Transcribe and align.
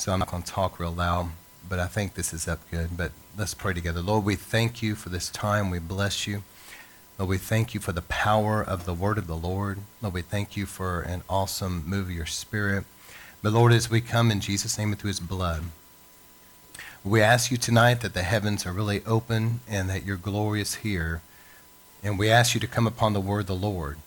so 0.00 0.12
I'm 0.12 0.18
not 0.18 0.30
going 0.30 0.42
to 0.42 0.50
talk 0.50 0.80
real 0.80 0.92
loud, 0.92 1.28
but 1.68 1.78
I 1.78 1.86
think 1.86 2.14
this 2.14 2.32
is 2.32 2.48
up 2.48 2.60
good. 2.70 2.96
But 2.96 3.12
let's 3.36 3.52
pray 3.52 3.74
together. 3.74 4.00
Lord, 4.00 4.24
we 4.24 4.34
thank 4.34 4.82
you 4.82 4.94
for 4.94 5.10
this 5.10 5.28
time. 5.28 5.68
We 5.68 5.78
bless 5.78 6.26
you. 6.26 6.42
Lord, 7.18 7.28
we 7.28 7.36
thank 7.36 7.74
you 7.74 7.80
for 7.80 7.92
the 7.92 8.00
power 8.00 8.62
of 8.62 8.86
the 8.86 8.94
word 8.94 9.18
of 9.18 9.26
the 9.26 9.36
Lord. 9.36 9.80
Lord, 10.00 10.14
we 10.14 10.22
thank 10.22 10.56
you 10.56 10.64
for 10.64 11.02
an 11.02 11.22
awesome 11.28 11.84
move 11.86 12.06
of 12.06 12.12
your 12.12 12.24
spirit. 12.24 12.84
But 13.42 13.52
Lord, 13.52 13.72
as 13.72 13.90
we 13.90 14.00
come 14.00 14.30
in 14.30 14.40
Jesus' 14.40 14.78
name 14.78 14.88
and 14.88 14.98
through 14.98 15.08
his 15.08 15.20
blood, 15.20 15.64
we 17.04 17.20
ask 17.20 17.50
you 17.50 17.58
tonight 17.58 18.00
that 18.00 18.14
the 18.14 18.22
heavens 18.22 18.64
are 18.64 18.72
really 18.72 19.02
open 19.04 19.60
and 19.68 19.90
that 19.90 20.06
your 20.06 20.16
glory 20.16 20.62
is 20.62 20.76
here. 20.76 21.20
And 22.02 22.18
we 22.18 22.30
ask 22.30 22.54
you 22.54 22.60
to 22.60 22.66
come 22.66 22.86
upon 22.86 23.12
the 23.12 23.20
word 23.20 23.40
of 23.40 23.46
the 23.48 23.54
Lord. 23.54 23.98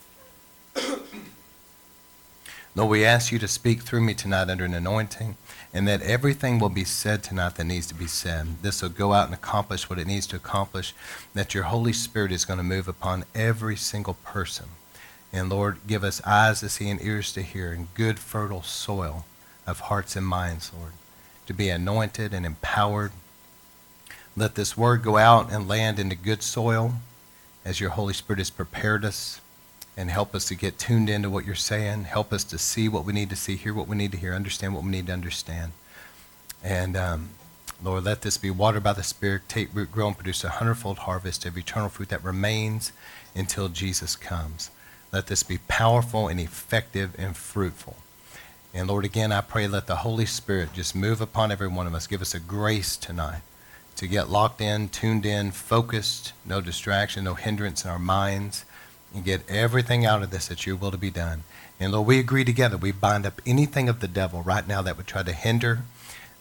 Lord, 2.75 2.89
we 2.89 3.05
ask 3.05 3.31
you 3.31 3.39
to 3.39 3.47
speak 3.47 3.81
through 3.81 4.01
me 4.01 4.13
tonight 4.13 4.49
under 4.49 4.65
an 4.65 4.73
anointing, 4.73 5.37
and 5.73 5.87
that 5.87 6.01
everything 6.01 6.59
will 6.59 6.69
be 6.69 6.83
said 6.83 7.23
tonight 7.23 7.55
that 7.55 7.65
needs 7.65 7.87
to 7.87 7.95
be 7.95 8.07
said. 8.07 8.61
This 8.61 8.81
will 8.81 8.89
go 8.89 9.13
out 9.13 9.25
and 9.25 9.33
accomplish 9.33 9.89
what 9.89 9.99
it 9.99 10.07
needs 10.07 10.25
to 10.27 10.35
accomplish, 10.35 10.93
that 11.33 11.53
your 11.53 11.65
Holy 11.65 11.93
Spirit 11.93 12.31
is 12.31 12.45
going 12.45 12.57
to 12.57 12.63
move 12.63 12.87
upon 12.87 13.25
every 13.35 13.75
single 13.75 14.15
person. 14.15 14.65
And 15.31 15.49
Lord, 15.49 15.79
give 15.87 16.03
us 16.03 16.21
eyes 16.25 16.59
to 16.61 16.69
see 16.69 16.89
and 16.89 17.01
ears 17.01 17.31
to 17.33 17.41
hear, 17.41 17.71
and 17.71 17.93
good, 17.93 18.19
fertile 18.19 18.63
soil 18.63 19.25
of 19.67 19.81
hearts 19.81 20.15
and 20.15 20.25
minds, 20.25 20.71
Lord 20.77 20.93
to 21.45 21.53
be 21.53 21.69
anointed 21.69 22.33
and 22.33 22.45
empowered. 22.45 23.11
Let 24.35 24.55
this 24.55 24.77
word 24.77 25.03
go 25.03 25.17
out 25.17 25.51
and 25.51 25.67
land 25.67 25.99
into 25.99 26.15
good 26.15 26.41
soil 26.41 26.95
as 27.65 27.79
your 27.79 27.91
Holy 27.91 28.13
Spirit 28.13 28.39
has 28.39 28.49
prepared 28.49 29.05
us 29.05 29.39
and 29.95 30.09
help 30.09 30.33
us 30.33 30.45
to 30.45 30.55
get 30.55 30.79
tuned 30.79 31.09
into 31.09 31.29
what 31.29 31.45
you're 31.45 31.55
saying. 31.55 32.05
Help 32.05 32.33
us 32.33 32.43
to 32.45 32.57
see 32.57 32.89
what 32.89 33.05
we 33.05 33.13
need 33.13 33.29
to 33.29 33.35
see, 33.35 33.55
hear 33.55 33.73
what 33.73 33.87
we 33.87 33.95
need 33.95 34.11
to 34.11 34.17
hear, 34.17 34.33
understand 34.33 34.73
what 34.73 34.83
we 34.83 34.89
need 34.89 35.07
to 35.07 35.13
understand. 35.13 35.71
And 36.63 36.97
um, 36.97 37.29
Lord, 37.83 38.05
let 38.05 38.21
this 38.21 38.37
be 38.37 38.49
watered 38.49 38.83
by 38.83 38.93
the 38.93 39.03
Spirit, 39.03 39.43
take 39.47 39.73
root, 39.73 39.91
grow, 39.91 40.07
and 40.07 40.15
produce 40.15 40.43
a 40.43 40.49
hundredfold 40.49 40.99
harvest 40.99 41.45
of 41.45 41.57
eternal 41.57 41.89
fruit 41.89 42.09
that 42.09 42.23
remains 42.23 42.91
until 43.35 43.69
Jesus 43.69 44.15
comes. 44.15 44.71
Let 45.11 45.27
this 45.27 45.43
be 45.43 45.59
powerful 45.67 46.27
and 46.27 46.39
effective 46.39 47.13
and 47.17 47.37
fruitful. 47.37 47.97
And 48.73 48.87
Lord, 48.87 49.05
again, 49.05 49.31
I 49.31 49.41
pray 49.41 49.67
let 49.67 49.85
the 49.85 49.97
Holy 49.97 50.25
Spirit 50.25 50.73
just 50.73 50.95
move 50.95 51.21
upon 51.21 51.51
every 51.51 51.67
one 51.67 51.85
of 51.85 51.93
us. 51.93 52.07
Give 52.07 52.21
us 52.21 52.33
a 52.33 52.39
grace 52.39 52.97
tonight 52.97 53.41
to 53.95 54.07
get 54.07 54.29
locked 54.29 54.59
in, 54.59 54.89
tuned 54.89 55.25
in, 55.25 55.51
focused, 55.51 56.33
no 56.45 56.61
distraction, 56.61 57.25
no 57.25 57.35
hindrance 57.35 57.85
in 57.85 57.91
our 57.91 57.99
minds, 57.99 58.65
and 59.13 59.23
get 59.23 59.47
everything 59.49 60.05
out 60.05 60.23
of 60.23 60.31
this 60.31 60.47
that 60.47 60.65
your 60.65 60.75
will 60.75 60.91
to 60.91 60.97
be 60.97 61.11
done. 61.11 61.43
And 61.79 61.91
Lord, 61.91 62.07
we 62.07 62.19
agree 62.19 62.45
together. 62.45 62.77
We 62.77 62.91
bind 62.91 63.25
up 63.25 63.41
anything 63.45 63.89
of 63.89 63.99
the 63.99 64.07
devil 64.07 64.41
right 64.41 64.67
now 64.67 64.81
that 64.81 64.97
would 64.97 65.07
try 65.07 65.23
to 65.23 65.33
hinder 65.33 65.79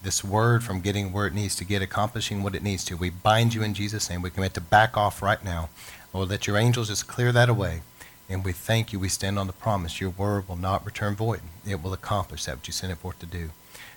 this 0.02 0.24
word 0.24 0.64
from 0.64 0.80
getting 0.80 1.12
where 1.12 1.26
it 1.26 1.34
needs 1.34 1.54
to 1.56 1.64
get, 1.64 1.82
accomplishing 1.82 2.42
what 2.42 2.54
it 2.54 2.62
needs 2.62 2.84
to. 2.84 2.96
We 2.96 3.10
bind 3.10 3.54
you 3.54 3.62
in 3.62 3.74
Jesus' 3.74 4.10
name. 4.10 4.22
We 4.22 4.30
commit 4.30 4.54
to 4.54 4.60
back 4.60 4.96
off 4.96 5.22
right 5.22 5.42
now. 5.44 5.68
Lord, 6.12 6.28
let 6.28 6.46
your 6.46 6.56
angels 6.56 6.88
just 6.88 7.06
clear 7.06 7.32
that 7.32 7.48
away. 7.48 7.82
And 8.28 8.44
we 8.44 8.52
thank 8.52 8.92
you. 8.92 8.98
We 8.98 9.08
stand 9.08 9.38
on 9.38 9.46
the 9.46 9.52
promise. 9.52 10.00
Your 10.00 10.10
word 10.10 10.48
will 10.48 10.56
not 10.56 10.84
return 10.84 11.14
void. 11.14 11.40
It 11.66 11.82
will 11.82 11.92
accomplish 11.92 12.44
that 12.44 12.56
which 12.56 12.68
you 12.68 12.72
sent 12.72 12.92
it 12.92 12.98
forth 12.98 13.18
to 13.20 13.26
do. 13.26 13.50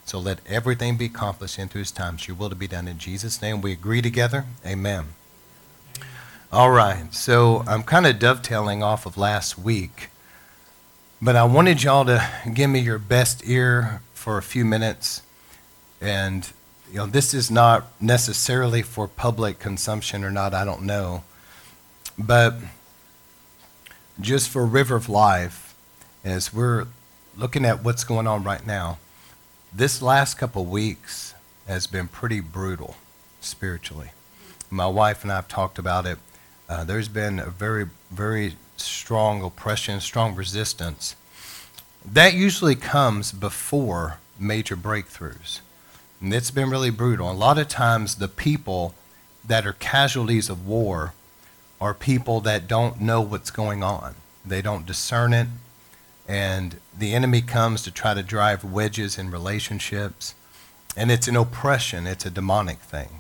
So 0.05 0.19
let 0.19 0.39
everything 0.47 0.97
be 0.97 1.05
accomplished 1.05 1.57
into 1.57 1.79
his 1.79 1.91
time. 1.91 2.19
So 2.19 2.27
your 2.27 2.35
will 2.35 2.49
to 2.49 2.55
be 2.55 2.67
done 2.67 2.87
in 2.87 2.99
Jesus' 2.99 3.41
name. 3.41 3.61
We 3.61 3.71
agree 3.71 4.01
together. 4.01 4.45
Amen. 4.65 5.05
All 6.55 6.71
right. 6.71 7.13
So 7.13 7.65
I'm 7.67 7.83
kind 7.83 8.07
of 8.07 8.17
dovetailing 8.17 8.81
off 8.81 9.05
of 9.05 9.17
last 9.17 9.59
week. 9.59 10.07
But 11.21 11.35
I 11.35 11.43
wanted 11.43 11.83
y'all 11.83 12.05
to 12.05 12.25
give 12.53 12.69
me 12.69 12.79
your 12.79 12.97
best 12.97 13.45
ear 13.45 13.99
for 14.13 14.37
a 14.37 14.41
few 14.41 14.63
minutes. 14.63 15.21
And, 15.99 16.49
you 16.89 16.99
know, 16.99 17.07
this 17.07 17.33
is 17.33 17.51
not 17.51 17.87
necessarily 17.99 18.81
for 18.81 19.05
public 19.05 19.59
consumption 19.59 20.23
or 20.23 20.31
not, 20.31 20.53
I 20.53 20.63
don't 20.63 20.83
know. 20.83 21.25
But 22.17 22.55
just 24.21 24.49
for 24.49 24.65
River 24.65 24.95
of 24.95 25.09
Life, 25.09 25.75
as 26.23 26.53
we're 26.53 26.87
looking 27.37 27.65
at 27.65 27.83
what's 27.83 28.05
going 28.05 28.27
on 28.27 28.45
right 28.45 28.65
now, 28.65 28.97
this 29.73 30.01
last 30.01 30.35
couple 30.35 30.63
weeks 30.63 31.33
has 31.67 31.85
been 31.85 32.07
pretty 32.07 32.39
brutal 32.39 32.95
spiritually. 33.41 34.11
My 34.69 34.87
wife 34.87 35.23
and 35.23 35.33
I 35.33 35.35
have 35.35 35.49
talked 35.49 35.77
about 35.77 36.05
it. 36.05 36.17
Uh, 36.67 36.83
there's 36.83 37.07
been 37.07 37.39
a 37.39 37.49
very, 37.49 37.87
very 38.11 38.55
strong 38.77 39.43
oppression, 39.43 39.99
strong 39.99 40.35
resistance. 40.35 41.15
That 42.03 42.33
usually 42.33 42.75
comes 42.75 43.31
before 43.31 44.17
major 44.39 44.75
breakthroughs. 44.75 45.59
And 46.21 46.33
it's 46.33 46.51
been 46.51 46.69
really 46.69 46.89
brutal. 46.89 47.31
A 47.31 47.33
lot 47.33 47.57
of 47.57 47.67
times, 47.67 48.15
the 48.15 48.27
people 48.27 48.95
that 49.47 49.65
are 49.65 49.73
casualties 49.73 50.49
of 50.49 50.65
war 50.65 51.13
are 51.79 51.93
people 51.93 52.39
that 52.41 52.67
don't 52.67 53.01
know 53.01 53.21
what's 53.21 53.51
going 53.51 53.83
on. 53.83 54.15
They 54.45 54.61
don't 54.61 54.85
discern 54.85 55.33
it. 55.33 55.47
And 56.27 56.77
the 56.97 57.13
enemy 57.13 57.41
comes 57.41 57.83
to 57.83 57.91
try 57.91 58.15
to 58.15 58.23
drive 58.23 58.63
wedges 58.63 59.17
in 59.17 59.29
relationships. 59.29 60.33
And 60.97 61.11
it's 61.11 61.27
an 61.27 61.35
oppression, 61.35 62.07
it's 62.07 62.25
a 62.25 62.31
demonic 62.31 62.79
thing. 62.79 63.19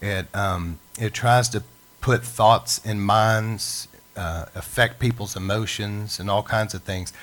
It, 0.00 0.34
um, 0.34 0.80
it 0.98 1.14
tries 1.14 1.48
to 1.50 1.62
put 2.02 2.22
thoughts 2.22 2.84
in 2.84 3.00
minds, 3.00 3.88
uh, 4.14 4.44
affect 4.54 4.98
people's 4.98 5.34
emotions, 5.34 6.20
and 6.20 6.28
all 6.28 6.42
kinds 6.42 6.74
of 6.74 6.82
things. 6.82 7.14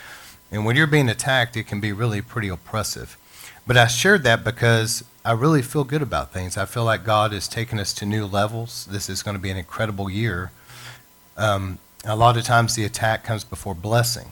And 0.51 0.66
when 0.66 0.75
you're 0.75 0.88
being 0.88 1.09
attacked, 1.09 1.56
it 1.56 1.67
can 1.67 1.79
be 1.79 1.91
really 1.91 2.22
pretty 2.23 2.47
oppressive. 2.47 3.16
But 3.67 3.78
I 3.78 3.85
shared 3.85 4.23
that 4.23 4.44
because 4.44 5.03
I 5.23 5.34
really 5.34 5.62
feel 5.62 5.84
good 5.84 6.01
about 6.01 6.34
things. 6.34 6.57
I 6.57 6.66
feel 6.66 6.85
like 6.85 7.03
God 7.03 7.34
is 7.34 7.47
taking 7.47 7.78
us 7.78 7.94
to 7.95 8.06
new 8.06 8.25
levels. 8.25 8.88
This 8.90 9.09
is 9.09 9.22
going 9.22 9.35
to 9.35 9.41
be 9.41 9.51
an 9.51 9.57
incredible 9.57 10.09
year. 10.09 10.51
Um, 11.38 11.78
a 12.03 12.16
lot 12.16 12.38
of 12.38 12.44
times 12.44 12.73
the 12.73 12.85
attack 12.85 13.23
comes 13.23 13.44
before 13.44 13.75
blessing. 13.75 14.31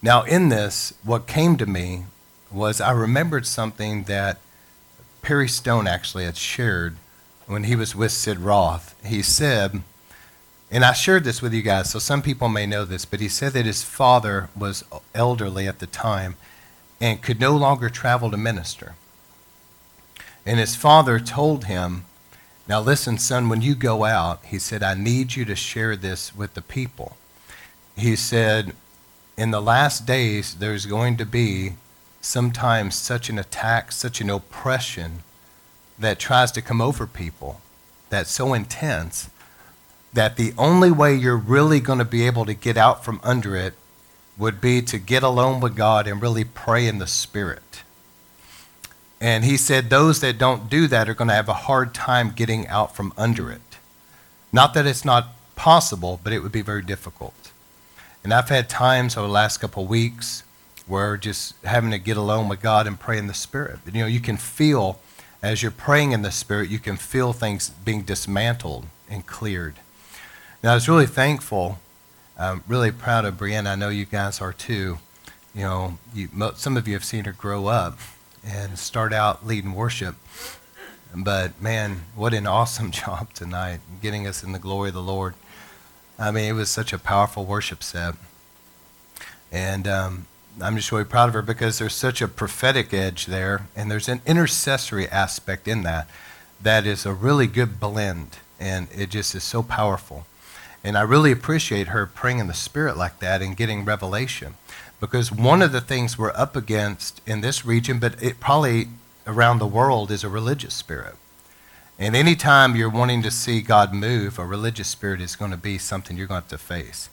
Now, 0.00 0.22
in 0.22 0.50
this, 0.50 0.94
what 1.02 1.26
came 1.26 1.56
to 1.56 1.66
me 1.66 2.04
was 2.52 2.80
I 2.80 2.92
remembered 2.92 3.46
something 3.46 4.04
that 4.04 4.38
Perry 5.22 5.48
Stone 5.48 5.88
actually 5.88 6.24
had 6.24 6.36
shared 6.36 6.96
when 7.48 7.64
he 7.64 7.74
was 7.74 7.96
with 7.96 8.12
Sid 8.12 8.38
Roth. 8.38 8.94
He 9.04 9.22
said, 9.22 9.82
and 10.70 10.84
I 10.84 10.92
shared 10.92 11.24
this 11.24 11.40
with 11.42 11.54
you 11.54 11.62
guys, 11.62 11.90
so 11.90 11.98
some 11.98 12.22
people 12.22 12.48
may 12.48 12.66
know 12.66 12.84
this, 12.84 13.04
but 13.04 13.20
he 13.20 13.28
said 13.28 13.54
that 13.54 13.66
his 13.66 13.82
father 13.82 14.50
was 14.54 14.84
elderly 15.14 15.66
at 15.66 15.78
the 15.78 15.86
time 15.86 16.36
and 17.00 17.22
could 17.22 17.40
no 17.40 17.56
longer 17.56 17.88
travel 17.88 18.30
to 18.30 18.36
minister. 18.36 18.94
And 20.44 20.60
his 20.60 20.76
father 20.76 21.18
told 21.18 21.64
him 21.64 22.04
now, 22.68 22.82
listen, 22.82 23.16
son, 23.16 23.48
when 23.48 23.62
you 23.62 23.74
go 23.74 24.04
out, 24.04 24.44
he 24.44 24.58
said, 24.58 24.82
I 24.82 24.92
need 24.92 25.34
you 25.34 25.46
to 25.46 25.56
share 25.56 25.96
this 25.96 26.36
with 26.36 26.52
the 26.52 26.60
people. 26.60 27.16
He 27.96 28.14
said, 28.14 28.74
in 29.38 29.52
the 29.52 29.62
last 29.62 30.04
days, 30.04 30.56
there's 30.56 30.84
going 30.84 31.16
to 31.16 31.24
be 31.24 31.76
sometimes 32.20 32.94
such 32.94 33.30
an 33.30 33.38
attack, 33.38 33.90
such 33.90 34.20
an 34.20 34.28
oppression 34.28 35.22
that 35.98 36.18
tries 36.18 36.52
to 36.52 36.62
come 36.62 36.80
over 36.80 37.06
people 37.06 37.60
that's 38.10 38.30
so 38.30 38.54
intense 38.54 39.28
that 40.12 40.36
the 40.36 40.54
only 40.56 40.90
way 40.90 41.14
you're 41.14 41.36
really 41.36 41.80
going 41.80 41.98
to 41.98 42.04
be 42.04 42.26
able 42.26 42.46
to 42.46 42.54
get 42.54 42.76
out 42.76 43.04
from 43.04 43.20
under 43.22 43.54
it 43.54 43.74
would 44.38 44.60
be 44.60 44.80
to 44.80 44.98
get 44.98 45.22
alone 45.22 45.60
with 45.60 45.76
God 45.76 46.06
and 46.06 46.22
really 46.22 46.44
pray 46.44 46.86
in 46.86 46.98
the 46.98 47.06
Spirit. 47.06 47.82
And 49.20 49.44
he 49.44 49.56
said 49.56 49.90
those 49.90 50.20
that 50.20 50.38
don't 50.38 50.70
do 50.70 50.86
that 50.86 51.08
are 51.08 51.14
going 51.14 51.28
to 51.28 51.34
have 51.34 51.48
a 51.48 51.54
hard 51.54 51.92
time 51.92 52.30
getting 52.30 52.66
out 52.68 52.94
from 52.94 53.12
under 53.16 53.50
it. 53.50 53.60
Not 54.52 54.74
that 54.74 54.86
it's 54.86 55.04
not 55.04 55.34
possible, 55.56 56.20
but 56.22 56.32
it 56.32 56.40
would 56.40 56.52
be 56.52 56.62
very 56.62 56.82
difficult. 56.82 57.52
And 58.22 58.32
I've 58.32 58.48
had 58.48 58.68
times 58.68 59.16
over 59.16 59.26
the 59.26 59.32
last 59.32 59.58
couple 59.58 59.82
of 59.82 59.88
weeks 59.88 60.44
where 60.86 61.16
just 61.16 61.54
having 61.64 61.90
to 61.90 61.98
get 61.98 62.16
alone 62.16 62.48
with 62.48 62.62
God 62.62 62.86
and 62.86 62.98
pray 62.98 63.18
in 63.18 63.26
the 63.26 63.34
Spirit. 63.34 63.80
You 63.86 64.00
know, 64.00 64.06
you 64.06 64.20
can 64.20 64.36
feel, 64.36 65.00
as 65.42 65.62
you're 65.62 65.70
praying 65.70 66.12
in 66.12 66.22
the 66.22 66.30
Spirit, 66.30 66.70
you 66.70 66.78
can 66.78 66.96
feel 66.96 67.32
things 67.32 67.70
being 67.70 68.02
dismantled 68.02 68.86
and 69.08 69.26
cleared. 69.26 69.76
Now, 70.62 70.72
I 70.72 70.74
was 70.74 70.88
really 70.88 71.06
thankful, 71.06 71.78
I'm 72.38 72.62
really 72.68 72.92
proud 72.92 73.24
of 73.24 73.34
Brianna. 73.34 73.72
I 73.72 73.74
know 73.74 73.88
you 73.88 74.04
guys 74.04 74.40
are 74.40 74.52
too. 74.52 74.98
You 75.54 75.62
know, 75.62 75.98
you, 76.14 76.28
some 76.54 76.76
of 76.76 76.86
you 76.86 76.94
have 76.94 77.04
seen 77.04 77.24
her 77.24 77.32
grow 77.32 77.66
up 77.66 77.98
and 78.44 78.78
start 78.78 79.12
out 79.12 79.44
leading 79.44 79.74
worship. 79.74 80.14
But 81.14 81.60
man, 81.60 82.02
what 82.14 82.34
an 82.34 82.46
awesome 82.46 82.90
job 82.92 83.32
tonight, 83.34 83.80
getting 84.00 84.26
us 84.26 84.44
in 84.44 84.52
the 84.52 84.60
glory 84.60 84.88
of 84.88 84.94
the 84.94 85.02
Lord. 85.02 85.34
I 86.16 86.30
mean, 86.30 86.44
it 86.44 86.52
was 86.52 86.70
such 86.70 86.92
a 86.92 86.98
powerful 86.98 87.44
worship 87.44 87.82
set. 87.82 88.14
And 89.50 89.88
um, 89.88 90.26
I'm 90.60 90.76
just 90.76 90.90
really 90.90 91.04
proud 91.04 91.28
of 91.28 91.34
her 91.34 91.42
because 91.42 91.78
there's 91.78 91.94
such 91.94 92.20
a 92.20 92.28
prophetic 92.28 92.92
edge 92.92 93.26
there, 93.26 93.68
and 93.76 93.90
there's 93.90 94.08
an 94.08 94.20
intercessory 94.26 95.08
aspect 95.08 95.68
in 95.68 95.82
that 95.84 96.08
that 96.60 96.86
is 96.86 97.06
a 97.06 97.12
really 97.12 97.46
good 97.46 97.78
blend, 97.78 98.38
and 98.58 98.88
it 98.94 99.10
just 99.10 99.34
is 99.34 99.44
so 99.44 99.62
powerful. 99.62 100.26
And 100.82 100.96
I 100.96 101.02
really 101.02 101.32
appreciate 101.32 101.88
her 101.88 102.06
praying 102.06 102.38
in 102.38 102.46
the 102.46 102.54
Spirit 102.54 102.96
like 102.96 103.18
that 103.20 103.42
and 103.42 103.56
getting 103.56 103.84
revelation. 103.84 104.54
Because 105.00 105.30
one 105.30 105.62
of 105.62 105.70
the 105.70 105.80
things 105.80 106.18
we're 106.18 106.32
up 106.32 106.56
against 106.56 107.20
in 107.26 107.40
this 107.40 107.64
region, 107.64 107.98
but 108.00 108.20
it 108.22 108.40
probably 108.40 108.88
around 109.26 109.58
the 109.58 109.66
world, 109.66 110.10
is 110.10 110.24
a 110.24 110.28
religious 110.28 110.74
spirit. 110.74 111.14
And 111.98 112.16
anytime 112.16 112.74
you're 112.74 112.88
wanting 112.88 113.22
to 113.22 113.30
see 113.30 113.60
God 113.60 113.92
move, 113.92 114.38
a 114.38 114.46
religious 114.46 114.88
spirit 114.88 115.20
is 115.20 115.36
going 115.36 115.50
to 115.50 115.56
be 115.56 115.78
something 115.78 116.16
you're 116.16 116.26
going 116.26 116.42
to 116.42 116.44
have 116.44 116.50
to 116.50 116.58
face. 116.58 117.10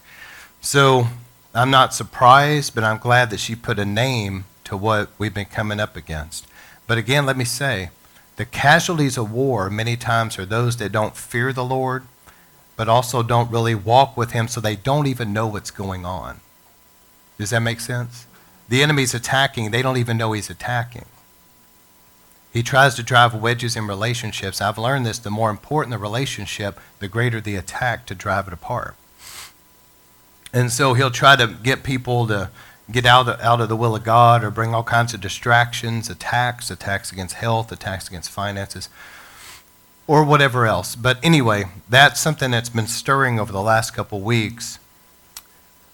So 0.62 1.08
I'm 1.56 1.72
not 1.72 1.94
surprised, 1.94 2.76
but 2.76 2.84
I'm 2.84 2.98
glad 2.98 3.30
that 3.30 3.40
she 3.40 3.56
put 3.56 3.80
a 3.80 3.86
name 3.86 4.44
to 4.66 4.76
what 4.76 5.10
we've 5.18 5.34
been 5.34 5.46
coming 5.46 5.80
up 5.80 5.96
against. 5.96 6.46
But 6.86 6.98
again, 6.98 7.26
let 7.26 7.38
me 7.38 7.46
say, 7.46 7.92
the 8.36 8.44
casualties 8.44 9.18
of 9.18 9.32
war 9.32 9.70
many 9.70 9.96
times 9.96 10.38
are 10.38 10.46
those 10.46 10.76
that 10.78 10.92
don't 10.92 11.16
fear 11.16 11.54
the 11.54 11.64
Lord, 11.64 12.04
but 12.76 12.90
also 12.90 13.24
don't 13.24 13.50
really 13.50 13.74
walk 13.74 14.18
with 14.18 14.32
Him, 14.32 14.50
so 14.50 14.60
they 14.60 14.76
don't 14.76 15.08
even 15.08 15.32
know 15.32 15.48
what's 15.48 15.72
going 15.72 16.06
on. 16.06 16.42
Does 17.38 17.52
that 17.52 17.62
make 17.62 17.80
sense? 17.80 18.26
The 18.68 18.84
enemy's 18.84 19.14
attacking, 19.14 19.72
they 19.72 19.82
don't 19.82 19.98
even 19.98 20.18
know 20.18 20.34
he's 20.34 20.50
attacking. 20.50 21.06
He 22.52 22.64
tries 22.64 22.96
to 22.96 23.04
drive 23.04 23.34
wedges 23.34 23.78
in 23.78 23.88
relationships. 23.88 24.60
I've 24.60 24.78
learned 24.78 25.06
this 25.06 25.20
the 25.20 25.30
more 25.30 25.50
important 25.50 25.92
the 25.92 25.98
relationship, 25.98 26.82
the 27.00 27.08
greater 27.08 27.40
the 27.40 27.56
attack 27.56 28.06
to 28.08 28.16
drive 28.16 28.48
it 28.48 28.54
apart. 28.54 28.96
And 30.56 30.72
so 30.72 30.94
he'll 30.94 31.12
try 31.12 31.36
to 31.36 31.48
get 31.48 31.84
people 31.84 32.28
to 32.28 32.50
get 32.90 33.06
out 33.06 33.28
of, 33.28 33.42
out 33.42 33.60
of 33.60 33.68
the 33.68 33.76
will 33.76 33.94
of 33.94 34.06
God 34.06 34.42
or 34.42 34.50
bring 34.50 34.74
all 34.74 34.84
kinds 34.84 35.14
of 35.14 35.20
distractions, 35.20 36.10
attacks, 36.10 36.72
attacks 36.72 37.12
against 37.12 37.36
health, 37.36 37.74
attacks 37.74 38.08
against 38.08 38.32
finances, 38.32 38.88
or 40.08 40.24
whatever 40.24 40.66
else. 40.66 40.96
But 40.96 41.20
anyway, 41.22 41.66
that's 41.90 42.22
something 42.22 42.52
that's 42.52 42.70
been 42.70 42.88
stirring 42.88 43.38
over 43.38 43.52
the 43.52 43.62
last 43.62 43.94
couple 43.94 44.22
weeks. 44.22 44.80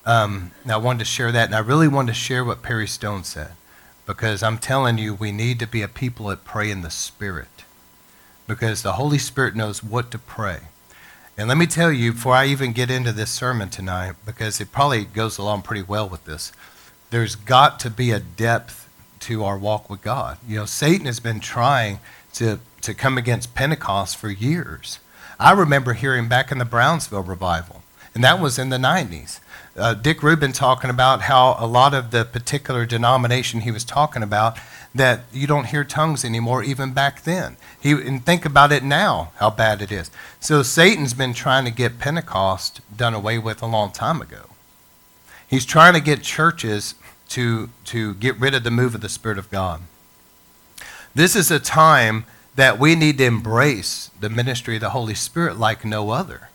Um, 0.06 0.52
I 0.70 0.78
wanted 0.78 1.00
to 1.00 1.06
share 1.06 1.32
that, 1.32 1.48
and 1.48 1.56
I 1.56 1.60
really 1.60 1.88
wanted 1.88 2.12
to 2.12 2.20
share 2.20 2.46
what 2.46 2.62
Perry 2.62 2.88
Stone 2.88 3.24
said 3.24 3.54
because 4.06 4.44
I'm 4.44 4.60
telling 4.60 5.00
you, 5.00 5.16
we 5.16 5.32
need 5.32 5.58
to 5.60 5.68
be 5.68 5.82
a 5.82 5.88
people 5.88 6.28
that 6.28 6.46
pray 6.46 6.70
in 6.70 6.84
the 6.84 6.92
Spirit 6.92 7.66
because 8.46 8.84
the 8.84 8.94
Holy 8.94 9.18
Spirit 9.18 9.56
knows 9.56 9.84
what 9.84 10.12
to 10.12 10.20
pray. 10.20 10.60
And 11.42 11.48
let 11.48 11.58
me 11.58 11.66
tell 11.66 11.92
you, 11.92 12.14
before 12.14 12.36
I 12.36 12.46
even 12.46 12.72
get 12.72 12.92
into 12.92 13.12
this 13.12 13.32
sermon 13.32 13.70
tonight, 13.70 14.14
because 14.28 14.62
it 14.62 14.72
probably 14.72 15.06
goes 15.06 15.40
along 15.40 15.64
pretty 15.64 15.82
well 15.82 16.08
with 16.08 16.26
this, 16.26 16.52
there's 17.10 17.34
got 17.34 17.80
to 17.80 17.90
be 17.90 18.12
a 18.12 18.20
depth 18.20 18.88
to 19.22 19.44
our 19.44 19.58
walk 19.58 19.90
with 19.90 20.04
God. 20.04 20.38
You 20.48 20.58
know, 20.58 20.66
Satan 20.66 21.08
has 21.08 21.20
been 21.20 21.40
trying 21.40 21.98
to, 22.34 22.60
to 22.82 22.94
come 22.94 23.18
against 23.18 23.56
Pentecost 23.56 24.18
for 24.18 24.30
years. 24.30 25.00
I 25.40 25.54
remember 25.54 25.94
hearing 25.94 26.30
back 26.30 26.52
in 26.52 26.60
the 26.60 26.64
Brownsville 26.64 27.24
revival, 27.24 27.82
and 28.14 28.24
that 28.24 28.40
was 28.40 28.60
in 28.60 28.70
the 28.70 28.78
90s 28.78 29.40
uh, 29.78 29.94
Dick 29.94 30.22
Reuben 30.22 30.52
talking 30.52 30.90
about 30.90 31.24
how 31.24 31.56
a 31.58 31.68
lot 31.68 31.94
of 31.94 32.12
the 32.12 32.26
particular 32.26 32.86
denomination 32.86 33.62
he 33.62 33.72
was 33.72 33.84
talking 33.84 34.24
about 34.24 34.58
that 34.94 35.22
you 35.32 35.48
don't 35.48 35.68
hear 35.68 35.84
tongues 35.84 36.26
anymore 36.26 36.64
even 36.64 36.92
back 36.94 37.24
then. 37.24 37.56
He 37.80 37.92
and 37.92 38.26
think 38.26 38.46
about 38.46 38.72
it 38.72 38.84
now 38.84 39.32
how 39.38 39.50
bad 39.50 39.82
it 39.82 39.92
is. 39.92 40.12
So 40.40 40.64
Satan's 40.64 41.14
been 41.14 41.34
trying 41.34 41.66
to 41.66 41.72
get 41.72 42.00
Pentecost 42.00 42.82
done 42.96 43.14
away 43.14 43.38
with 43.38 43.62
a 43.62 43.68
long 43.68 43.92
time 43.92 44.22
ago. 44.22 44.50
He's 45.48 45.66
trying 45.66 45.94
to 45.94 46.02
get 46.02 46.24
churches 46.24 46.96
to 47.30 47.70
to 47.86 48.16
get 48.16 48.38
rid 48.38 48.54
of 48.54 48.64
the 48.64 48.72
move 48.72 48.96
of 48.96 49.02
the 49.02 49.10
spirit 49.10 49.38
of 49.38 49.50
God. 49.50 49.82
This 51.16 51.36
is 51.36 51.52
a 51.52 51.60
time 51.60 52.26
that 52.56 52.80
we 52.80 52.96
need 52.96 53.18
to 53.18 53.26
embrace 53.26 54.12
the 54.20 54.30
ministry 54.30 54.76
of 54.76 54.82
the 54.82 54.90
Holy 54.90 55.16
Spirit 55.16 55.58
like 55.58 55.86
no 55.86 56.10
other. 56.10 56.50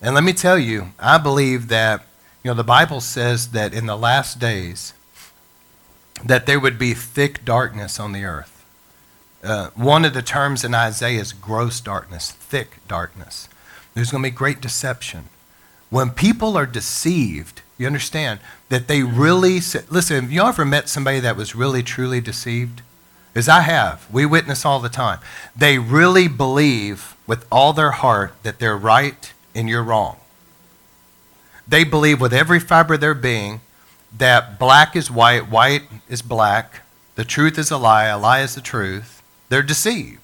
And 0.00 0.14
let 0.14 0.24
me 0.24 0.32
tell 0.32 0.58
you, 0.58 0.92
I 0.98 1.18
believe 1.18 1.68
that, 1.68 2.04
you 2.42 2.50
know, 2.50 2.54
the 2.54 2.64
Bible 2.64 3.00
says 3.00 3.48
that 3.48 3.74
in 3.74 3.86
the 3.86 3.96
last 3.96 4.38
days, 4.38 4.92
that 6.24 6.46
there 6.46 6.60
would 6.60 6.78
be 6.78 6.94
thick 6.94 7.44
darkness 7.44 7.98
on 8.00 8.12
the 8.12 8.24
earth. 8.24 8.64
Uh, 9.42 9.70
one 9.70 10.04
of 10.04 10.14
the 10.14 10.22
terms 10.22 10.64
in 10.64 10.74
Isaiah 10.74 11.20
is 11.20 11.32
gross 11.32 11.80
darkness, 11.80 12.32
thick 12.32 12.78
darkness. 12.88 13.48
There's 13.94 14.10
going 14.10 14.22
to 14.22 14.30
be 14.30 14.34
great 14.34 14.60
deception. 14.60 15.24
When 15.90 16.10
people 16.10 16.56
are 16.56 16.66
deceived, 16.66 17.62
you 17.78 17.86
understand 17.86 18.40
that 18.68 18.88
they 18.88 19.02
really, 19.02 19.60
listen, 19.90 20.22
have 20.22 20.32
you 20.32 20.42
ever 20.42 20.64
met 20.64 20.88
somebody 20.88 21.20
that 21.20 21.36
was 21.36 21.54
really, 21.54 21.82
truly 21.82 22.20
deceived? 22.20 22.82
As 23.34 23.48
I 23.48 23.60
have. 23.60 24.08
We 24.10 24.26
witness 24.26 24.64
all 24.64 24.80
the 24.80 24.88
time. 24.88 25.20
They 25.54 25.78
really 25.78 26.26
believe 26.26 27.14
with 27.26 27.46
all 27.52 27.72
their 27.72 27.92
heart 27.92 28.34
that 28.42 28.58
they're 28.58 28.76
right 28.76 29.32
and 29.54 29.68
you're 29.68 29.82
wrong. 29.82 30.16
They 31.68 31.84
believe 31.84 32.20
with 32.20 32.32
every 32.32 32.58
fiber 32.58 32.94
of 32.94 33.00
their 33.00 33.14
being 33.14 33.60
that 34.16 34.58
black 34.58 34.96
is 34.96 35.10
white, 35.10 35.50
white 35.50 35.82
is 36.08 36.22
black, 36.22 36.82
the 37.14 37.24
truth 37.24 37.58
is 37.58 37.70
a 37.70 37.78
lie, 37.78 38.04
a 38.04 38.18
lie 38.18 38.40
is 38.40 38.54
the 38.54 38.60
truth. 38.60 39.22
They're 39.48 39.62
deceived. 39.62 40.20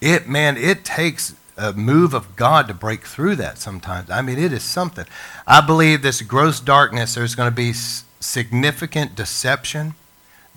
It, 0.00 0.28
man, 0.28 0.56
it 0.56 0.84
takes 0.84 1.34
a 1.56 1.72
move 1.72 2.14
of 2.14 2.36
God 2.36 2.68
to 2.68 2.74
break 2.74 3.04
through 3.04 3.36
that 3.36 3.58
sometimes. 3.58 4.10
I 4.10 4.22
mean, 4.22 4.38
it 4.38 4.52
is 4.52 4.62
something. 4.62 5.04
I 5.46 5.60
believe 5.60 6.02
this 6.02 6.22
gross 6.22 6.60
darkness, 6.60 7.14
there's 7.14 7.34
going 7.34 7.50
to 7.50 7.56
be 7.56 7.72
significant 7.72 9.16
deception. 9.16 9.94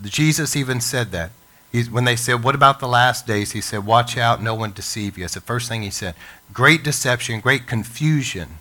Jesus 0.04 0.56
even 0.56 0.80
said 0.80 1.12
that. 1.12 1.32
He's, 1.72 1.90
when 1.90 2.04
they 2.04 2.16
said, 2.16 2.44
What 2.44 2.54
about 2.54 2.80
the 2.80 2.88
last 2.88 3.26
days? 3.26 3.54
He 3.54 3.62
said, 3.62 3.86
Watch 3.86 4.18
out, 4.18 4.44
no 4.44 4.54
one 4.54 4.72
deceive 4.72 5.18
you. 5.18 5.26
It's 5.26 5.34
the 5.34 5.42
first 5.42 5.70
thing 5.70 5.82
he 5.82 5.90
said. 5.90 6.16
Great 6.54 6.84
deception, 6.84 7.40
great 7.40 7.66
confusion. 7.66 8.58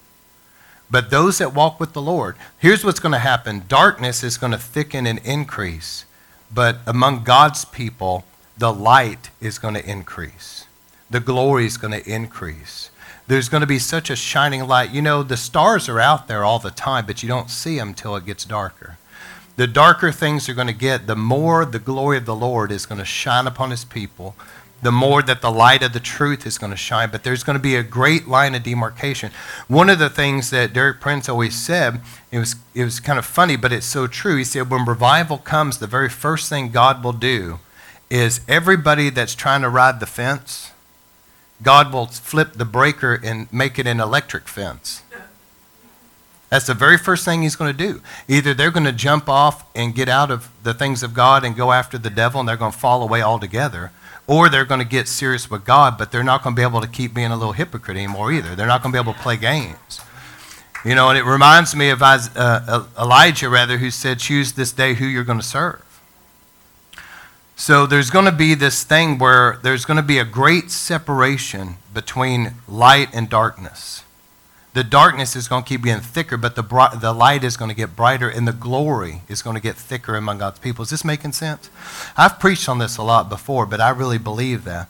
But 0.91 1.11
those 1.11 1.39
that 1.39 1.55
walk 1.55 1.79
with 1.79 1.93
the 1.93 2.03
Lord, 2.03 2.37
here's 2.59 2.85
what's 2.85 3.01
going 3.01 3.13
to 3.13 3.19
happen 3.19 3.65
darkness 3.69 4.25
is 4.25 4.39
going 4.39 4.53
to 4.53 4.59
thicken 4.59 5.07
and 5.07 5.21
increase. 5.25 6.05
But 6.53 6.79
among 6.87 7.25
God's 7.25 7.65
people, 7.65 8.25
the 8.59 8.73
light 8.73 9.31
is 9.41 9.59
going 9.59 9.75
to 9.75 9.89
increase, 9.89 10.67
the 11.09 11.21
glory 11.21 11.67
is 11.67 11.77
going 11.77 11.93
to 11.93 12.09
increase. 12.09 12.91
There's 13.27 13.49
going 13.49 13.61
to 13.61 13.67
be 13.67 13.79
such 13.79 14.11
a 14.11 14.17
shining 14.17 14.67
light. 14.67 14.91
You 14.91 15.03
know, 15.03 15.23
the 15.23 15.37
stars 15.37 15.89
are 15.89 16.01
out 16.01 16.27
there 16.27 16.45
all 16.45 16.59
the 16.59 16.73
time, 16.73 17.07
but 17.07 17.23
you 17.23 17.29
don't 17.29 17.49
see 17.49 17.77
them 17.77 17.91
until 17.91 18.17
it 18.17 18.27
gets 18.27 18.45
darker 18.45 18.99
the 19.61 19.67
darker 19.67 20.11
things 20.11 20.49
are 20.49 20.55
going 20.55 20.69
to 20.69 20.73
get, 20.73 21.07
the 21.07 21.15
more 21.15 21.67
the 21.67 21.79
glory 21.79 22.17
of 22.17 22.25
the 22.25 22.35
Lord 22.35 22.73
is 22.73 22.87
going 22.87 22.99
to 22.99 23.05
shine 23.05 23.47
upon 23.47 23.71
his 23.71 23.85
people, 23.85 24.35
the 24.83 24.93
more 24.93 25.23
that 25.23 25.43
the 25.43 25.51
light 25.51 25.83
of 25.83 25.93
the 25.93 26.01
truth 26.01 26.47
is 26.47 26.59
going 26.59 26.71
to 26.71 26.77
shine. 26.77 27.11
But 27.11 27.23
there's 27.23 27.43
going 27.43 27.59
to 27.59 27.63
be 27.63 27.77
a 27.77 27.83
great 27.83 28.29
line 28.29 28.55
of 28.55 28.63
demarcation. 28.63 29.31
One 29.69 29.91
of 29.91 29.99
the 29.99 30.11
things 30.11 30.51
that 30.51 30.73
Derek 30.73 31.01
Prince 31.01 31.29
always 31.29 31.55
said, 31.55 32.01
it 32.31 32.39
was, 32.39 32.55
it 32.75 32.85
was 32.85 33.01
kind 33.01 33.19
of 33.19 33.27
funny, 33.27 33.57
but 33.57 33.73
it's 33.73 33.87
so 33.87 34.07
true. 34.07 34.37
He 34.37 34.45
said, 34.45 34.71
when 34.71 34.85
revival 34.85 35.39
comes, 35.39 35.79
the 35.79 35.87
very 35.87 36.09
first 36.09 36.49
thing 36.49 36.71
God 36.71 37.05
will 37.05 37.13
do 37.13 37.59
is 38.09 38.41
everybody 38.49 39.11
that's 39.11 39.35
trying 39.35 39.63
to 39.63 39.69
ride 39.69 40.01
the 40.01 40.07
fence, 40.07 40.73
God 41.63 41.93
will 41.93 42.07
flip 42.07 42.55
the 42.55 42.65
breaker 42.65 43.21
and 43.23 43.53
make 43.53 43.79
it 43.79 43.87
an 43.87 44.01
electric 44.01 44.49
fence. 44.49 45.03
That's 46.49 46.67
the 46.67 46.75
very 46.75 46.99
first 46.99 47.25
thing 47.25 47.43
he's 47.43 47.55
going 47.55 47.75
to 47.75 47.79
do. 47.93 48.03
Either 48.27 48.55
they're 48.55 48.73
going 48.73 48.85
to 48.85 48.93
jump 48.93 49.29
off 49.29 49.65
and 49.75 49.95
get 49.95 50.09
out 50.09 50.33
of 50.33 50.51
the 50.65 50.75
things 50.75 51.05
of 51.05 51.15
God 51.15 51.45
and 51.45 51.55
go 51.55 51.71
after 51.71 51.97
the 51.97 52.11
devil 52.11 52.41
and 52.41 52.49
they're 52.49 52.57
going 52.57 52.73
to 52.73 52.79
fall 52.79 53.03
away 53.03 53.23
altogether, 53.23 53.93
or 54.31 54.49
they're 54.49 54.65
going 54.65 54.79
to 54.79 54.87
get 54.87 55.09
serious 55.09 55.51
with 55.51 55.65
God, 55.65 55.99
but 55.99 56.13
they're 56.13 56.23
not 56.23 56.45
going 56.45 56.55
to 56.55 56.61
be 56.61 56.63
able 56.63 56.81
to 56.81 56.87
keep 56.87 57.13
being 57.13 57.33
a 57.33 57.37
little 57.37 57.53
hypocrite 57.53 57.97
anymore 57.97 58.31
either. 58.31 58.55
They're 58.55 58.69
not 58.69 58.81
going 58.81 58.93
to 58.93 58.97
be 58.97 59.03
able 59.03 59.13
to 59.13 59.19
play 59.19 59.37
games. 59.37 60.01
You 60.85 60.95
know, 60.95 61.09
and 61.09 61.19
it 61.19 61.25
reminds 61.25 61.75
me 61.75 61.91
of 61.91 62.01
uh, 62.01 62.85
Elijah, 62.97 63.49
rather, 63.49 63.79
who 63.79 63.91
said, 63.91 64.21
Choose 64.21 64.53
this 64.53 64.71
day 64.71 64.95
who 64.95 65.05
you're 65.05 65.25
going 65.25 65.41
to 65.41 65.45
serve. 65.45 65.85
So 67.57 67.87
there's 67.87 68.09
going 68.09 68.27
to 68.27 68.33
be 68.33 68.55
this 68.55 68.85
thing 68.85 69.19
where 69.19 69.59
there's 69.65 69.85
going 69.85 69.97
to 69.97 70.03
be 70.03 70.19
a 70.19 70.25
great 70.25 70.71
separation 70.71 71.79
between 71.93 72.55
light 72.69 73.09
and 73.13 73.29
darkness 73.29 74.05
the 74.73 74.85
darkness 74.85 75.35
is 75.35 75.49
going 75.49 75.65
to 75.65 75.69
keep 75.69 75.83
getting 75.83 76.03
thicker, 76.03 76.37
but 76.37 76.55
the, 76.55 76.63
the 77.01 77.13
light 77.13 77.43
is 77.43 77.57
going 77.57 77.71
to 77.71 77.75
get 77.75 77.97
brighter, 77.97 78.29
and 78.29 78.47
the 78.47 78.53
glory 78.53 79.23
is 79.29 79.43
going 79.43 79.57
to 79.57 79.63
get 79.63 79.77
thicker 79.77 80.15
among 80.15 80.39
God's 80.39 80.61
people. 80.61 80.83
Is 80.85 80.91
this 80.91 81.05
making 81.05 81.33
sense? 81.33 81.71
I've 82.17 82.39
preached 82.39 82.69
on 82.69 82.79
this 82.79 82.97
a 82.97 83.03
lot 83.03 83.29
before, 83.29 83.67
but 83.67 83.81
I 83.81 83.91
really 83.91 84.19
believe 84.19 84.65
that. 84.65 84.89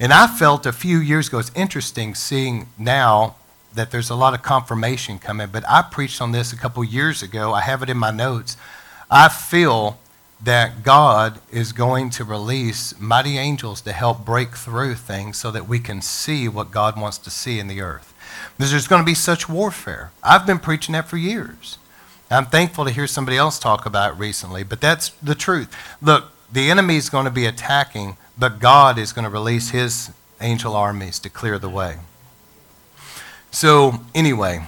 And 0.00 0.12
I 0.12 0.26
felt 0.26 0.64
a 0.64 0.72
few 0.72 0.98
years 0.98 1.28
ago, 1.28 1.38
it's 1.38 1.52
interesting 1.54 2.14
seeing 2.14 2.68
now 2.78 3.34
that 3.74 3.90
there's 3.90 4.10
a 4.10 4.14
lot 4.14 4.32
of 4.32 4.42
confirmation 4.42 5.18
coming, 5.18 5.48
but 5.52 5.64
I 5.68 5.82
preached 5.82 6.22
on 6.22 6.32
this 6.32 6.52
a 6.52 6.56
couple 6.56 6.82
years 6.82 7.22
ago. 7.22 7.52
I 7.52 7.60
have 7.60 7.82
it 7.82 7.90
in 7.90 7.98
my 7.98 8.10
notes. 8.10 8.56
I 9.10 9.28
feel 9.28 9.98
that 10.42 10.82
God 10.82 11.40
is 11.50 11.72
going 11.72 12.10
to 12.10 12.24
release 12.24 12.98
mighty 13.00 13.36
angels 13.36 13.80
to 13.82 13.92
help 13.92 14.24
break 14.24 14.56
through 14.56 14.94
things 14.94 15.36
so 15.36 15.50
that 15.50 15.68
we 15.68 15.80
can 15.80 16.00
see 16.00 16.48
what 16.48 16.70
God 16.70 16.98
wants 16.98 17.18
to 17.18 17.30
see 17.30 17.58
in 17.58 17.66
the 17.66 17.80
earth. 17.80 18.14
There's 18.58 18.88
going 18.88 19.02
to 19.02 19.06
be 19.06 19.14
such 19.14 19.48
warfare. 19.48 20.10
I've 20.22 20.46
been 20.46 20.58
preaching 20.58 20.92
that 20.92 21.08
for 21.08 21.16
years. 21.16 21.78
I'm 22.30 22.46
thankful 22.46 22.84
to 22.84 22.90
hear 22.90 23.06
somebody 23.06 23.36
else 23.38 23.58
talk 23.58 23.86
about 23.86 24.12
it 24.14 24.18
recently, 24.18 24.62
but 24.62 24.80
that's 24.80 25.10
the 25.22 25.34
truth. 25.34 25.74
Look, 26.02 26.24
the 26.52 26.70
enemy 26.70 26.96
is 26.96 27.08
going 27.08 27.24
to 27.24 27.30
be 27.30 27.46
attacking, 27.46 28.16
but 28.36 28.58
God 28.58 28.98
is 28.98 29.12
going 29.12 29.24
to 29.24 29.30
release 29.30 29.70
his 29.70 30.10
angel 30.40 30.74
armies 30.76 31.18
to 31.20 31.30
clear 31.30 31.58
the 31.58 31.68
way. 31.68 31.96
So, 33.50 34.00
anyway, 34.14 34.66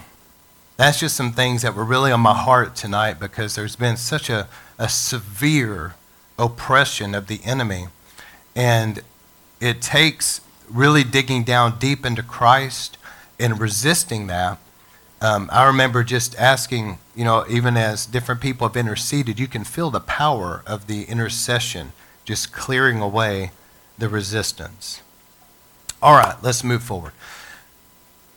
That's 0.81 0.99
just 0.99 1.15
some 1.15 1.33
things 1.33 1.61
that 1.61 1.75
were 1.75 1.85
really 1.85 2.11
on 2.11 2.21
my 2.21 2.35
heart 2.35 2.75
tonight 2.75 3.21
because 3.21 3.55
there's 3.55 3.77
been 3.77 3.99
such 3.99 4.31
a, 4.31 4.49
a 4.79 4.89
severe 4.89 5.95
oppression 6.39 7.15
of 7.15 7.27
the 7.27 7.41
enemy. 7.45 7.89
And 8.57 9.03
it 9.61 9.83
takes 9.83 10.41
really 10.71 11.05
digging 11.05 11.45
down 11.45 11.79
deep 11.79 12.07
into 12.07 12.23
Christ 12.23 12.97
and 13.41 13.61
resisting 13.61 14.27
that. 14.29 14.59
Um, 15.21 15.49
I 15.53 15.67
remember 15.67 16.03
just 16.03 16.39
asking, 16.39 16.99
you 17.15 17.25
know, 17.25 17.45
even 17.49 17.77
as 17.77 18.07
different 18.07 18.41
people 18.41 18.67
have 18.67 18.77
interceded, 18.77 19.39
you 19.39 19.47
can 19.49 19.65
feel 19.65 19.91
the 19.91 20.01
power 20.01 20.63
of 20.67 20.87
the 20.87 21.05
intercession 21.05 21.93
just 22.25 22.53
clearing 22.53 23.01
away 23.01 23.51
the 23.99 24.09
resistance. 24.09 25.03
All 26.03 26.15
right, 26.15 26.37
let's 26.43 26.65
move 26.65 26.83
forward. 26.83 27.13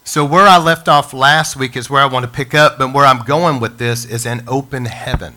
So, 0.03 0.25
where 0.25 0.45
I 0.45 0.57
left 0.57 0.89
off 0.89 1.13
last 1.13 1.55
week 1.55 1.77
is 1.77 1.89
where 1.89 2.01
I 2.01 2.05
want 2.05 2.25
to 2.25 2.31
pick 2.31 2.53
up, 2.53 2.77
but 2.77 2.93
where 2.93 3.05
I'm 3.05 3.23
going 3.23 3.61
with 3.61 3.77
this 3.77 4.03
is 4.03 4.25
an 4.25 4.43
open 4.47 4.85
heaven. 4.85 5.35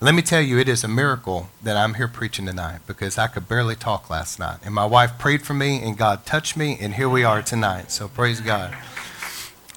Let 0.00 0.14
me 0.14 0.22
tell 0.22 0.40
you, 0.40 0.60
it 0.60 0.68
is 0.68 0.84
a 0.84 0.88
miracle 0.88 1.48
that 1.60 1.76
I'm 1.76 1.94
here 1.94 2.06
preaching 2.06 2.46
tonight 2.46 2.82
because 2.86 3.18
I 3.18 3.26
could 3.26 3.48
barely 3.48 3.74
talk 3.74 4.08
last 4.08 4.38
night. 4.38 4.58
And 4.64 4.72
my 4.72 4.86
wife 4.86 5.18
prayed 5.18 5.42
for 5.42 5.54
me, 5.54 5.82
and 5.82 5.98
God 5.98 6.24
touched 6.24 6.56
me, 6.56 6.78
and 6.80 6.94
here 6.94 7.08
we 7.08 7.24
are 7.24 7.42
tonight. 7.42 7.90
So, 7.90 8.06
praise 8.06 8.40
God. 8.40 8.76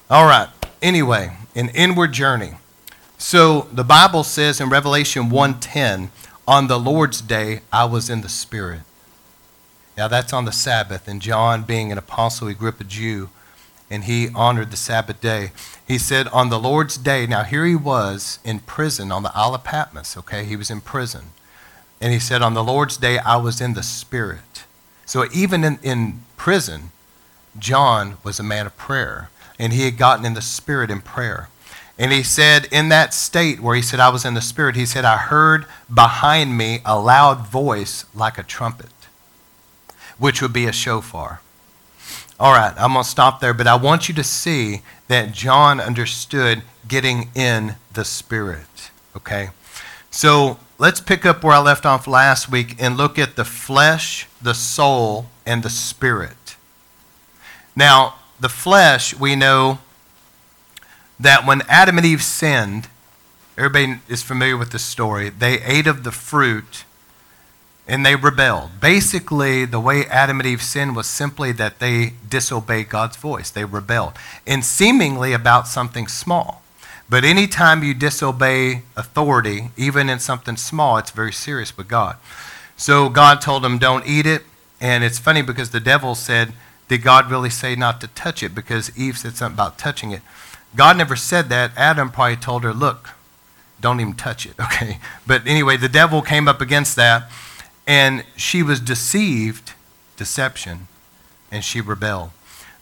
All 0.08 0.24
right. 0.24 0.48
Anyway, 0.80 1.32
an 1.56 1.70
inward 1.70 2.12
journey. 2.12 2.52
So, 3.18 3.66
the 3.72 3.82
Bible 3.82 4.22
says 4.22 4.60
in 4.60 4.68
Revelation 4.68 5.28
1:10, 5.28 6.12
on 6.46 6.68
the 6.68 6.78
Lord's 6.78 7.20
day 7.20 7.62
I 7.72 7.86
was 7.86 8.08
in 8.08 8.20
the 8.20 8.28
Spirit. 8.28 8.82
Now, 9.96 10.06
that's 10.06 10.32
on 10.32 10.44
the 10.44 10.52
Sabbath, 10.52 11.08
and 11.08 11.20
John, 11.20 11.64
being 11.64 11.90
an 11.90 11.98
apostle, 11.98 12.46
he 12.46 12.54
grew 12.54 12.68
up 12.68 12.80
a 12.80 12.84
Jew 12.84 13.28
and 13.92 14.04
he 14.04 14.30
honored 14.34 14.70
the 14.70 14.76
Sabbath 14.78 15.20
day. 15.20 15.52
He 15.86 15.98
said, 15.98 16.26
On 16.28 16.48
the 16.48 16.58
Lord's 16.58 16.96
day, 16.96 17.26
now 17.26 17.44
here 17.44 17.66
he 17.66 17.76
was 17.76 18.38
in 18.42 18.60
prison 18.60 19.12
on 19.12 19.22
the 19.22 19.30
Isle 19.34 19.54
of 19.54 19.64
Patmos, 19.64 20.16
okay? 20.16 20.44
He 20.44 20.56
was 20.56 20.70
in 20.70 20.80
prison. 20.80 21.26
And 22.00 22.10
he 22.10 22.18
said, 22.18 22.40
On 22.40 22.54
the 22.54 22.64
Lord's 22.64 22.96
day, 22.96 23.18
I 23.18 23.36
was 23.36 23.60
in 23.60 23.74
the 23.74 23.82
Spirit. 23.82 24.64
So 25.04 25.26
even 25.34 25.62
in, 25.62 25.78
in 25.82 26.22
prison, 26.38 26.90
John 27.58 28.16
was 28.24 28.40
a 28.40 28.42
man 28.42 28.64
of 28.64 28.74
prayer, 28.78 29.28
and 29.58 29.74
he 29.74 29.84
had 29.84 29.98
gotten 29.98 30.24
in 30.24 30.32
the 30.32 30.40
Spirit 30.40 30.90
in 30.90 31.02
prayer. 31.02 31.50
And 31.98 32.12
he 32.12 32.22
said, 32.22 32.68
in 32.72 32.88
that 32.88 33.12
state 33.12 33.60
where 33.60 33.76
he 33.76 33.82
said, 33.82 34.00
I 34.00 34.08
was 34.08 34.24
in 34.24 34.32
the 34.32 34.40
Spirit, 34.40 34.74
he 34.74 34.86
said, 34.86 35.04
I 35.04 35.18
heard 35.18 35.66
behind 35.92 36.56
me 36.56 36.80
a 36.86 36.98
loud 36.98 37.46
voice 37.46 38.06
like 38.14 38.38
a 38.38 38.42
trumpet, 38.42 38.90
which 40.16 40.40
would 40.40 40.54
be 40.54 40.64
a 40.64 40.72
shofar. 40.72 41.42
All 42.42 42.52
right, 42.52 42.74
I'm 42.76 42.94
going 42.94 43.04
to 43.04 43.08
stop 43.08 43.38
there, 43.38 43.54
but 43.54 43.68
I 43.68 43.76
want 43.76 44.08
you 44.08 44.14
to 44.16 44.24
see 44.24 44.82
that 45.06 45.30
John 45.30 45.78
understood 45.78 46.62
getting 46.88 47.30
in 47.36 47.76
the 47.92 48.04
Spirit. 48.04 48.90
Okay? 49.14 49.50
So 50.10 50.58
let's 50.76 51.00
pick 51.00 51.24
up 51.24 51.44
where 51.44 51.54
I 51.54 51.60
left 51.60 51.86
off 51.86 52.08
last 52.08 52.50
week 52.50 52.82
and 52.82 52.96
look 52.96 53.16
at 53.16 53.36
the 53.36 53.44
flesh, 53.44 54.26
the 54.42 54.54
soul, 54.54 55.26
and 55.46 55.62
the 55.62 55.70
spirit. 55.70 56.56
Now, 57.76 58.16
the 58.40 58.48
flesh, 58.48 59.16
we 59.16 59.36
know 59.36 59.78
that 61.20 61.46
when 61.46 61.62
Adam 61.68 61.96
and 61.96 62.04
Eve 62.04 62.24
sinned, 62.24 62.88
everybody 63.56 64.00
is 64.08 64.24
familiar 64.24 64.56
with 64.56 64.72
the 64.72 64.80
story, 64.80 65.28
they 65.28 65.62
ate 65.62 65.86
of 65.86 66.02
the 66.02 66.10
fruit 66.10 66.86
and 67.86 68.06
they 68.06 68.16
rebelled. 68.16 68.80
Basically, 68.80 69.64
the 69.64 69.80
way 69.80 70.06
Adam 70.06 70.40
and 70.40 70.48
Eve 70.48 70.62
sinned 70.62 70.94
was 70.94 71.06
simply 71.06 71.52
that 71.52 71.78
they 71.78 72.14
disobeyed 72.28 72.88
God's 72.88 73.16
voice. 73.16 73.50
They 73.50 73.64
rebelled, 73.64 74.14
and 74.46 74.64
seemingly 74.64 75.32
about 75.32 75.66
something 75.66 76.06
small. 76.06 76.62
But 77.08 77.24
anytime 77.24 77.82
you 77.82 77.92
disobey 77.92 78.82
authority, 78.96 79.70
even 79.76 80.08
in 80.08 80.18
something 80.18 80.56
small, 80.56 80.96
it's 80.96 81.10
very 81.10 81.32
serious 81.32 81.76
with 81.76 81.88
God. 81.88 82.16
So 82.76 83.08
God 83.08 83.40
told 83.40 83.62
them, 83.62 83.78
don't 83.78 84.06
eat 84.06 84.26
it. 84.26 84.44
And 84.80 85.04
it's 85.04 85.18
funny 85.18 85.42
because 85.42 85.70
the 85.70 85.80
devil 85.80 86.14
said, 86.14 86.52
Did 86.88 87.02
God 87.02 87.30
really 87.30 87.50
say 87.50 87.76
not 87.76 88.00
to 88.00 88.08
touch 88.08 88.42
it? 88.42 88.54
Because 88.54 88.96
Eve 88.98 89.16
said 89.16 89.36
something 89.36 89.54
about 89.54 89.78
touching 89.78 90.10
it. 90.10 90.22
God 90.74 90.96
never 90.96 91.14
said 91.14 91.48
that. 91.50 91.70
Adam 91.76 92.10
probably 92.10 92.36
told 92.36 92.64
her, 92.64 92.72
Look, 92.72 93.10
don't 93.80 94.00
even 94.00 94.14
touch 94.14 94.46
it, 94.46 94.54
okay? 94.60 94.98
But 95.26 95.46
anyway, 95.46 95.76
the 95.76 95.88
devil 95.88 96.22
came 96.22 96.48
up 96.48 96.60
against 96.60 96.96
that. 96.96 97.30
And 97.86 98.24
she 98.36 98.62
was 98.62 98.80
deceived, 98.80 99.72
deception, 100.16 100.88
and 101.50 101.64
she 101.64 101.80
rebelled. 101.80 102.30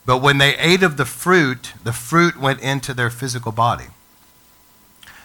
But 0.05 0.17
when 0.17 0.37
they 0.37 0.57
ate 0.57 0.83
of 0.83 0.97
the 0.97 1.05
fruit, 1.05 1.73
the 1.83 1.93
fruit 1.93 2.39
went 2.39 2.61
into 2.61 2.93
their 2.93 3.09
physical 3.09 3.51
body. 3.51 3.87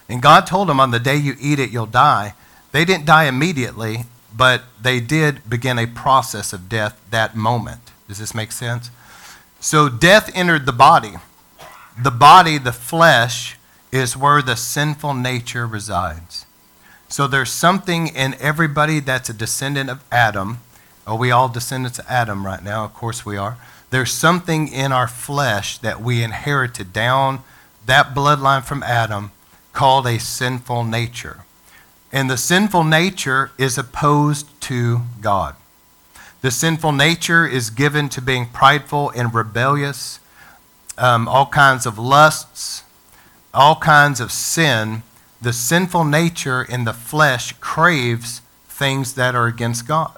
And 0.08 0.22
God 0.22 0.46
told 0.46 0.68
them, 0.68 0.80
on 0.80 0.90
the 0.90 0.98
day 0.98 1.16
you 1.16 1.34
eat 1.40 1.58
it, 1.58 1.70
you'll 1.70 1.86
die. 1.86 2.34
They 2.72 2.84
didn't 2.84 3.06
die 3.06 3.24
immediately, 3.24 4.04
but 4.34 4.64
they 4.80 5.00
did 5.00 5.48
begin 5.48 5.78
a 5.78 5.86
process 5.86 6.52
of 6.52 6.68
death 6.68 7.00
that 7.10 7.34
moment. 7.36 7.80
Does 8.08 8.18
this 8.18 8.34
make 8.34 8.52
sense? 8.52 8.90
So 9.60 9.88
death 9.88 10.30
entered 10.34 10.66
the 10.66 10.72
body. 10.72 11.14
The 12.00 12.10
body, 12.10 12.58
the 12.58 12.72
flesh, 12.72 13.56
is 13.90 14.16
where 14.16 14.42
the 14.42 14.56
sinful 14.56 15.14
nature 15.14 15.66
resides. 15.66 16.45
So 17.16 17.26
there's 17.26 17.50
something 17.50 18.08
in 18.08 18.34
everybody 18.40 19.00
that's 19.00 19.30
a 19.30 19.32
descendant 19.32 19.88
of 19.88 20.04
Adam. 20.12 20.58
Are 21.06 21.16
we 21.16 21.30
all 21.30 21.48
descendants 21.48 21.98
of 21.98 22.04
Adam 22.10 22.44
right 22.44 22.62
now? 22.62 22.84
Of 22.84 22.92
course 22.92 23.24
we 23.24 23.38
are. 23.38 23.56
There's 23.88 24.12
something 24.12 24.68
in 24.68 24.92
our 24.92 25.08
flesh 25.08 25.78
that 25.78 26.02
we 26.02 26.22
inherited 26.22 26.92
down 26.92 27.42
that 27.86 28.14
bloodline 28.14 28.64
from 28.64 28.82
Adam 28.82 29.30
called 29.72 30.06
a 30.06 30.20
sinful 30.20 30.84
nature. 30.84 31.44
And 32.12 32.28
the 32.28 32.36
sinful 32.36 32.84
nature 32.84 33.50
is 33.56 33.78
opposed 33.78 34.48
to 34.64 35.00
God. 35.22 35.56
The 36.42 36.50
sinful 36.50 36.92
nature 36.92 37.46
is 37.46 37.70
given 37.70 38.10
to 38.10 38.20
being 38.20 38.44
prideful 38.44 39.08
and 39.16 39.32
rebellious, 39.32 40.20
um, 40.98 41.28
all 41.28 41.46
kinds 41.46 41.86
of 41.86 41.98
lusts, 41.98 42.82
all 43.54 43.76
kinds 43.76 44.20
of 44.20 44.30
sin 44.30 45.02
the 45.40 45.52
sinful 45.52 46.04
nature 46.04 46.62
in 46.62 46.84
the 46.84 46.92
flesh 46.92 47.52
craves 47.60 48.40
things 48.68 49.14
that 49.14 49.34
are 49.34 49.46
against 49.46 49.86
God. 49.86 50.16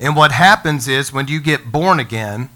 And 0.00 0.16
what 0.16 0.32
happens 0.32 0.88
is 0.88 1.12
when 1.12 1.28
you 1.28 1.40
get 1.40 1.70
born 1.70 2.00
again, 2.00 2.50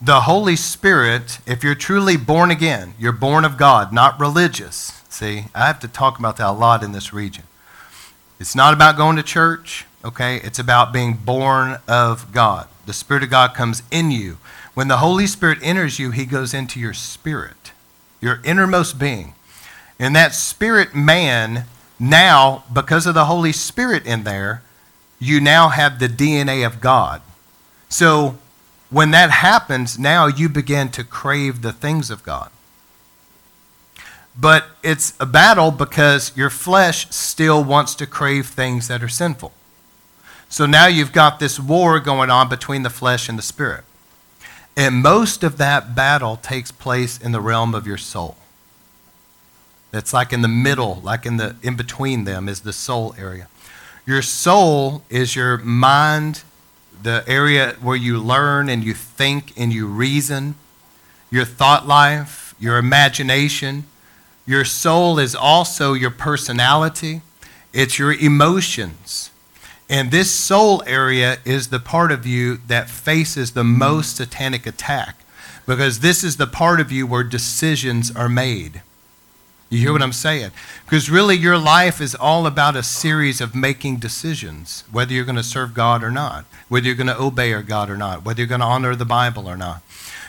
the 0.00 0.22
Holy 0.22 0.56
Spirit, 0.56 1.38
if 1.46 1.64
you're 1.64 1.74
truly 1.74 2.16
born 2.16 2.50
again, 2.50 2.94
you're 2.98 3.12
born 3.12 3.44
of 3.44 3.56
God, 3.56 3.92
not 3.92 4.20
religious. 4.20 5.02
See, 5.08 5.46
I 5.54 5.66
have 5.66 5.80
to 5.80 5.88
talk 5.88 6.18
about 6.18 6.36
that 6.36 6.50
a 6.50 6.52
lot 6.52 6.82
in 6.82 6.92
this 6.92 7.12
region. 7.12 7.44
It's 8.38 8.54
not 8.54 8.74
about 8.74 8.96
going 8.96 9.16
to 9.16 9.22
church, 9.22 9.86
okay? 10.04 10.36
It's 10.42 10.58
about 10.58 10.92
being 10.92 11.14
born 11.14 11.78
of 11.88 12.32
God. 12.32 12.68
The 12.84 12.92
Spirit 12.92 13.22
of 13.22 13.30
God 13.30 13.54
comes 13.54 13.82
in 13.90 14.10
you. 14.10 14.38
When 14.74 14.88
the 14.88 14.98
Holy 14.98 15.26
Spirit 15.26 15.58
enters 15.62 15.98
you, 15.98 16.10
he 16.10 16.26
goes 16.26 16.52
into 16.52 16.80
your 16.80 16.92
spirit, 16.92 17.72
your 18.20 18.40
innermost 18.44 18.98
being. 18.98 19.34
And 19.98 20.14
that 20.16 20.34
spirit 20.34 20.94
man, 20.94 21.64
now, 21.98 22.64
because 22.72 23.06
of 23.06 23.14
the 23.14 23.26
Holy 23.26 23.52
Spirit 23.52 24.04
in 24.06 24.24
there, 24.24 24.62
you 25.18 25.40
now 25.40 25.68
have 25.68 25.98
the 25.98 26.08
DNA 26.08 26.66
of 26.66 26.80
God. 26.80 27.22
So 27.88 28.36
when 28.90 29.10
that 29.12 29.30
happens, 29.30 29.98
now 29.98 30.26
you 30.26 30.48
begin 30.48 30.88
to 30.90 31.04
crave 31.04 31.62
the 31.62 31.72
things 31.72 32.10
of 32.10 32.22
God. 32.22 32.50
But 34.38 34.66
it's 34.82 35.14
a 35.20 35.26
battle 35.26 35.70
because 35.70 36.36
your 36.36 36.50
flesh 36.50 37.08
still 37.10 37.62
wants 37.62 37.94
to 37.96 38.06
crave 38.06 38.46
things 38.46 38.88
that 38.88 39.02
are 39.02 39.08
sinful. 39.08 39.52
So 40.48 40.66
now 40.66 40.86
you've 40.86 41.12
got 41.12 41.38
this 41.38 41.58
war 41.58 42.00
going 42.00 42.30
on 42.30 42.48
between 42.48 42.82
the 42.82 42.90
flesh 42.90 43.28
and 43.28 43.38
the 43.38 43.42
spirit. 43.42 43.84
And 44.76 44.96
most 44.96 45.44
of 45.44 45.56
that 45.58 45.94
battle 45.94 46.36
takes 46.36 46.72
place 46.72 47.18
in 47.20 47.32
the 47.32 47.40
realm 47.40 47.74
of 47.74 47.86
your 47.86 47.96
soul. 47.96 48.36
That's 49.94 50.12
like 50.12 50.32
in 50.32 50.42
the 50.42 50.48
middle, 50.48 51.00
like 51.04 51.24
in 51.24 51.36
the 51.36 51.54
in 51.62 51.76
between 51.76 52.24
them 52.24 52.48
is 52.48 52.62
the 52.62 52.72
soul 52.72 53.14
area. 53.16 53.46
Your 54.04 54.22
soul 54.22 55.04
is 55.08 55.36
your 55.36 55.58
mind, 55.58 56.42
the 57.00 57.22
area 57.28 57.76
where 57.80 57.94
you 57.94 58.18
learn 58.18 58.68
and 58.68 58.82
you 58.82 58.92
think 58.92 59.52
and 59.56 59.72
you 59.72 59.86
reason, 59.86 60.56
your 61.30 61.44
thought 61.44 61.86
life, 61.86 62.56
your 62.58 62.76
imagination. 62.76 63.84
Your 64.44 64.64
soul 64.64 65.20
is 65.20 65.32
also 65.36 65.92
your 65.92 66.10
personality, 66.10 67.22
it's 67.72 67.96
your 67.96 68.12
emotions. 68.12 69.30
And 69.88 70.10
this 70.10 70.28
soul 70.28 70.82
area 70.88 71.38
is 71.44 71.68
the 71.68 71.78
part 71.78 72.10
of 72.10 72.26
you 72.26 72.56
that 72.66 72.90
faces 72.90 73.52
the 73.52 73.62
most 73.62 74.16
satanic 74.16 74.66
attack 74.66 75.20
because 75.66 76.00
this 76.00 76.24
is 76.24 76.36
the 76.36 76.48
part 76.48 76.80
of 76.80 76.90
you 76.90 77.06
where 77.06 77.22
decisions 77.22 78.10
are 78.10 78.28
made. 78.28 78.82
You 79.74 79.80
hear 79.80 79.92
what 79.92 80.02
I'm 80.02 80.12
saying? 80.12 80.52
Because 80.84 81.10
really, 81.10 81.36
your 81.36 81.58
life 81.58 82.00
is 82.00 82.14
all 82.14 82.46
about 82.46 82.76
a 82.76 82.82
series 82.84 83.40
of 83.40 83.56
making 83.56 83.96
decisions, 83.96 84.84
whether 84.92 85.12
you're 85.12 85.24
going 85.24 85.34
to 85.34 85.42
serve 85.42 85.74
God 85.74 86.04
or 86.04 86.12
not, 86.12 86.44
whether 86.68 86.86
you're 86.86 86.94
going 86.94 87.08
to 87.08 87.20
obey 87.20 87.60
God 87.60 87.90
or 87.90 87.96
not, 87.96 88.24
whether 88.24 88.40
you're 88.40 88.46
going 88.46 88.60
to 88.60 88.66
honor 88.66 88.94
the 88.94 89.04
Bible 89.04 89.48
or 89.48 89.56
not. 89.56 89.82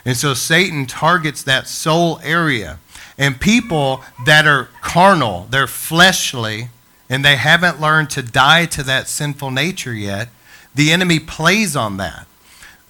And 0.04 0.18
so 0.18 0.34
Satan 0.34 0.88
targets 0.88 1.44
that 1.44 1.68
soul 1.68 2.20
area. 2.24 2.80
And 3.20 3.40
people 3.40 4.04
that 4.26 4.48
are 4.48 4.70
carnal, 4.82 5.46
they're 5.52 5.68
fleshly, 5.68 6.70
and 7.08 7.24
they 7.24 7.36
haven't 7.36 7.80
learned 7.80 8.10
to 8.12 8.24
die 8.24 8.66
to 8.66 8.82
that 8.82 9.08
sinful 9.08 9.52
nature 9.52 9.94
yet, 9.94 10.30
the 10.74 10.92
enemy 10.92 11.20
plays 11.20 11.76
on 11.76 11.98
that. 11.98 12.26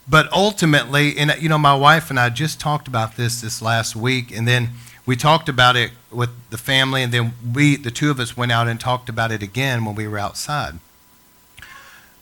But 0.08 0.32
ultimately, 0.32 1.18
and 1.18 1.36
you 1.38 1.50
know, 1.50 1.58
my 1.58 1.76
wife 1.76 2.10
and 2.10 2.18
I 2.18 2.30
just 2.30 2.62
talked 2.62 2.88
about 2.88 3.18
this 3.18 3.42
this 3.42 3.62
last 3.62 3.94
week, 3.94 4.34
and 4.34 4.48
then 4.48 4.70
we 5.06 5.16
talked 5.16 5.50
about 5.50 5.76
it 5.76 5.92
with 6.12 6.30
the 6.50 6.58
family, 6.58 7.04
and 7.04 7.14
then 7.14 7.34
we, 7.54 7.76
the 7.76 7.92
two 7.92 8.10
of 8.10 8.20
us, 8.20 8.36
went 8.36 8.52
out 8.52 8.68
and 8.68 8.80
talked 8.80 9.10
about 9.10 9.32
it 9.32 9.44
again 9.44 9.86
when 9.86 9.96
we 9.96 10.08
were 10.08 10.18
outside. 10.18 10.80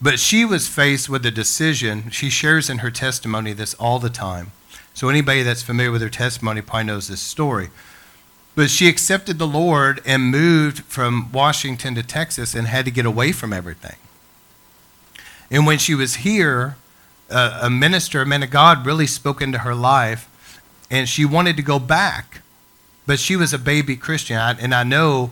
But 0.02 0.20
she 0.20 0.44
was 0.44 0.68
faced 0.68 1.08
with 1.08 1.26
a 1.26 1.32
decision. 1.32 2.10
She 2.10 2.30
shares 2.30 2.70
in 2.70 2.80
her 2.80 2.92
testimony 2.92 3.54
this 3.54 3.74
all 3.76 4.00
the 4.00 4.10
time. 4.10 4.52
So 4.94 5.08
anybody 5.08 5.44
that's 5.44 5.64
familiar 5.64 5.92
with 5.92 6.02
her 6.02 6.10
testimony 6.10 6.62
probably 6.62 6.84
knows 6.84 7.08
this 7.08 7.22
story. 7.22 7.70
But 8.56 8.70
she 8.70 8.88
accepted 8.88 9.40
the 9.40 9.48
Lord 9.48 10.02
and 10.06 10.26
moved 10.26 10.84
from 10.84 11.32
Washington 11.32 11.96
to 11.96 12.04
Texas 12.04 12.54
and 12.54 12.68
had 12.68 12.86
to 12.86 12.92
get 12.92 13.06
away 13.06 13.32
from 13.32 13.54
everything. 13.54 13.96
And 15.50 15.66
when 15.66 15.80
she 15.80 15.96
was 15.96 16.16
here, 16.16 16.76
uh, 17.32 17.60
a 17.64 17.70
minister, 17.70 18.22
a 18.22 18.26
man 18.26 18.44
of 18.44 18.52
God, 18.52 18.86
really 18.86 19.08
spoke 19.08 19.42
into 19.42 19.60
her 19.60 19.74
life, 19.74 20.60
and 20.92 21.10
she 21.10 21.26
wanted 21.26 21.56
to 21.58 21.64
go 21.64 21.80
back. 21.80 22.42
But 23.06 23.20
she 23.20 23.36
was 23.36 23.54
a 23.54 23.60
baby 23.60 23.96
Christian, 23.96 24.38
I, 24.38 24.52
and 24.54 24.74
I 24.74 24.84
know, 24.84 25.32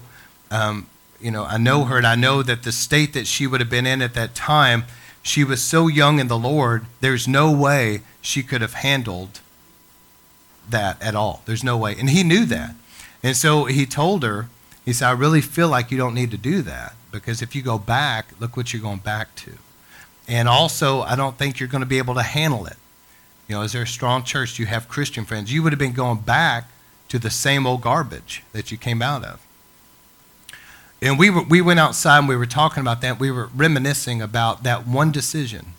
um, 0.50 0.88
you 1.20 1.32
know, 1.32 1.46
I 1.46 1.58
know 1.58 1.86
her, 1.86 1.98
and 1.98 2.08
I 2.08 2.16
know 2.16 2.44
that 2.44 2.64
the 2.64 2.72
state 2.72 3.14
that 3.14 3.28
she 3.28 3.48
would 3.48 3.62
have 3.62 3.70
been 3.70 3.86
in 3.86 4.02
at 4.02 4.14
that 4.16 4.36
time, 4.36 4.84
she 5.24 5.44
was 5.44 5.62
so 5.62 5.88
young 5.88 6.20
in 6.20 6.28
the 6.28 6.38
Lord. 6.38 6.86
There's 7.00 7.28
no 7.28 7.52
way 7.52 8.02
she 8.22 8.44
could 8.44 8.62
have 8.62 8.74
handled 8.74 9.40
that 10.70 11.02
at 11.02 11.16
all. 11.16 11.42
There's 11.46 11.64
no 11.64 11.78
way, 11.78 11.96
and 11.98 12.10
he 12.10 12.24
knew 12.24 12.46
that. 12.46 12.76
And 13.24 13.38
so 13.38 13.66
he 13.66 13.86
told 13.86 14.24
her, 14.24 14.50
he 14.84 14.94
said, 14.94 15.10
I 15.10 15.12
really 15.12 15.42
feel 15.42 15.70
like 15.70 15.92
you 15.92 15.98
don't 15.98 16.16
need 16.16 16.32
to 16.32 16.38
do 16.38 16.62
that 16.64 16.96
because 17.12 17.42
if 17.42 17.56
you 17.56 17.62
go 17.62 17.78
back, 17.78 18.28
look 18.40 18.58
what 18.58 18.74
you're 18.74 18.82
going 18.82 18.98
back 18.98 19.36
to. 19.36 19.52
And 20.28 20.48
also, 20.48 21.02
I 21.02 21.16
don't 21.16 21.38
think 21.38 21.60
you're 21.60 21.70
going 21.70 21.84
to 21.84 21.88
be 21.88 21.98
able 21.98 22.16
to 22.16 22.24
handle 22.24 22.66
it. 22.66 22.78
You 23.48 23.56
know, 23.56 23.62
is 23.62 23.74
there 23.74 23.84
a 23.84 23.88
strong 23.88 24.24
church? 24.24 24.56
Do 24.56 24.64
you 24.64 24.68
have 24.68 24.88
Christian 24.88 25.26
friends? 25.26 25.52
You 25.52 25.62
would 25.62 25.72
have 25.72 25.80
been 25.80 25.94
going 25.94 26.20
back 26.20 26.70
to 27.12 27.20
the 27.20 27.30
same 27.30 27.68
old 27.68 27.82
garbage 27.82 28.42
that 28.54 28.72
you 28.72 28.78
came 28.78 29.02
out 29.02 29.26
of. 29.26 29.46
And 31.02 31.20
we, 31.20 31.30
were, 31.30 31.44
we 31.44 31.60
went 31.60 31.78
outside 31.78 32.20
and 32.20 32.28
we 32.30 32.38
were 32.38 32.46
talking 32.46 32.80
about 32.80 33.02
that. 33.02 33.20
We 33.20 33.30
were 33.30 33.50
reminiscing 33.54 34.22
about 34.22 34.64
that 34.64 34.88
one 34.88 35.12
decision. 35.12 35.74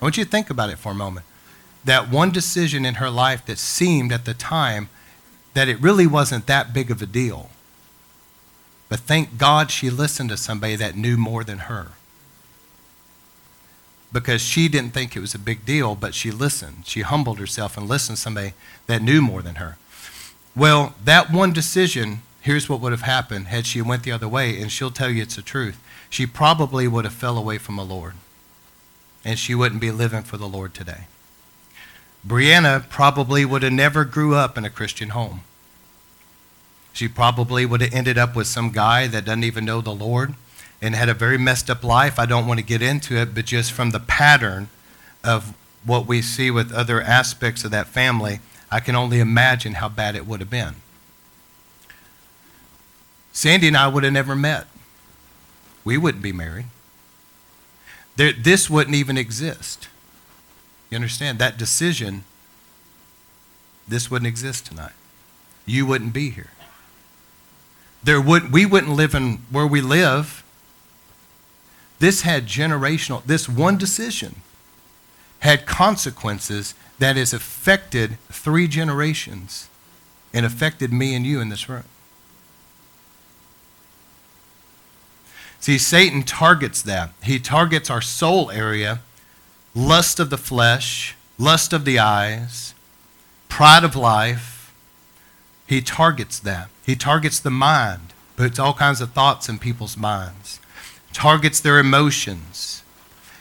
I 0.00 0.04
want 0.04 0.16
you 0.16 0.24
to 0.24 0.30
think 0.30 0.50
about 0.50 0.70
it 0.70 0.78
for 0.78 0.90
a 0.90 0.94
moment. 0.94 1.24
That 1.84 2.10
one 2.10 2.32
decision 2.32 2.84
in 2.84 2.94
her 2.94 3.10
life 3.10 3.46
that 3.46 3.58
seemed 3.58 4.10
at 4.10 4.24
the 4.24 4.34
time 4.34 4.88
that 5.54 5.68
it 5.68 5.80
really 5.80 6.06
wasn't 6.08 6.48
that 6.48 6.72
big 6.72 6.90
of 6.90 7.00
a 7.00 7.06
deal. 7.06 7.48
But 8.88 8.98
thank 8.98 9.38
God 9.38 9.70
she 9.70 9.88
listened 9.88 10.30
to 10.30 10.36
somebody 10.36 10.74
that 10.74 10.96
knew 10.96 11.16
more 11.16 11.44
than 11.44 11.58
her. 11.58 11.92
Because 14.12 14.40
she 14.40 14.66
didn't 14.66 14.94
think 14.94 15.14
it 15.14 15.20
was 15.20 15.34
a 15.34 15.38
big 15.38 15.64
deal, 15.64 15.94
but 15.94 16.12
she 16.12 16.32
listened. 16.32 16.86
She 16.86 17.02
humbled 17.02 17.38
herself 17.38 17.76
and 17.76 17.88
listened 17.88 18.16
to 18.16 18.22
somebody 18.22 18.54
that 18.88 19.00
knew 19.00 19.22
more 19.22 19.42
than 19.42 19.56
her. 19.56 19.76
Well, 20.56 20.94
that 21.04 21.30
one 21.30 21.52
decision, 21.52 22.22
here's 22.40 22.68
what 22.68 22.80
would 22.80 22.92
have 22.92 23.02
happened 23.02 23.48
had 23.48 23.66
she 23.66 23.82
went 23.82 24.04
the 24.04 24.12
other 24.12 24.26
way, 24.26 24.58
and 24.60 24.72
she'll 24.72 24.90
tell 24.90 25.10
you 25.10 25.22
it's 25.22 25.36
the 25.36 25.42
truth. 25.42 25.78
She 26.08 26.26
probably 26.26 26.88
would 26.88 27.04
have 27.04 27.12
fell 27.12 27.36
away 27.36 27.58
from 27.58 27.76
the 27.76 27.84
Lord. 27.84 28.14
And 29.22 29.38
she 29.38 29.54
wouldn't 29.54 29.82
be 29.82 29.90
living 29.90 30.22
for 30.22 30.38
the 30.38 30.48
Lord 30.48 30.72
today. 30.72 31.08
Brianna 32.26 32.88
probably 32.88 33.44
would 33.44 33.62
have 33.62 33.72
never 33.72 34.04
grew 34.04 34.34
up 34.34 34.56
in 34.56 34.64
a 34.64 34.70
Christian 34.70 35.10
home. 35.10 35.42
She 36.92 37.06
probably 37.06 37.66
would 37.66 37.82
have 37.82 37.92
ended 37.92 38.16
up 38.16 38.34
with 38.34 38.46
some 38.46 38.70
guy 38.70 39.06
that 39.08 39.26
doesn't 39.26 39.44
even 39.44 39.66
know 39.66 39.82
the 39.82 39.94
Lord 39.94 40.34
and 40.80 40.94
had 40.94 41.10
a 41.10 41.14
very 41.14 41.36
messed 41.36 41.68
up 41.68 41.84
life. 41.84 42.18
I 42.18 42.24
don't 42.24 42.46
want 42.46 42.58
to 42.58 42.64
get 42.64 42.80
into 42.80 43.16
it, 43.16 43.34
but 43.34 43.44
just 43.44 43.72
from 43.72 43.90
the 43.90 44.00
pattern 44.00 44.68
of 45.22 45.54
what 45.84 46.06
we 46.06 46.22
see 46.22 46.50
with 46.50 46.72
other 46.72 47.02
aspects 47.02 47.64
of 47.64 47.70
that 47.72 47.88
family, 47.88 48.40
I 48.70 48.80
can 48.80 48.96
only 48.96 49.20
imagine 49.20 49.74
how 49.74 49.88
bad 49.88 50.16
it 50.16 50.26
would 50.26 50.40
have 50.40 50.50
been. 50.50 50.76
Sandy 53.32 53.68
and 53.68 53.76
I 53.76 53.88
would 53.88 54.02
have 54.02 54.12
never 54.12 54.34
met. 54.34 54.66
We 55.84 55.98
wouldn't 55.98 56.22
be 56.22 56.32
married. 56.32 56.66
There, 58.16 58.32
this 58.32 58.70
wouldn't 58.70 58.96
even 58.96 59.18
exist. 59.18 59.88
You 60.90 60.96
understand? 60.96 61.38
That 61.38 61.58
decision, 61.58 62.24
this 63.86 64.10
wouldn't 64.10 64.26
exist 64.26 64.66
tonight. 64.66 64.94
You 65.66 65.84
wouldn't 65.84 66.12
be 66.12 66.30
here. 66.30 66.50
There 68.02 68.20
would, 68.20 68.52
we 68.52 68.64
wouldn't 68.64 68.92
live 68.92 69.14
in 69.14 69.40
where 69.50 69.66
we 69.66 69.80
live. 69.80 70.44
This 71.98 72.22
had 72.22 72.46
generational, 72.46 73.22
this 73.24 73.48
one 73.48 73.76
decision 73.76 74.36
had 75.40 75.66
consequences 75.66 76.74
that 76.98 77.16
has 77.16 77.32
affected 77.32 78.18
three 78.30 78.68
generations 78.68 79.68
and 80.32 80.46
affected 80.46 80.92
me 80.92 81.14
and 81.14 81.26
you 81.26 81.40
in 81.40 81.48
this 81.48 81.68
room. 81.68 81.84
See, 85.60 85.78
Satan 85.78 86.22
targets 86.22 86.82
that. 86.82 87.10
He 87.22 87.38
targets 87.38 87.90
our 87.90 88.00
soul 88.00 88.50
area 88.50 89.00
lust 89.74 90.18
of 90.18 90.30
the 90.30 90.38
flesh, 90.38 91.14
lust 91.38 91.72
of 91.72 91.84
the 91.84 91.98
eyes, 91.98 92.74
pride 93.48 93.84
of 93.84 93.94
life. 93.94 94.72
He 95.66 95.80
targets 95.82 96.38
that. 96.38 96.70
He 96.84 96.96
targets 96.96 97.40
the 97.40 97.50
mind, 97.50 98.14
puts 98.36 98.58
all 98.58 98.74
kinds 98.74 99.00
of 99.00 99.12
thoughts 99.12 99.48
in 99.48 99.58
people's 99.58 99.96
minds, 99.96 100.60
targets 101.12 101.60
their 101.60 101.78
emotions. 101.78 102.82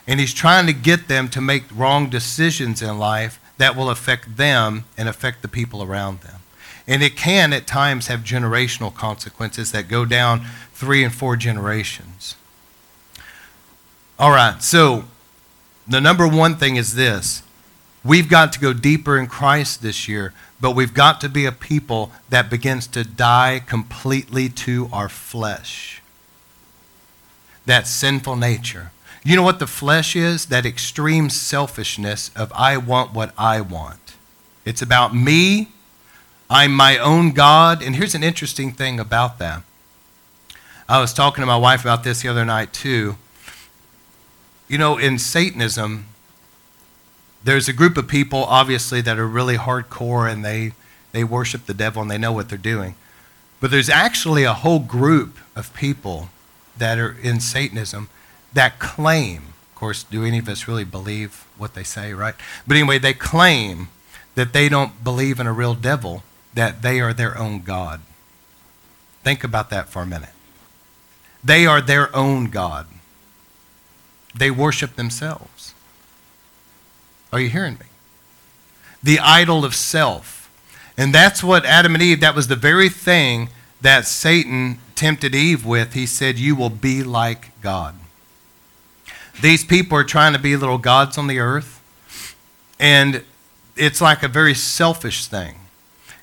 And 0.07 0.19
he's 0.19 0.33
trying 0.33 0.65
to 0.67 0.73
get 0.73 1.07
them 1.07 1.29
to 1.29 1.41
make 1.41 1.63
wrong 1.73 2.09
decisions 2.09 2.81
in 2.81 2.97
life 2.97 3.39
that 3.57 3.75
will 3.75 3.89
affect 3.89 4.37
them 4.37 4.85
and 4.97 5.07
affect 5.07 5.41
the 5.41 5.47
people 5.47 5.83
around 5.83 6.21
them. 6.21 6.41
And 6.87 7.01
it 7.01 7.15
can 7.15 7.53
at 7.53 7.65
times 7.65 8.07
have 8.07 8.21
generational 8.21 8.93
consequences 8.93 9.71
that 9.71 9.87
go 9.87 10.05
down 10.05 10.45
three 10.73 11.03
and 11.03 11.13
four 11.13 11.35
generations. 11.35 12.35
All 14.19 14.31
right, 14.31 14.61
so 14.61 15.05
the 15.87 15.99
number 15.99 16.27
one 16.27 16.55
thing 16.55 16.75
is 16.75 16.95
this 16.95 17.43
we've 18.03 18.29
got 18.29 18.53
to 18.53 18.59
go 18.59 18.71
deeper 18.71 19.17
in 19.17 19.27
Christ 19.27 19.81
this 19.81 20.07
year, 20.07 20.31
but 20.61 20.71
we've 20.71 20.93
got 20.93 21.19
to 21.21 21.29
be 21.29 21.45
a 21.45 21.51
people 21.51 22.11
that 22.29 22.49
begins 22.49 22.87
to 22.87 23.03
die 23.03 23.61
completely 23.65 24.47
to 24.49 24.89
our 24.93 25.09
flesh. 25.09 26.01
That 27.65 27.87
sinful 27.87 28.35
nature. 28.35 28.91
You 29.25 29.35
know 29.35 29.41
what 29.41 29.57
the 29.57 29.65
flesh 29.65 30.15
is? 30.15 30.45
That 30.45 30.67
extreme 30.67 31.31
selfishness 31.31 32.29
of 32.35 32.53
I 32.53 32.77
want 32.77 33.11
what 33.11 33.33
I 33.39 33.59
want. 33.59 34.13
It's 34.65 34.83
about 34.83 35.15
me. 35.15 35.69
I'm 36.47 36.71
my 36.71 36.99
own 36.99 37.31
God. 37.31 37.81
And 37.81 37.95
here's 37.95 38.13
an 38.13 38.23
interesting 38.23 38.71
thing 38.71 38.99
about 38.99 39.39
that. 39.39 39.63
I 40.87 41.01
was 41.01 41.11
talking 41.11 41.41
to 41.41 41.47
my 41.47 41.57
wife 41.57 41.81
about 41.81 42.03
this 42.03 42.21
the 42.21 42.29
other 42.29 42.45
night, 42.45 42.71
too. 42.71 43.15
You 44.67 44.77
know, 44.77 44.99
in 44.99 45.17
Satanism, 45.17 46.05
there's 47.43 47.67
a 47.67 47.73
group 47.73 47.97
of 47.97 48.07
people, 48.07 48.43
obviously, 48.43 49.01
that 49.01 49.17
are 49.17 49.27
really 49.27 49.57
hardcore 49.57 50.31
and 50.31 50.45
they, 50.45 50.73
they 51.13 51.23
worship 51.23 51.65
the 51.65 51.73
devil 51.73 51.99
and 51.99 52.11
they 52.11 52.19
know 52.19 52.31
what 52.31 52.47
they're 52.47 52.59
doing. 52.59 52.93
But 53.59 53.71
there's 53.71 53.89
actually 53.89 54.43
a 54.43 54.53
whole 54.53 54.77
group 54.77 55.39
of 55.55 55.73
people 55.73 56.29
that 56.77 56.99
are 56.99 57.17
in 57.23 57.39
Satanism 57.39 58.07
that 58.55 58.79
claim, 58.79 59.53
of 59.69 59.75
course, 59.75 60.03
do 60.03 60.23
any 60.23 60.39
of 60.39 60.49
us 60.49 60.67
really 60.67 60.85
believe 60.85 61.45
what 61.57 61.75
they 61.75 61.83
say, 61.83 62.13
right? 62.13 62.35
But 62.65 62.77
anyway, 62.77 62.97
they 62.97 63.13
claim 63.13 63.89
that 64.35 64.53
they 64.53 64.67
don't 64.69 65.03
believe 65.03 65.39
in 65.39 65.45
a 65.47 65.53
real 65.53 65.75
devil, 65.75 66.23
that 66.53 66.81
they 66.81 66.99
are 66.99 67.13
their 67.13 67.37
own 67.37 67.61
God. 67.61 68.01
Think 69.23 69.43
about 69.43 69.69
that 69.69 69.89
for 69.89 70.01
a 70.01 70.05
minute. 70.05 70.29
They 71.43 71.65
are 71.65 71.81
their 71.81 72.15
own 72.15 72.49
God. 72.49 72.87
They 74.33 74.49
worship 74.49 74.95
themselves. 74.95 75.73
Are 77.31 77.39
you 77.39 77.49
hearing 77.49 77.73
me? 77.73 77.87
The 79.03 79.19
idol 79.19 79.65
of 79.65 79.75
self. 79.75 80.49
And 80.97 81.13
that's 81.13 81.43
what 81.43 81.65
Adam 81.65 81.93
and 81.93 82.01
Eve, 82.01 82.21
that 82.21 82.35
was 82.35 82.47
the 82.47 82.55
very 82.55 82.87
thing 82.87 83.49
that 83.81 84.05
Satan 84.05 84.79
tempted 84.95 85.35
Eve 85.35 85.65
with. 85.65 85.93
He 85.93 86.05
said, 86.05 86.39
You 86.39 86.55
will 86.55 86.69
be 86.69 87.03
like 87.03 87.51
God. 87.61 87.95
These 89.41 89.65
people 89.65 89.97
are 89.97 90.03
trying 90.03 90.33
to 90.33 90.39
be 90.39 90.55
little 90.55 90.77
gods 90.77 91.17
on 91.17 91.27
the 91.27 91.39
earth. 91.39 91.81
And 92.79 93.23
it's 93.75 94.01
like 94.01 94.23
a 94.23 94.27
very 94.27 94.53
selfish 94.53 95.27
thing. 95.27 95.55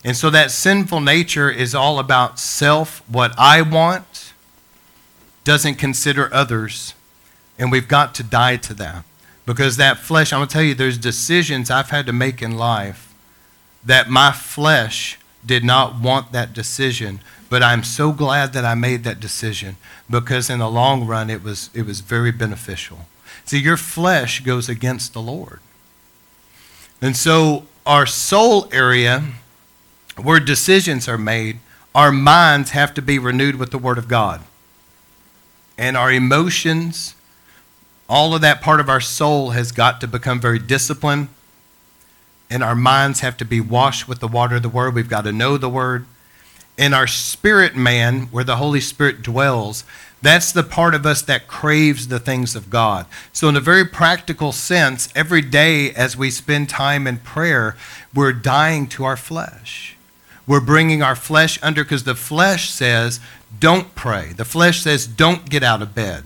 And 0.05 0.17
so 0.17 0.31
that 0.31 0.51
sinful 0.51 1.01
nature 1.01 1.51
is 1.51 1.75
all 1.75 1.99
about 1.99 2.39
self, 2.39 3.03
what 3.09 3.33
I 3.39 3.63
want, 3.63 4.33
doesn't 5.45 5.77
consider 5.77 6.33
others 6.33 6.95
and 7.59 7.71
we've 7.71 7.89
got 7.89 8.15
to 8.17 8.23
die 8.23 8.57
to 8.57 8.75
that. 8.75 9.05
Because 9.47 9.77
that 9.77 9.99
flesh, 9.99 10.33
I'm 10.33 10.39
going 10.39 10.49
to 10.49 10.53
tell 10.53 10.63
you, 10.63 10.75
there's 10.75 10.99
decisions 10.99 11.71
I've 11.71 11.91
had 11.91 12.07
to 12.07 12.13
make 12.13 12.43
in 12.43 12.57
life 12.57 13.15
that 13.85 14.09
my 14.09 14.33
flesh 14.33 15.19
did 15.45 15.65
not 15.65 16.01
want 16.01 16.33
that 16.33 16.53
decision, 16.53 17.21
but 17.51 17.63
I'm 17.63 17.83
so 17.83 18.13
glad 18.13 18.53
that 18.53 18.65
I 18.65 18.75
made 18.75 19.05
that 19.05 19.21
decision 19.21 19.77
because 20.09 20.49
in 20.49 20.61
the 20.61 20.71
long 20.71 21.07
run 21.07 21.31
it 21.31 21.43
was, 21.43 21.71
it 21.75 21.85
was 21.85 22.01
very 22.01 22.31
beneficial. 22.31 23.07
See, 23.45 23.59
your 23.59 23.77
flesh 23.77 24.41
goes 24.41 24.69
against 24.69 25.13
the 25.13 25.21
Lord. 25.21 25.61
And 27.01 27.17
so 27.17 27.67
our 27.85 28.07
soul 28.07 28.69
area, 28.73 29.25
where 30.21 30.39
decisions 30.39 31.09
are 31.09 31.19
made, 31.19 31.59
our 31.95 32.13
minds 32.13 32.71
have 32.71 32.95
to 32.95 33.03
be 33.03 33.19
renewed 33.19 33.57
with 33.57 33.71
the 33.71 33.79
Word 33.79 33.99
of 33.99 34.09
God. 34.09 34.43
And 35.77 35.97
our 35.97 36.13
emotions, 36.13 37.17
all 38.09 38.35
of 38.35 38.41
that 38.43 38.61
part 38.61 38.79
of 38.81 38.89
our 38.89 39.01
soul 39.01 39.51
has 39.51 39.73
got 39.73 40.01
to 40.01 40.07
become 40.07 40.41
very 40.41 40.59
disciplined. 40.59 41.29
And 42.53 42.63
our 42.63 42.75
minds 42.75 43.21
have 43.21 43.39
to 43.39 43.47
be 43.47 43.63
washed 43.63 44.07
with 44.07 44.21
the 44.21 44.29
water 44.29 44.57
of 44.57 44.63
the 44.63 44.69
Word. 44.69 44.95
We've 44.95 45.09
got 45.09 45.25
to 45.25 45.33
know 45.33 45.57
the 45.57 45.71
Word. 45.71 46.05
And 46.77 46.95
our 46.95 47.07
spirit 47.07 47.75
man, 47.75 48.27
where 48.27 48.45
the 48.45 48.57
Holy 48.57 48.81
Spirit 48.81 49.23
dwells, 49.23 49.85
that's 50.21 50.53
the 50.53 50.63
part 50.63 50.95
of 50.95 51.07
us 51.07 51.23
that 51.23 51.49
craves 51.49 52.09
the 52.09 52.21
things 52.21 52.55
of 52.55 52.69
God. 52.69 53.07
So, 53.33 53.49
in 53.49 53.57
a 53.57 53.61
very 53.61 53.87
practical 53.87 54.53
sense, 54.53 55.09
every 55.17 55.41
day 55.41 55.93
as 55.93 56.15
we 56.15 56.31
spend 56.31 56.69
time 56.69 57.07
in 57.07 57.17
prayer, 57.19 57.75
we're 58.15 58.35
dying 58.35 58.87
to 58.89 59.05
our 59.05 59.17
flesh. 59.17 59.97
We're 60.47 60.61
bringing 60.61 61.03
our 61.03 61.17
flesh 61.17 61.59
under 61.63 61.85
because 61.85 62.05
the 62.05 62.15
flesh 62.15 62.69
says, 62.71 63.19
don't 63.59 63.95
pray. 63.95 64.33
The 64.37 64.45
flesh 64.45 64.81
says, 64.81 65.07
don't 65.07 65.49
get 65.49 65.63
out 65.63 65.83
of 65.83 65.95
bed. 65.95 66.25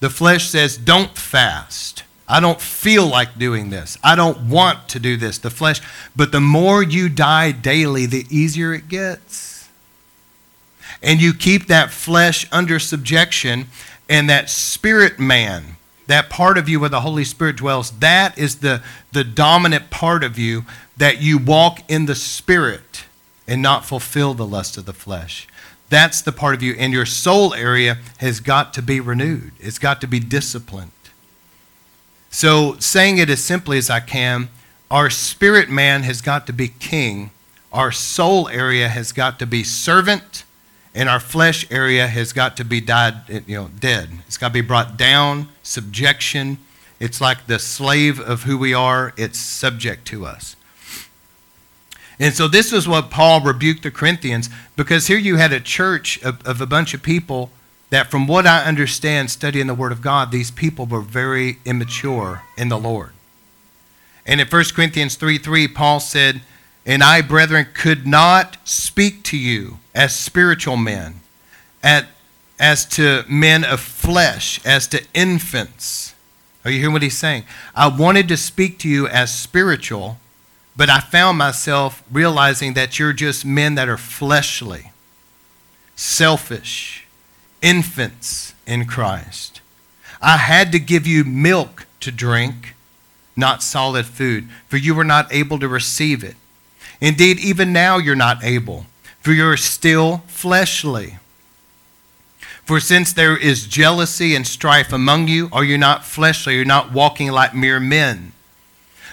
The 0.00 0.10
flesh 0.10 0.48
says, 0.48 0.76
don't 0.76 1.16
fast. 1.16 2.02
I 2.32 2.40
don't 2.40 2.60
feel 2.60 3.06
like 3.06 3.38
doing 3.38 3.70
this. 3.70 3.98
I 4.02 4.16
don't 4.16 4.48
want 4.48 4.88
to 4.88 4.98
do 4.98 5.16
this. 5.16 5.38
The 5.38 5.50
flesh, 5.50 5.80
but 6.16 6.32
the 6.32 6.40
more 6.40 6.82
you 6.82 7.08
die 7.08 7.52
daily, 7.52 8.06
the 8.06 8.26
easier 8.30 8.72
it 8.72 8.88
gets 8.88 9.52
and 11.02 11.20
you 11.20 11.34
keep 11.34 11.66
that 11.66 11.90
flesh 11.90 12.46
under 12.52 12.78
subjection, 12.78 13.66
and 14.08 14.30
that 14.30 14.48
spirit 14.48 15.18
man, 15.18 15.76
that 16.06 16.30
part 16.30 16.56
of 16.56 16.68
you 16.68 16.80
where 16.80 16.88
the 16.88 17.00
Holy 17.00 17.24
Spirit 17.24 17.56
dwells, 17.56 17.90
that 17.98 18.38
is 18.38 18.56
the, 18.56 18.82
the 19.12 19.24
dominant 19.24 19.90
part 19.90 20.22
of 20.22 20.38
you 20.38 20.64
that 20.96 21.20
you 21.20 21.38
walk 21.38 21.80
in 21.90 22.06
the 22.06 22.14
Spirit 22.14 23.04
and 23.48 23.62
not 23.62 23.84
fulfill 23.84 24.34
the 24.34 24.46
lust 24.46 24.76
of 24.76 24.84
the 24.84 24.92
flesh. 24.92 25.48
That's 25.88 26.20
the 26.20 26.32
part 26.32 26.54
of 26.54 26.62
you. 26.62 26.74
And 26.78 26.92
your 26.92 27.06
soul 27.06 27.54
area 27.54 27.98
has 28.18 28.40
got 28.40 28.74
to 28.74 28.82
be 28.82 29.00
renewed, 29.00 29.52
it's 29.58 29.78
got 29.78 30.00
to 30.02 30.06
be 30.06 30.20
disciplined. 30.20 30.92
So, 32.34 32.76
saying 32.78 33.18
it 33.18 33.28
as 33.28 33.44
simply 33.44 33.76
as 33.76 33.90
I 33.90 34.00
can, 34.00 34.48
our 34.90 35.10
spirit 35.10 35.68
man 35.68 36.02
has 36.04 36.22
got 36.22 36.46
to 36.46 36.52
be 36.54 36.68
king, 36.68 37.30
our 37.70 37.92
soul 37.92 38.48
area 38.48 38.88
has 38.88 39.12
got 39.12 39.38
to 39.40 39.46
be 39.46 39.62
servant, 39.62 40.44
and 40.94 41.10
our 41.10 41.20
flesh 41.20 41.70
area 41.70 42.06
has 42.06 42.32
got 42.32 42.56
to 42.56 42.64
be 42.64 42.80
died, 42.80 43.44
you 43.46 43.56
know, 43.56 43.70
dead. 43.78 44.08
It's 44.26 44.38
got 44.38 44.48
to 44.48 44.54
be 44.54 44.62
brought 44.62 44.96
down, 44.96 45.48
subjection. 45.62 46.56
It's 46.98 47.20
like 47.20 47.46
the 47.48 47.58
slave 47.58 48.18
of 48.18 48.44
who 48.44 48.56
we 48.56 48.72
are, 48.72 49.12
it's 49.18 49.38
subject 49.38 50.06
to 50.06 50.24
us. 50.24 50.56
And 52.18 52.32
so 52.32 52.48
this 52.48 52.72
is 52.72 52.88
what 52.88 53.10
Paul 53.10 53.42
rebuked 53.42 53.82
the 53.82 53.90
Corinthians 53.90 54.48
because 54.74 55.06
here 55.06 55.18
you 55.18 55.36
had 55.36 55.52
a 55.52 55.60
church 55.60 56.22
of, 56.22 56.44
of 56.46 56.62
a 56.62 56.66
bunch 56.66 56.94
of 56.94 57.02
people 57.02 57.50
that, 57.92 58.10
from 58.10 58.26
what 58.26 58.46
I 58.46 58.64
understand, 58.64 59.30
studying 59.30 59.66
the 59.66 59.74
Word 59.74 59.92
of 59.92 60.00
God, 60.00 60.30
these 60.30 60.50
people 60.50 60.86
were 60.86 61.02
very 61.02 61.58
immature 61.66 62.40
in 62.56 62.70
the 62.70 62.78
Lord. 62.78 63.10
And 64.24 64.40
in 64.40 64.46
1 64.46 64.64
Corinthians 64.74 65.14
3 65.16 65.36
3, 65.36 65.68
Paul 65.68 66.00
said, 66.00 66.40
And 66.86 67.04
I, 67.04 67.20
brethren, 67.20 67.66
could 67.74 68.06
not 68.06 68.56
speak 68.66 69.22
to 69.24 69.36
you 69.36 69.78
as 69.94 70.16
spiritual 70.16 70.78
men, 70.78 71.20
at, 71.82 72.06
as 72.58 72.86
to 72.96 73.26
men 73.28 73.62
of 73.62 73.78
flesh, 73.80 74.58
as 74.64 74.86
to 74.88 75.04
infants. 75.12 76.14
Are 76.64 76.70
you 76.70 76.78
hearing 76.78 76.94
what 76.94 77.02
he's 77.02 77.18
saying? 77.18 77.44
I 77.74 77.88
wanted 77.88 78.26
to 78.28 78.38
speak 78.38 78.78
to 78.78 78.88
you 78.88 79.06
as 79.06 79.36
spiritual, 79.36 80.16
but 80.74 80.88
I 80.88 81.00
found 81.00 81.36
myself 81.36 82.02
realizing 82.10 82.72
that 82.72 82.98
you're 82.98 83.12
just 83.12 83.44
men 83.44 83.74
that 83.74 83.90
are 83.90 83.98
fleshly, 83.98 84.92
selfish, 85.94 87.01
infants 87.62 88.54
in 88.66 88.84
Christ. 88.86 89.60
I 90.20 90.36
had 90.36 90.72
to 90.72 90.78
give 90.78 91.06
you 91.06 91.24
milk 91.24 91.86
to 92.00 92.12
drink, 92.12 92.74
not 93.36 93.62
solid 93.62 94.06
food, 94.06 94.48
for 94.68 94.76
you 94.76 94.94
were 94.94 95.04
not 95.04 95.32
able 95.32 95.58
to 95.58 95.68
receive 95.68 96.22
it. 96.22 96.36
Indeed, 97.00 97.40
even 97.40 97.72
now 97.72 97.98
you're 97.98 98.14
not 98.14 98.44
able 98.44 98.86
for 99.22 99.32
you're 99.32 99.56
still 99.56 100.18
fleshly. 100.26 101.16
For 102.64 102.80
since 102.80 103.12
there 103.12 103.36
is 103.36 103.66
jealousy 103.66 104.34
and 104.34 104.46
strife 104.46 104.92
among 104.92 105.28
you, 105.28 105.48
are 105.52 105.64
you 105.64 105.78
not 105.78 106.04
fleshly? 106.04 106.56
You're 106.56 106.64
not 106.64 106.92
walking 106.92 107.30
like 107.30 107.54
mere 107.54 107.80
men. 107.80 108.32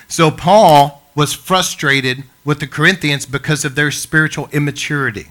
So 0.08 0.32
Paul 0.32 1.04
was 1.14 1.34
frustrated 1.34 2.24
with 2.44 2.60
the 2.60 2.68
Corinthians 2.68 3.26
because 3.26 3.64
of 3.64 3.76
their 3.76 3.92
spiritual 3.92 4.50
immaturity. 4.52 5.28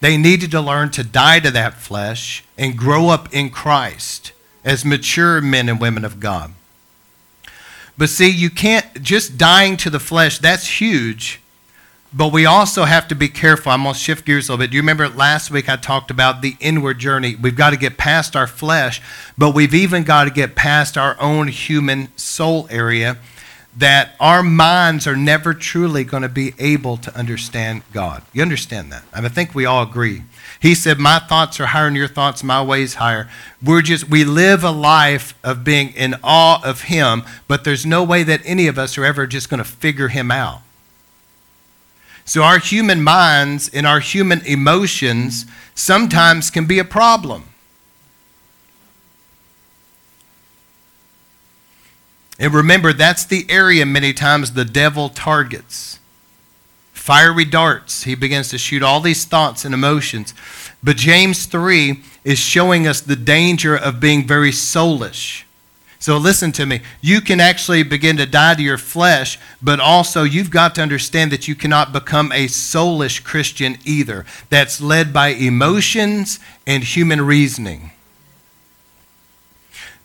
They 0.00 0.16
needed 0.16 0.50
to 0.52 0.60
learn 0.60 0.90
to 0.90 1.02
die 1.02 1.40
to 1.40 1.50
that 1.50 1.74
flesh 1.74 2.44
and 2.56 2.76
grow 2.76 3.08
up 3.08 3.32
in 3.34 3.50
Christ 3.50 4.32
as 4.64 4.84
mature 4.84 5.40
men 5.40 5.68
and 5.68 5.80
women 5.80 6.04
of 6.04 6.20
God. 6.20 6.52
But 7.96 8.08
see, 8.08 8.30
you 8.30 8.48
can't 8.48 9.02
just 9.02 9.36
dying 9.36 9.76
to 9.78 9.90
the 9.90 9.98
flesh, 9.98 10.38
that's 10.38 10.80
huge. 10.80 11.40
But 12.12 12.32
we 12.32 12.46
also 12.46 12.84
have 12.84 13.06
to 13.08 13.14
be 13.14 13.28
careful. 13.28 13.70
I'm 13.70 13.82
going 13.82 13.92
to 13.92 14.00
shift 14.00 14.24
gears 14.24 14.48
a 14.48 14.52
little 14.52 14.64
bit. 14.64 14.70
Do 14.70 14.76
you 14.76 14.82
remember 14.82 15.08
last 15.08 15.50
week 15.50 15.68
I 15.68 15.76
talked 15.76 16.10
about 16.10 16.40
the 16.40 16.56
inward 16.58 16.98
journey? 16.98 17.34
We've 17.34 17.56
got 17.56 17.70
to 17.70 17.76
get 17.76 17.98
past 17.98 18.34
our 18.34 18.46
flesh, 18.46 19.02
but 19.36 19.54
we've 19.54 19.74
even 19.74 20.04
got 20.04 20.24
to 20.24 20.30
get 20.30 20.54
past 20.54 20.96
our 20.96 21.20
own 21.20 21.48
human 21.48 22.16
soul 22.16 22.66
area 22.70 23.18
that 23.78 24.16
our 24.18 24.42
minds 24.42 25.06
are 25.06 25.16
never 25.16 25.54
truly 25.54 26.02
going 26.02 26.24
to 26.24 26.28
be 26.28 26.52
able 26.58 26.96
to 26.96 27.16
understand 27.16 27.82
God. 27.92 28.22
You 28.32 28.42
understand 28.42 28.90
that? 28.90 29.04
And 29.14 29.24
I 29.24 29.28
think 29.28 29.54
we 29.54 29.66
all 29.66 29.84
agree. 29.84 30.22
He 30.60 30.74
said, 30.74 30.98
My 30.98 31.20
thoughts 31.20 31.60
are 31.60 31.66
higher 31.66 31.84
than 31.84 31.94
your 31.94 32.08
thoughts, 32.08 32.42
my 32.42 32.60
ways 32.60 32.94
higher. 32.94 33.28
We're 33.62 33.82
just, 33.82 34.10
we 34.10 34.24
live 34.24 34.64
a 34.64 34.72
life 34.72 35.38
of 35.44 35.62
being 35.62 35.90
in 35.90 36.16
awe 36.24 36.60
of 36.64 36.82
Him, 36.82 37.22
but 37.46 37.62
there's 37.62 37.86
no 37.86 38.02
way 38.02 38.24
that 38.24 38.40
any 38.44 38.66
of 38.66 38.78
us 38.78 38.98
are 38.98 39.04
ever 39.04 39.28
just 39.28 39.48
going 39.48 39.58
to 39.58 39.64
figure 39.64 40.08
Him 40.08 40.32
out. 40.32 40.62
So, 42.24 42.42
our 42.42 42.58
human 42.58 43.02
minds 43.02 43.70
and 43.72 43.86
our 43.86 44.00
human 44.00 44.44
emotions 44.44 45.46
sometimes 45.74 46.50
can 46.50 46.66
be 46.66 46.80
a 46.80 46.84
problem. 46.84 47.44
And 52.38 52.54
remember, 52.54 52.92
that's 52.92 53.24
the 53.24 53.46
area 53.48 53.84
many 53.84 54.12
times 54.12 54.52
the 54.52 54.64
devil 54.64 55.08
targets. 55.08 55.98
Fiery 56.92 57.44
darts. 57.44 58.04
He 58.04 58.14
begins 58.14 58.48
to 58.50 58.58
shoot 58.58 58.82
all 58.82 59.00
these 59.00 59.24
thoughts 59.24 59.64
and 59.64 59.74
emotions. 59.74 60.34
But 60.82 60.96
James 60.96 61.46
3 61.46 62.02
is 62.22 62.38
showing 62.38 62.86
us 62.86 63.00
the 63.00 63.16
danger 63.16 63.74
of 63.76 63.98
being 63.98 64.26
very 64.26 64.50
soulish. 64.50 65.44
So 65.98 66.16
listen 66.16 66.52
to 66.52 66.66
me. 66.66 66.80
You 67.00 67.20
can 67.20 67.40
actually 67.40 67.82
begin 67.82 68.18
to 68.18 68.26
die 68.26 68.54
to 68.54 68.62
your 68.62 68.78
flesh, 68.78 69.38
but 69.60 69.80
also 69.80 70.22
you've 70.22 70.50
got 70.50 70.74
to 70.76 70.82
understand 70.82 71.32
that 71.32 71.48
you 71.48 71.56
cannot 71.56 71.92
become 71.92 72.30
a 72.30 72.46
soulish 72.46 73.24
Christian 73.24 73.78
either. 73.84 74.24
That's 74.48 74.80
led 74.80 75.12
by 75.12 75.28
emotions 75.28 76.38
and 76.66 76.84
human 76.84 77.20
reasoning. 77.22 77.90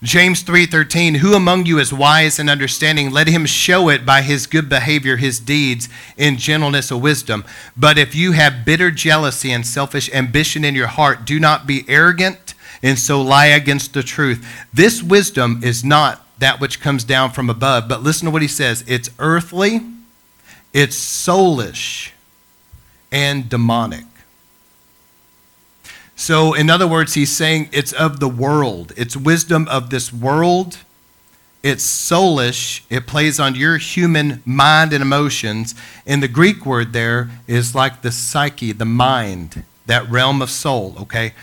James 0.04 0.44
3:13 0.44 1.16
Who 1.16 1.34
among 1.34 1.66
you 1.66 1.78
is 1.80 1.92
wise 1.92 2.38
and 2.38 2.48
understanding 2.48 3.10
let 3.10 3.26
him 3.26 3.46
show 3.46 3.88
it 3.88 4.06
by 4.06 4.22
his 4.22 4.46
good 4.46 4.68
behavior 4.68 5.16
his 5.16 5.40
deeds 5.40 5.88
in 6.16 6.36
gentleness 6.36 6.90
of 6.90 7.00
wisdom 7.00 7.42
but 7.76 7.98
if 7.98 8.14
you 8.14 8.32
have 8.32 8.64
bitter 8.64 8.90
jealousy 8.90 9.50
and 9.50 9.66
selfish 9.66 10.12
ambition 10.12 10.62
in 10.62 10.74
your 10.74 10.88
heart 10.88 11.24
do 11.24 11.40
not 11.40 11.66
be 11.66 11.84
arrogant 11.88 12.54
and 12.84 12.98
so 12.98 13.22
lie 13.22 13.46
against 13.46 13.94
the 13.94 14.02
truth. 14.02 14.46
This 14.72 15.02
wisdom 15.02 15.60
is 15.64 15.82
not 15.82 16.20
that 16.38 16.60
which 16.60 16.80
comes 16.80 17.02
down 17.02 17.30
from 17.30 17.48
above, 17.48 17.88
but 17.88 18.02
listen 18.02 18.26
to 18.26 18.30
what 18.30 18.42
he 18.42 18.48
says 18.48 18.84
it's 18.86 19.08
earthly, 19.18 19.80
it's 20.74 20.96
soulish, 20.96 22.10
and 23.10 23.48
demonic. 23.48 24.04
So, 26.24 26.54
in 26.54 26.70
other 26.70 26.86
words, 26.86 27.12
he's 27.12 27.36
saying 27.36 27.68
it's 27.70 27.92
of 27.92 28.18
the 28.18 28.30
world. 28.30 28.94
It's 28.96 29.14
wisdom 29.14 29.68
of 29.68 29.90
this 29.90 30.10
world. 30.10 30.78
It's 31.62 31.84
soulish. 31.84 32.80
It 32.88 33.06
plays 33.06 33.38
on 33.38 33.56
your 33.56 33.76
human 33.76 34.42
mind 34.46 34.94
and 34.94 35.02
emotions. 35.02 35.74
And 36.06 36.22
the 36.22 36.28
Greek 36.28 36.64
word 36.64 36.94
there 36.94 37.28
is 37.46 37.74
like 37.74 38.00
the 38.00 38.10
psyche, 38.10 38.72
the 38.72 38.86
mind, 38.86 39.64
that 39.84 40.08
realm 40.08 40.40
of 40.40 40.48
soul, 40.48 40.94
okay? 40.98 41.34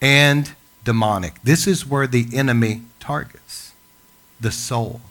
And 0.00 0.50
demonic. 0.82 1.34
This 1.42 1.66
is 1.66 1.86
where 1.86 2.06
the 2.06 2.26
enemy 2.32 2.80
targets 3.00 3.74
the 4.40 4.50
soul. 4.50 5.02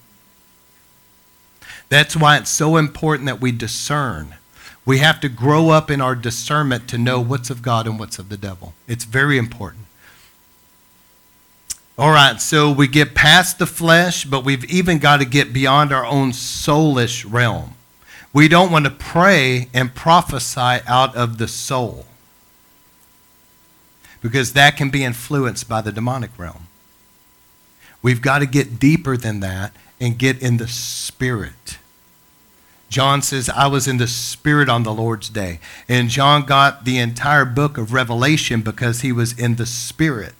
That's 1.90 2.16
why 2.18 2.38
it's 2.38 2.50
so 2.50 2.76
important 2.76 3.28
that 3.28 3.40
we 3.40 3.52
discern 3.52 4.34
We 4.92 4.98
have 4.98 5.22
to 5.22 5.30
grow 5.30 5.70
up 5.70 5.90
in 5.90 6.02
our 6.02 6.16
discernment 6.16 6.90
to 6.90 6.98
know 6.98 7.22
what's 7.22 7.50
of 7.50 7.62
God 7.62 7.88
and 7.88 7.98
what's 7.98 8.20
of 8.20 8.28
the 8.28 8.36
devil. 8.36 8.74
It's 8.90 9.06
very 9.06 9.38
important. 9.38 9.86
All 11.98 12.12
right, 12.12 12.42
so 12.42 12.70
we 12.74 12.90
get 12.90 13.16
past 13.16 13.58
the 13.58 13.66
flesh, 13.66 14.26
but 14.26 14.44
we've 14.44 14.66
even 14.66 15.00
got 15.00 15.22
to 15.22 15.26
get 15.26 15.54
beyond 15.54 15.94
our 15.94 16.06
own 16.06 16.34
soulish 16.34 17.26
realm. 17.26 17.76
We 18.34 18.50
don't 18.50 18.70
want 18.70 18.84
to 18.84 18.92
pray 18.92 19.70
and 19.74 19.96
prophesy 19.96 20.84
out 20.86 21.16
of 21.16 21.38
the 21.38 21.48
soul 21.48 22.06
because 24.22 24.52
that 24.52 24.76
can 24.76 24.90
be 24.90 25.06
influenced 25.06 25.70
by 25.70 25.80
the 25.80 25.94
demonic 25.94 26.38
realm. 26.38 26.68
We've 28.02 28.22
got 28.22 28.40
to 28.40 28.46
get 28.46 28.78
deeper 28.78 29.16
than 29.16 29.40
that 29.40 29.72
and 30.02 30.20
get 30.20 30.42
in 30.42 30.58
the 30.58 30.68
spirit. 30.68 31.78
John 32.92 33.22
says, 33.22 33.48
I 33.48 33.68
was 33.68 33.88
in 33.88 33.98
the 33.98 34.08
Spirit 34.08 34.68
on 34.68 34.84
the 34.84 34.94
Lord's 34.94 35.30
day. 35.30 35.62
And 35.88 36.10
John 36.10 36.46
got 36.46 36.84
the 36.84 36.98
entire 36.98 37.46
book 37.46 37.78
of 37.78 37.94
Revelation 37.94 38.62
because 38.62 39.00
he 39.00 39.14
was 39.14 39.32
in 39.40 39.56
the 39.56 39.66
Spirit, 39.66 40.36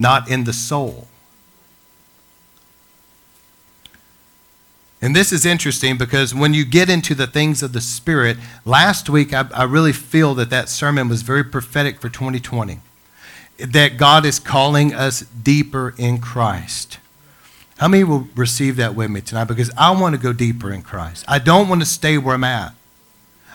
not 0.00 0.28
in 0.28 0.42
the 0.42 0.52
soul. 0.52 1.06
And 5.00 5.14
this 5.14 5.32
is 5.32 5.46
interesting 5.46 5.96
because 5.96 6.34
when 6.34 6.54
you 6.54 6.64
get 6.64 6.90
into 6.90 7.14
the 7.14 7.28
things 7.28 7.62
of 7.62 7.72
the 7.72 7.80
Spirit, 7.80 8.36
last 8.64 9.08
week 9.08 9.32
I, 9.32 9.48
I 9.54 9.62
really 9.62 9.92
feel 9.92 10.34
that 10.34 10.50
that 10.50 10.68
sermon 10.68 11.08
was 11.08 11.22
very 11.22 11.44
prophetic 11.44 12.00
for 12.00 12.08
2020. 12.08 12.80
That 13.58 13.96
God 13.96 14.26
is 14.26 14.40
calling 14.40 14.92
us 14.92 15.20
deeper 15.20 15.94
in 15.96 16.18
Christ. 16.18 16.98
How 17.78 17.88
many 17.88 18.04
will 18.04 18.28
receive 18.34 18.76
that 18.76 18.94
with 18.94 19.10
me 19.10 19.20
tonight? 19.20 19.44
Because 19.44 19.70
I 19.76 19.90
want 19.90 20.14
to 20.14 20.20
go 20.20 20.32
deeper 20.32 20.72
in 20.72 20.82
Christ. 20.82 21.24
I 21.26 21.38
don't 21.38 21.68
want 21.68 21.80
to 21.80 21.86
stay 21.86 22.18
where 22.18 22.34
I'm 22.34 22.44
at. 22.44 22.74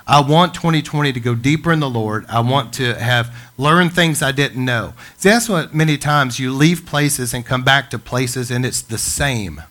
I 0.08 0.21
want 0.21 0.53
2020 0.53 1.12
to 1.12 1.19
go 1.19 1.36
deeper 1.36 1.71
in 1.71 1.82
the 1.82 1.89
Lord. 1.89 2.25
I 2.30 2.39
want 2.39 2.73
to 2.75 2.95
have 2.95 3.36
learned 3.58 3.93
things 3.93 4.21
I 4.21 4.32
didn't 4.32 4.63
know. 4.63 4.93
See, 5.17 5.30
that's 5.30 5.49
what 5.49 5.73
many 5.73 5.97
times 5.97 6.39
you 6.39 6.53
leave 6.53 6.86
places 6.86 7.34
and 7.34 7.45
come 7.45 7.63
back 7.63 7.89
to 7.89 7.99
places 7.99 8.49
and 8.49 8.65
it's 8.65 8.82
the 8.82 8.97
same. 8.97 9.63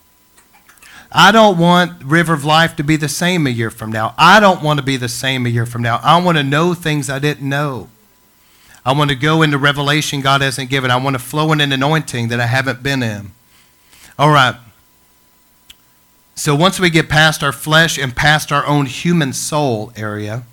I 1.11 1.31
don't 1.31 1.57
want 1.57 2.03
River 2.03 2.33
of 2.33 2.45
Life 2.45 2.75
to 2.75 2.83
be 2.83 2.97
the 2.97 3.09
same 3.09 3.47
a 3.47 3.49
year 3.49 3.71
from 3.71 3.91
now. 3.91 4.13
I 4.17 4.39
don't 4.39 4.61
want 4.61 4.79
to 4.79 4.85
be 4.85 4.97
the 4.97 5.09
same 5.09 5.45
a 5.47 5.49
year 5.49 5.65
from 5.65 5.81
now. 5.81 5.99
I 6.03 6.21
want 6.21 6.37
to 6.37 6.43
know 6.43 6.75
things 6.75 7.09
I 7.09 7.17
didn't 7.17 7.47
know. 7.47 7.89
I 8.85 8.91
want 8.93 9.09
to 9.09 9.15
go 9.15 9.41
into 9.41 9.57
revelation 9.57 10.21
God 10.21 10.41
hasn't 10.41 10.69
given. 10.69 10.91
I 10.91 10.97
want 10.97 11.15
to 11.15 11.19
flow 11.19 11.51
in 11.51 11.61
an 11.61 11.71
anointing 11.71 12.27
that 12.27 12.39
I 12.39 12.45
haven't 12.45 12.83
been 12.83 13.01
in. 13.01 13.31
All 14.19 14.29
right. 14.29 14.55
So 16.33 16.55
once 16.55 16.79
we 16.79 16.89
get 16.89 17.09
past 17.09 17.43
our 17.43 17.51
flesh 17.51 17.97
and 17.97 18.15
past 18.15 18.51
our 18.51 18.65
own 18.65 18.87
human 18.87 19.33
soul 19.33 19.91
area, 19.95 20.43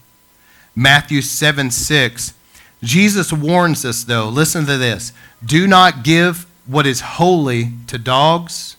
Matthew 0.77 1.23
7 1.23 1.71
6, 1.71 2.35
Jesus 2.83 3.33
warns 3.33 3.85
us, 3.85 4.05
though, 4.05 4.29
listen 4.29 4.67
to 4.67 4.77
this 4.77 5.13
do 5.45 5.67
not 5.67 6.03
give 6.03 6.47
what 6.67 6.87
is 6.87 7.01
holy 7.01 7.73
to 7.87 7.99
dogs, 7.99 8.77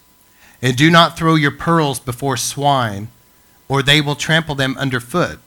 and 0.61 0.75
do 0.75 0.89
not 0.89 1.17
throw 1.17 1.35
your 1.35 1.51
pearls 1.51 1.99
before 1.99 2.37
swine, 2.37 3.07
or 3.67 3.81
they 3.81 4.01
will 4.01 4.15
trample 4.15 4.55
them 4.55 4.75
underfoot, 4.77 5.39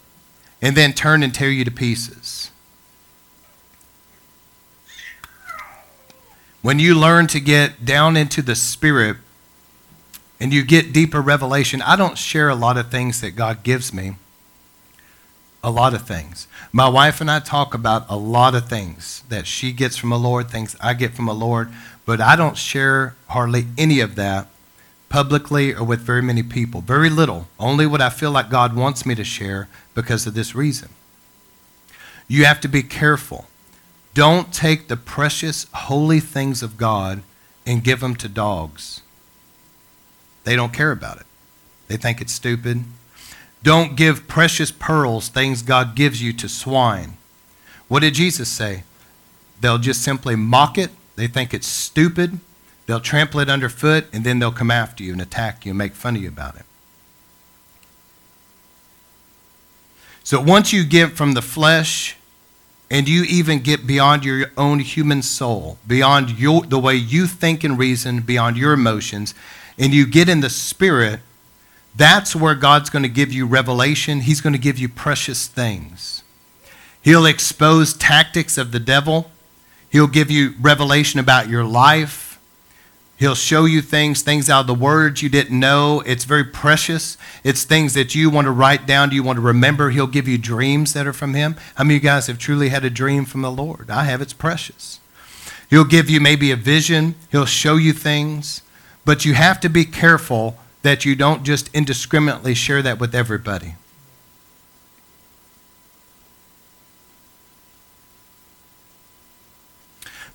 and 0.63 0.77
then 0.77 0.93
turn 0.93 1.23
and 1.23 1.35
tear 1.35 1.51
you 1.51 1.65
to 1.65 1.71
pieces. 1.71 2.51
When 6.61 6.79
you 6.79 6.95
learn 6.95 7.29
to 7.29 7.41
get 7.41 7.85
down 7.85 8.17
into 8.17 8.43
the 8.43 8.57
spirit 8.57 9.17
and 10.41 10.53
you 10.53 10.63
get 10.63 10.93
deeper 10.93 11.21
revelation. 11.21 11.83
I 11.83 11.97
don't 11.97 12.19
share 12.19 12.49
a 12.49 12.55
lot 12.55 12.77
of 12.77 12.91
things 12.91 13.21
that 13.21 13.33
God 13.33 13.63
gives 13.63 13.93
me. 13.93 14.15
A 15.63 15.71
lot 15.71 15.95
of 15.95 16.07
things. 16.07 16.47
My 16.73 16.89
wife 16.89 17.21
and 17.21 17.31
I 17.31 17.41
talk 17.41 17.75
about 17.75 18.07
a 18.09 18.17
lot 18.17 18.55
of 18.55 18.69
things 18.69 19.25
that 19.29 19.47
she 19.47 19.73
gets 19.73 19.97
from 19.97 20.11
the 20.11 20.19
Lord, 20.19 20.49
things 20.49 20.77
I 20.81 20.95
get 20.95 21.15
from 21.15 21.27
the 21.27 21.35
Lord, 21.35 21.71
but 22.07 22.21
I 22.21 22.37
don't 22.37 22.57
share 22.57 23.17
hardly 23.29 23.67
any 23.77 24.01
of 24.01 24.15
that 24.15 24.47
publicly 25.09 25.75
or 25.75 25.85
with 25.85 26.01
very 26.01 26.23
many 26.23 26.43
people. 26.43 26.81
Very 26.81 27.11
little. 27.11 27.49
Only 27.59 27.87
what 27.87 28.01
I 28.01 28.11
feel 28.11 28.31
like 28.31 28.51
God 28.51 28.77
wants 28.77 29.05
me 29.05 29.15
to 29.17 29.25
share 29.25 29.69
because 29.95 30.27
of 30.27 30.35
this 30.35 30.55
reason. 30.55 30.91
You 32.29 32.45
have 32.45 32.61
to 32.61 32.69
be 32.69 32.83
careful. 32.83 33.47
Don't 34.15 34.53
take 34.53 34.89
the 34.89 34.97
precious, 34.97 35.67
holy 35.73 36.21
things 36.21 36.63
of 36.63 36.77
God 36.77 37.23
and 37.67 37.85
give 37.85 38.01
them 38.01 38.15
to 38.17 38.29
dogs. 38.29 39.01
They 40.49 40.57
don't 40.57 40.73
care 40.73 40.93
about 40.93 41.19
it. 41.21 41.27
They 41.89 41.99
think 41.99 42.23
it's 42.23 42.33
stupid. 42.33 42.85
Don't 43.63 43.97
give 43.97 44.27
precious 44.27 44.71
pearls, 44.73 45.29
things 45.29 45.61
God 45.61 45.95
gives 45.95 46.23
you, 46.23 46.33
to 46.33 46.49
swine. 46.49 47.19
What 47.89 48.01
did 48.01 48.15
Jesus 48.15 48.49
say? 48.49 48.85
They'll 49.61 49.77
just 49.77 50.01
simply 50.01 50.37
mock 50.37 50.79
it. 50.79 50.91
They 51.17 51.27
think 51.27 51.53
it's 51.53 51.67
stupid. 51.67 52.41
They'll 52.87 52.99
trample 52.99 53.41
it 53.41 53.51
underfoot, 53.51 54.07
and 54.11 54.25
then 54.25 54.39
they'll 54.39 54.51
come 54.51 54.71
after 54.71 55.05
you 55.05 55.13
and 55.13 55.21
attack 55.21 55.67
you 55.67 55.73
and 55.73 55.79
make 55.79 55.93
fun 55.93 56.17
of 56.17 56.23
you 56.23 56.29
about 56.29 56.57
it. 56.57 56.65
So 60.25 60.41
once 60.41 60.73
you 60.73 60.83
get 60.83 61.13
from 61.13 61.35
the 61.35 61.43
flesh 61.43 62.17
and 62.91 63.07
you 63.07 63.25
even 63.25 63.59
get 63.59 63.87
beyond 63.87 64.25
your 64.25 64.47
own 64.57 64.79
human 64.79 65.21
soul, 65.21 65.77
beyond 65.87 66.39
your, 66.39 66.63
the 66.63 66.79
way 66.79 66.95
you 66.95 67.27
think 67.27 67.65
and 67.65 67.79
reason, 67.79 68.21
beyond 68.21 68.57
your 68.57 68.73
emotions, 68.73 69.35
and 69.79 69.95
you 69.95 70.07
get 70.07 70.29
in 70.29 70.41
the 70.41 70.51
Spirit, 70.51 71.21
that's 71.95 72.35
where 72.35 72.55
God's 72.55 72.91
going 72.91 73.03
to 73.03 73.09
give 73.09 73.33
you 73.33 73.47
revelation. 73.47 74.21
He's 74.21 74.41
going 74.41 74.53
to 74.53 74.59
give 74.59 74.79
you 74.79 74.89
precious 74.89 75.47
things. 75.47 76.23
He'll 77.03 77.27
expose 77.27 77.95
tactics 77.95 78.59
of 78.59 78.73
the 78.73 78.81
devil. 78.81 79.31
He'll 79.91 80.07
give 80.07 80.31
you 80.31 80.55
revelation 80.61 81.21
about 81.21 81.49
your 81.49 81.65
life. 81.65 82.39
He'll 83.17 83.35
show 83.35 83.65
you 83.65 83.83
things, 83.83 84.23
things 84.23 84.49
out 84.49 84.61
of 84.61 84.67
the 84.69 84.75
words 84.75 85.23
you 85.23 85.29
didn't 85.29 85.59
know. 85.59 86.03
It's 86.07 86.23
very 86.23 86.45
precious. 86.45 87.19
It's 87.43 87.65
things 87.65 87.95
that 87.95 88.15
you 88.15 88.31
want 88.31 88.45
to 88.45 88.53
write 88.53 88.87
down, 88.87 89.11
you 89.11 89.25
want 89.25 89.39
to 89.39 89.43
remember. 89.43 89.91
He'll 89.91 90.07
give 90.07 90.29
you 90.29 90.39
dreams 90.39 90.93
that 90.93 91.05
are 91.05 91.13
from 91.13 91.35
Him. 91.35 91.57
How 91.75 91.83
many 91.83 91.97
of 91.97 92.03
you 92.05 92.09
guys 92.09 92.29
have 92.29 92.39
truly 92.39 92.69
had 92.69 92.85
a 92.85 92.91
dream 92.91 93.25
from 93.25 93.43
the 93.43 93.51
Lord? 93.51 93.91
I 93.91 94.05
have. 94.05 94.23
It's 94.23 94.33
precious. 94.33 95.01
He'll 95.69 95.85
give 95.85 96.09
you 96.09 96.21
maybe 96.21 96.53
a 96.53 96.57
vision. 96.57 97.17
He'll 97.33 97.45
show 97.45 97.75
you 97.75 97.93
things. 97.93 98.63
But 99.09 99.25
you 99.25 99.33
have 99.33 99.59
to 99.61 99.71
be 99.71 99.87
careful 99.87 100.59
that 100.83 101.07
you 101.07 101.17
don't 101.17 101.43
just 101.43 101.75
indiscriminately 101.75 102.53
share 102.53 102.83
that 102.83 103.01
with 103.01 103.15
everybody. 103.15 103.75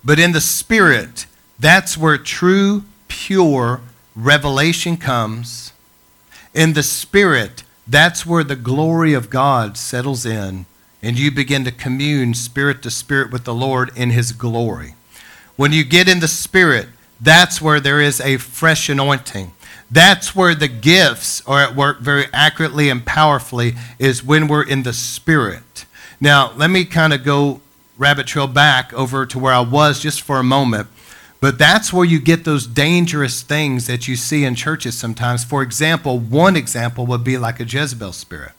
But 0.04 0.18
in 0.18 0.32
the 0.32 0.40
Spirit, 0.40 1.26
that's 1.56 1.96
where 1.96 2.18
true, 2.18 2.82
pure 3.06 3.80
revelation 4.16 4.96
comes. 4.96 5.72
In 6.52 6.72
the 6.72 6.82
Spirit, 6.82 7.62
that's 7.86 8.26
where 8.26 8.42
the 8.42 8.56
glory 8.56 9.14
of 9.14 9.30
God 9.30 9.76
settles 9.76 10.26
in, 10.26 10.66
and 11.00 11.16
you 11.16 11.30
begin 11.30 11.64
to 11.64 11.70
commune 11.70 12.34
spirit 12.34 12.82
to 12.82 12.90
spirit 12.90 13.30
with 13.30 13.44
the 13.44 13.54
Lord 13.54 13.96
in 13.96 14.10
His 14.10 14.32
glory. 14.32 14.96
When 15.54 15.70
you 15.70 15.84
get 15.84 16.08
in 16.08 16.18
the 16.18 16.26
Spirit, 16.26 16.88
that's 17.20 17.60
where 17.60 17.80
there 17.80 18.00
is 18.00 18.20
a 18.20 18.36
fresh 18.36 18.88
anointing. 18.88 19.52
That's 19.90 20.34
where 20.34 20.54
the 20.54 20.68
gifts 20.68 21.42
are 21.46 21.60
at 21.60 21.76
work 21.76 22.00
very 22.00 22.26
accurately 22.32 22.88
and 22.88 23.04
powerfully, 23.04 23.74
is 23.98 24.24
when 24.24 24.48
we're 24.48 24.66
in 24.66 24.82
the 24.82 24.92
Spirit. 24.92 25.84
Now, 26.20 26.52
let 26.56 26.70
me 26.70 26.84
kind 26.84 27.12
of 27.12 27.22
go 27.24 27.60
rabbit 27.96 28.26
trail 28.26 28.46
back 28.46 28.92
over 28.92 29.24
to 29.26 29.38
where 29.38 29.52
I 29.52 29.60
was 29.60 30.00
just 30.00 30.22
for 30.22 30.38
a 30.38 30.44
moment. 30.44 30.88
But 31.40 31.58
that's 31.58 31.92
where 31.92 32.06
you 32.06 32.18
get 32.18 32.44
those 32.44 32.66
dangerous 32.66 33.42
things 33.42 33.86
that 33.86 34.08
you 34.08 34.16
see 34.16 34.44
in 34.44 34.54
churches 34.54 34.96
sometimes. 34.96 35.44
For 35.44 35.62
example, 35.62 36.18
one 36.18 36.56
example 36.56 37.04
would 37.06 37.22
be 37.22 37.36
like 37.36 37.60
a 37.60 37.64
Jezebel 37.64 38.14
spirit, 38.14 38.52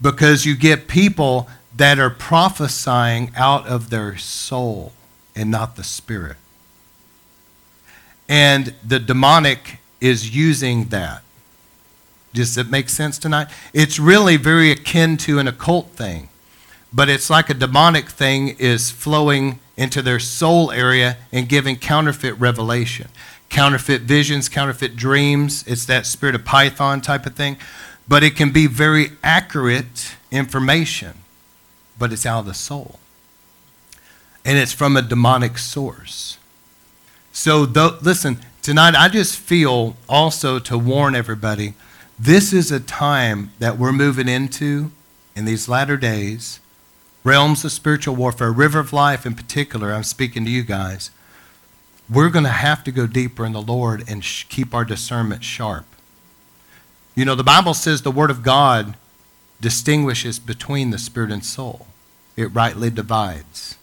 because 0.00 0.44
you 0.44 0.54
get 0.54 0.86
people 0.86 1.48
that 1.74 1.98
are 1.98 2.10
prophesying 2.10 3.32
out 3.34 3.66
of 3.66 3.90
their 3.90 4.18
soul 4.18 4.92
and 5.34 5.50
not 5.50 5.76
the 5.76 5.84
spirit. 5.84 6.36
And 8.30 8.74
the 8.86 9.00
demonic 9.00 9.80
is 10.00 10.34
using 10.34 10.84
that. 10.86 11.24
Does 12.32 12.56
it 12.56 12.70
make 12.70 12.88
sense 12.88 13.18
tonight? 13.18 13.48
It's 13.74 13.98
really 13.98 14.36
very 14.36 14.70
akin 14.70 15.16
to 15.18 15.40
an 15.40 15.48
occult 15.48 15.88
thing, 15.88 16.28
but 16.92 17.08
it's 17.08 17.28
like 17.28 17.50
a 17.50 17.54
demonic 17.54 18.08
thing 18.08 18.50
is 18.50 18.92
flowing 18.92 19.58
into 19.76 20.00
their 20.00 20.20
soul 20.20 20.70
area 20.70 21.16
and 21.32 21.48
giving 21.48 21.74
counterfeit 21.74 22.38
revelation, 22.38 23.08
counterfeit 23.48 24.02
visions, 24.02 24.48
counterfeit 24.48 24.94
dreams. 24.94 25.64
It's 25.66 25.84
that 25.86 26.06
spirit 26.06 26.36
of 26.36 26.44
Python 26.44 27.00
type 27.00 27.26
of 27.26 27.34
thing, 27.34 27.56
but 28.06 28.22
it 28.22 28.36
can 28.36 28.52
be 28.52 28.68
very 28.68 29.10
accurate 29.24 30.14
information, 30.30 31.14
but 31.98 32.12
it's 32.12 32.24
out 32.24 32.40
of 32.40 32.46
the 32.46 32.54
soul. 32.54 33.00
And 34.44 34.56
it's 34.56 34.72
from 34.72 34.96
a 34.96 35.02
demonic 35.02 35.58
source. 35.58 36.38
So, 37.32 37.60
listen, 37.60 38.38
tonight 38.60 38.94
I 38.94 39.08
just 39.08 39.38
feel 39.38 39.96
also 40.08 40.58
to 40.58 40.76
warn 40.76 41.14
everybody 41.14 41.74
this 42.18 42.52
is 42.52 42.70
a 42.70 42.80
time 42.80 43.52
that 43.60 43.78
we're 43.78 43.92
moving 43.92 44.28
into 44.28 44.90
in 45.34 45.46
these 45.46 45.68
latter 45.68 45.96
days, 45.96 46.60
realms 47.24 47.64
of 47.64 47.72
spiritual 47.72 48.14
warfare, 48.14 48.52
river 48.52 48.78
of 48.78 48.92
life 48.92 49.24
in 49.24 49.34
particular, 49.34 49.92
I'm 49.92 50.02
speaking 50.02 50.44
to 50.44 50.50
you 50.50 50.62
guys, 50.62 51.10
we're 52.10 52.28
going 52.28 52.44
to 52.44 52.50
have 52.50 52.84
to 52.84 52.92
go 52.92 53.06
deeper 53.06 53.46
in 53.46 53.52
the 53.52 53.62
Lord 53.62 54.04
and 54.06 54.22
sh- 54.22 54.44
keep 54.50 54.74
our 54.74 54.84
discernment 54.84 55.44
sharp. 55.44 55.86
You 57.14 57.24
know, 57.24 57.34
the 57.34 57.44
Bible 57.44 57.72
says 57.72 58.02
the 58.02 58.10
Word 58.10 58.30
of 58.30 58.42
God 58.42 58.96
distinguishes 59.60 60.38
between 60.38 60.90
the 60.90 60.98
spirit 60.98 61.30
and 61.30 61.44
soul, 61.44 61.86
it 62.36 62.46
rightly 62.46 62.90
divides. 62.90 63.76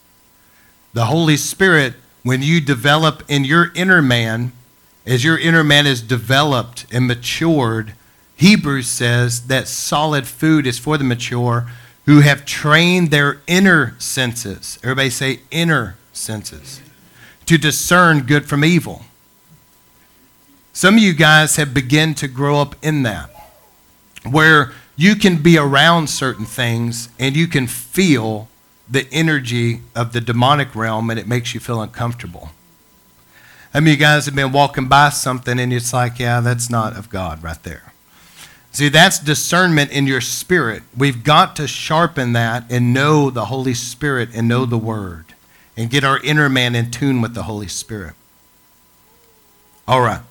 The 0.93 1.05
Holy 1.05 1.37
Spirit, 1.37 1.93
when 2.27 2.41
you 2.41 2.59
develop 2.59 3.23
in 3.27 3.45
your 3.45 3.71
inner 3.73 4.01
man, 4.01 4.51
as 5.05 5.23
your 5.23 5.37
inner 5.37 5.63
man 5.63 5.87
is 5.87 6.01
developed 6.01 6.85
and 6.91 7.07
matured, 7.07 7.93
Hebrews 8.35 8.87
says 8.87 9.47
that 9.47 9.67
solid 9.67 10.27
food 10.27 10.67
is 10.67 10.77
for 10.77 10.97
the 10.97 11.03
mature 11.03 11.69
who 12.05 12.19
have 12.21 12.45
trained 12.45 13.11
their 13.11 13.41
inner 13.47 13.95
senses. 13.99 14.77
Everybody 14.83 15.09
say 15.09 15.39
inner 15.51 15.95
senses 16.13 16.81
to 17.45 17.57
discern 17.57 18.21
good 18.21 18.45
from 18.45 18.63
evil. 18.63 19.03
Some 20.73 20.95
of 20.95 21.01
you 21.01 21.13
guys 21.13 21.55
have 21.55 21.73
begun 21.73 22.13
to 22.15 22.27
grow 22.27 22.61
up 22.61 22.75
in 22.83 23.03
that, 23.03 23.29
where 24.29 24.73
you 24.95 25.15
can 25.15 25.41
be 25.41 25.57
around 25.57 26.07
certain 26.09 26.45
things 26.45 27.09
and 27.17 27.35
you 27.35 27.47
can 27.47 27.67
feel 27.67 28.49
the 28.89 29.07
energy 29.11 29.81
of 29.95 30.13
the 30.13 30.21
demonic 30.21 30.75
realm 30.75 31.09
and 31.09 31.19
it 31.19 31.27
makes 31.27 31.53
you 31.53 31.59
feel 31.59 31.81
uncomfortable. 31.81 32.49
I 33.73 33.79
mean, 33.79 33.93
you 33.93 33.99
guys 33.99 34.25
have 34.25 34.35
been 34.35 34.51
walking 34.51 34.87
by 34.87 35.09
something 35.09 35.59
and 35.59 35.73
it's 35.73 35.93
like, 35.93 36.19
yeah, 36.19 36.39
that's 36.39 36.69
not 36.69 36.95
of 36.95 37.09
God 37.09 37.43
right 37.43 37.61
there. 37.63 37.93
See, 38.71 38.89
that's 38.89 39.19
discernment 39.19 39.91
in 39.91 40.07
your 40.07 40.21
spirit. 40.21 40.83
We've 40.95 41.23
got 41.23 41.55
to 41.55 41.67
sharpen 41.67 42.33
that 42.33 42.63
and 42.69 42.93
know 42.93 43.29
the 43.29 43.45
Holy 43.45 43.73
Spirit 43.73 44.29
and 44.35 44.47
know 44.47 44.65
the 44.65 44.77
Word 44.77 45.25
and 45.75 45.89
get 45.89 46.03
our 46.03 46.19
inner 46.23 46.49
man 46.49 46.75
in 46.75 46.91
tune 46.91 47.21
with 47.21 47.33
the 47.33 47.43
Holy 47.43 47.67
Spirit. 47.67 48.13
All 49.87 50.01
right. 50.01 50.21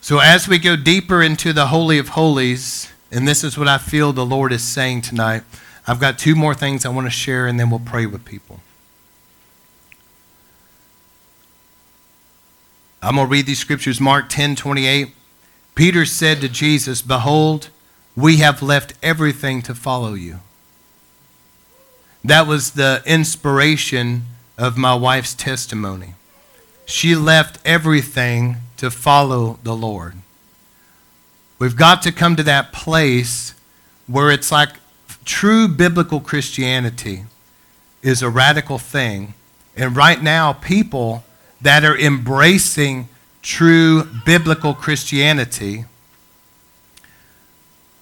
So, 0.00 0.18
as 0.18 0.48
we 0.48 0.58
go 0.58 0.76
deeper 0.76 1.22
into 1.22 1.52
the 1.52 1.66
Holy 1.66 1.98
of 1.98 2.10
Holies, 2.10 2.90
and 3.10 3.26
this 3.26 3.44
is 3.44 3.58
what 3.58 3.68
I 3.68 3.78
feel 3.78 4.12
the 4.12 4.24
Lord 4.24 4.52
is 4.52 4.62
saying 4.62 5.02
tonight, 5.02 5.42
I've 5.86 6.00
got 6.00 6.18
two 6.18 6.34
more 6.34 6.54
things 6.54 6.84
I 6.84 6.90
want 6.90 7.06
to 7.06 7.10
share, 7.10 7.46
and 7.46 7.58
then 7.58 7.70
we'll 7.70 7.80
pray 7.80 8.06
with 8.06 8.24
people. 8.24 8.60
I'm 13.02 13.16
going 13.16 13.26
to 13.26 13.30
read 13.30 13.46
these 13.46 13.58
scriptures. 13.58 14.00
Mark 14.00 14.28
10 14.28 14.56
28. 14.56 15.14
Peter 15.74 16.04
said 16.04 16.40
to 16.40 16.48
Jesus, 16.48 17.00
Behold, 17.00 17.70
we 18.14 18.36
have 18.36 18.62
left 18.62 18.92
everything 19.02 19.62
to 19.62 19.74
follow 19.74 20.14
you. 20.14 20.40
That 22.22 22.46
was 22.46 22.72
the 22.72 23.02
inspiration 23.06 24.24
of 24.58 24.76
my 24.76 24.94
wife's 24.94 25.34
testimony. 25.34 26.14
She 26.84 27.14
left 27.14 27.58
everything 27.64 28.56
to 28.76 28.90
follow 28.90 29.58
the 29.62 29.74
Lord. 29.74 30.16
We've 31.58 31.76
got 31.76 32.02
to 32.02 32.12
come 32.12 32.36
to 32.36 32.42
that 32.42 32.72
place 32.72 33.54
where 34.06 34.30
it's 34.30 34.52
like 34.52 34.70
true 35.30 35.68
biblical 35.68 36.18
Christianity 36.18 37.22
is 38.02 38.20
a 38.20 38.28
radical 38.28 38.78
thing. 38.78 39.34
And 39.76 39.96
right 39.96 40.20
now, 40.20 40.52
people 40.52 41.22
that 41.60 41.84
are 41.84 41.96
embracing 41.96 43.08
true 43.40 44.08
biblical 44.26 44.74
Christianity, 44.74 45.84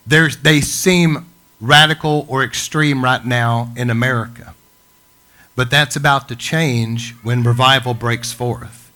they 0.07 0.62
seem 0.62 1.27
radical 1.61 2.25
or 2.31 2.43
extreme 2.43 3.05
right 3.05 3.25
now 3.25 3.73
in 3.77 3.91
America. 3.91 4.55
But 5.55 5.71
that's 5.71 5.97
about 5.97 6.29
to 6.29 6.37
change 6.37 7.14
when 7.23 7.43
revival 7.43 7.93
breaks 7.93 8.33
forth. 8.33 8.91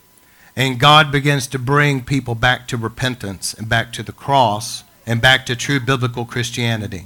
And 0.55 0.79
God 0.79 1.11
begins 1.11 1.45
to 1.47 1.59
bring 1.59 2.03
people 2.03 2.33
back 2.33 2.67
to 2.69 2.77
repentance 2.77 3.53
and 3.53 3.69
back 3.69 3.93
to 3.93 4.01
the 4.01 4.11
cross 4.11 4.83
and 5.05 5.21
back 5.21 5.45
to 5.45 5.55
true 5.55 5.79
biblical 5.79 6.25
Christianity. 6.25 7.05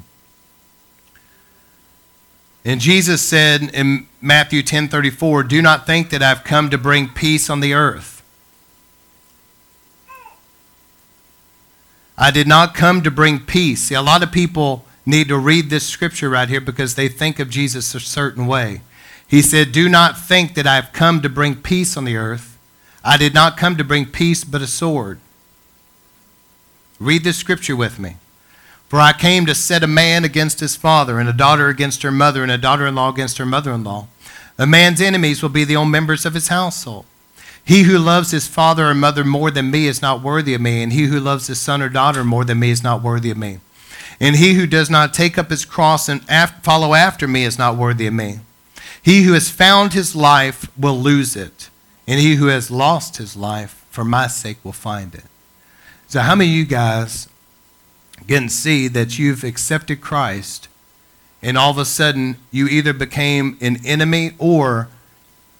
And 2.65 2.81
Jesus 2.81 3.21
said 3.21 3.69
in 3.73 4.07
Matthew 4.21 4.61
10:34, 4.61 5.43
"Do 5.43 5.61
not 5.61 5.85
think 5.85 6.09
that 6.09 6.21
I've 6.21 6.43
come 6.43 6.69
to 6.69 6.77
bring 6.77 7.09
peace 7.09 7.49
on 7.49 7.59
the 7.59 7.73
earth. 7.73 8.21
I 12.17 12.31
did 12.31 12.47
not 12.47 12.73
come 12.73 13.01
to 13.03 13.11
bring 13.11 13.39
peace." 13.39 13.83
See, 13.83 13.95
a 13.95 14.01
lot 14.01 14.23
of 14.23 14.31
people 14.31 14.85
need 15.05 15.29
to 15.29 15.37
read 15.37 15.69
this 15.69 15.87
scripture 15.87 16.29
right 16.29 16.49
here 16.49 16.59
because 16.59 16.95
they 16.95 17.07
think 17.07 17.39
of 17.39 17.49
Jesus 17.49 17.95
a 17.95 17.99
certain 17.99 18.45
way. 18.45 18.81
He 19.27 19.41
said, 19.41 19.71
Do 19.71 19.89
not 19.89 20.19
think 20.19 20.53
that 20.55 20.67
I 20.67 20.75
have 20.75 20.91
come 20.93 21.21
to 21.21 21.29
bring 21.29 21.55
peace 21.55 21.97
on 21.97 22.05
the 22.05 22.17
earth. 22.17 22.57
I 23.03 23.17
did 23.17 23.33
not 23.33 23.57
come 23.57 23.77
to 23.77 23.83
bring 23.83 24.05
peace, 24.05 24.43
but 24.43 24.61
a 24.61 24.67
sword. 24.67 25.19
Read 26.99 27.23
this 27.23 27.37
scripture 27.37 27.75
with 27.75 27.99
me. 27.99 28.17
For 28.89 28.99
I 29.01 29.13
came 29.13 29.45
to 29.45 29.55
set 29.55 29.83
a 29.83 29.87
man 29.87 30.23
against 30.23 30.59
his 30.59 30.75
father, 30.75 31.19
and 31.19 31.27
a 31.27 31.33
daughter 31.33 31.67
against 31.67 32.03
her 32.03 32.11
mother, 32.11 32.41
and 32.41 32.51
a 32.51 32.57
daughter 32.57 32.87
in 32.87 32.95
law 32.95 33.09
against 33.09 33.37
her 33.37 33.45
mother 33.45 33.71
in 33.71 33.83
law. 33.83 34.07
A 34.57 34.65
man's 34.65 35.01
enemies 35.01 35.41
will 35.41 35.49
be 35.49 35.63
the 35.63 35.75
own 35.75 35.91
members 35.91 36.25
of 36.25 36.33
his 36.33 36.47
household. 36.47 37.05
He 37.63 37.83
who 37.83 37.99
loves 37.99 38.31
his 38.31 38.47
father 38.47 38.89
or 38.89 38.93
mother 38.93 39.25
more 39.25 39.51
than 39.51 39.69
me 39.69 39.87
is 39.87 40.01
not 40.01 40.21
worthy 40.21 40.53
of 40.53 40.61
me, 40.61 40.81
and 40.81 40.93
he 40.93 41.07
who 41.07 41.19
loves 41.19 41.47
his 41.47 41.59
son 41.59 41.81
or 41.81 41.89
daughter 41.89 42.23
more 42.23 42.45
than 42.45 42.59
me 42.59 42.69
is 42.69 42.81
not 42.81 43.03
worthy 43.03 43.29
of 43.29 43.37
me. 43.37 43.59
And 44.21 44.37
he 44.37 44.53
who 44.53 44.65
does 44.65 44.89
not 44.89 45.13
take 45.13 45.37
up 45.37 45.49
his 45.49 45.65
cross 45.65 46.07
and 46.07 46.23
follow 46.63 46.93
after 46.93 47.27
me 47.27 47.43
is 47.43 47.59
not 47.59 47.75
worthy 47.75 48.07
of 48.07 48.13
me. 48.13 48.39
He 49.01 49.23
who 49.23 49.33
has 49.33 49.49
found 49.49 49.93
his 49.93 50.15
life 50.15 50.71
will 50.77 50.97
lose 50.97 51.35
it, 51.35 51.69
and 52.07 52.21
he 52.21 52.35
who 52.35 52.47
has 52.47 52.71
lost 52.71 53.17
his 53.17 53.35
life 53.35 53.85
for 53.91 54.05
my 54.05 54.27
sake 54.27 54.57
will 54.63 54.71
find 54.71 55.13
it. 55.13 55.25
So, 56.07 56.21
how 56.21 56.35
many 56.35 56.49
of 56.49 56.55
you 56.55 56.65
guys 56.65 57.27
can 58.27 58.49
see 58.49 58.87
that 58.89 59.17
you've 59.17 59.43
accepted 59.43 60.01
Christ, 60.01 60.67
and 61.41 61.57
all 61.57 61.71
of 61.71 61.77
a 61.77 61.85
sudden 61.85 62.37
you 62.51 62.67
either 62.67 62.93
became 62.93 63.57
an 63.61 63.77
enemy 63.85 64.31
or 64.37 64.89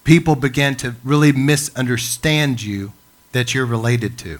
people 0.04 0.36
began 0.36 0.76
to 0.76 0.96
really 1.04 1.32
misunderstand 1.32 2.62
you 2.62 2.94
that 3.32 3.54
you're 3.54 3.66
related 3.66 4.18
to? 4.20 4.40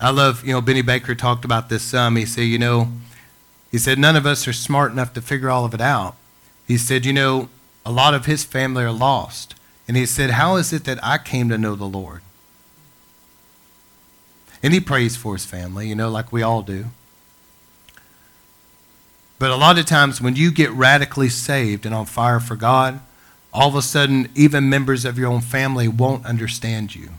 I 0.00 0.10
love, 0.10 0.44
you 0.44 0.52
know, 0.52 0.60
Benny 0.60 0.82
Baker 0.82 1.14
talked 1.14 1.44
about 1.44 1.68
this 1.68 1.82
some. 1.82 2.16
He 2.16 2.26
said, 2.26 2.42
you 2.42 2.58
know, 2.58 2.88
he 3.70 3.78
said, 3.78 3.98
none 3.98 4.16
of 4.16 4.26
us 4.26 4.46
are 4.46 4.52
smart 4.52 4.92
enough 4.92 5.12
to 5.14 5.22
figure 5.22 5.50
all 5.50 5.64
of 5.64 5.72
it 5.72 5.80
out. 5.80 6.16
He 6.66 6.76
said, 6.76 7.06
you 7.06 7.12
know, 7.12 7.48
a 7.86 7.92
lot 7.92 8.12
of 8.12 8.26
his 8.26 8.44
family 8.44 8.84
are 8.84 8.92
lost. 8.92 9.54
And 9.86 9.96
he 9.96 10.06
said, 10.06 10.30
how 10.30 10.56
is 10.56 10.72
it 10.72 10.84
that 10.84 11.02
I 11.02 11.18
came 11.18 11.48
to 11.48 11.58
know 11.58 11.74
the 11.74 11.84
Lord? 11.84 12.22
And 14.64 14.72
he 14.72 14.80
prays 14.80 15.14
for 15.14 15.34
his 15.34 15.44
family, 15.44 15.86
you 15.88 15.94
know, 15.94 16.08
like 16.08 16.32
we 16.32 16.42
all 16.42 16.62
do. 16.62 16.86
But 19.38 19.50
a 19.50 19.56
lot 19.56 19.78
of 19.78 19.84
times 19.84 20.22
when 20.22 20.36
you 20.36 20.50
get 20.50 20.70
radically 20.70 21.28
saved 21.28 21.84
and 21.84 21.94
on 21.94 22.06
fire 22.06 22.40
for 22.40 22.56
God, 22.56 23.00
all 23.52 23.68
of 23.68 23.74
a 23.74 23.82
sudden, 23.82 24.30
even 24.34 24.70
members 24.70 25.04
of 25.04 25.18
your 25.18 25.30
own 25.30 25.42
family 25.42 25.86
won't 25.86 26.24
understand 26.24 26.94
you. 26.94 27.10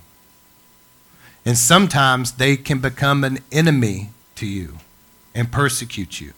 And 1.45 1.55
sometimes 1.55 2.31
they 2.31 2.57
can 2.57 2.79
become 2.79 3.23
an 3.23 3.37
enemy 3.51 4.09
to 4.37 4.47
you 4.47 4.79
and 5.35 5.51
persecute 5.51 6.19
you. 6.19 6.33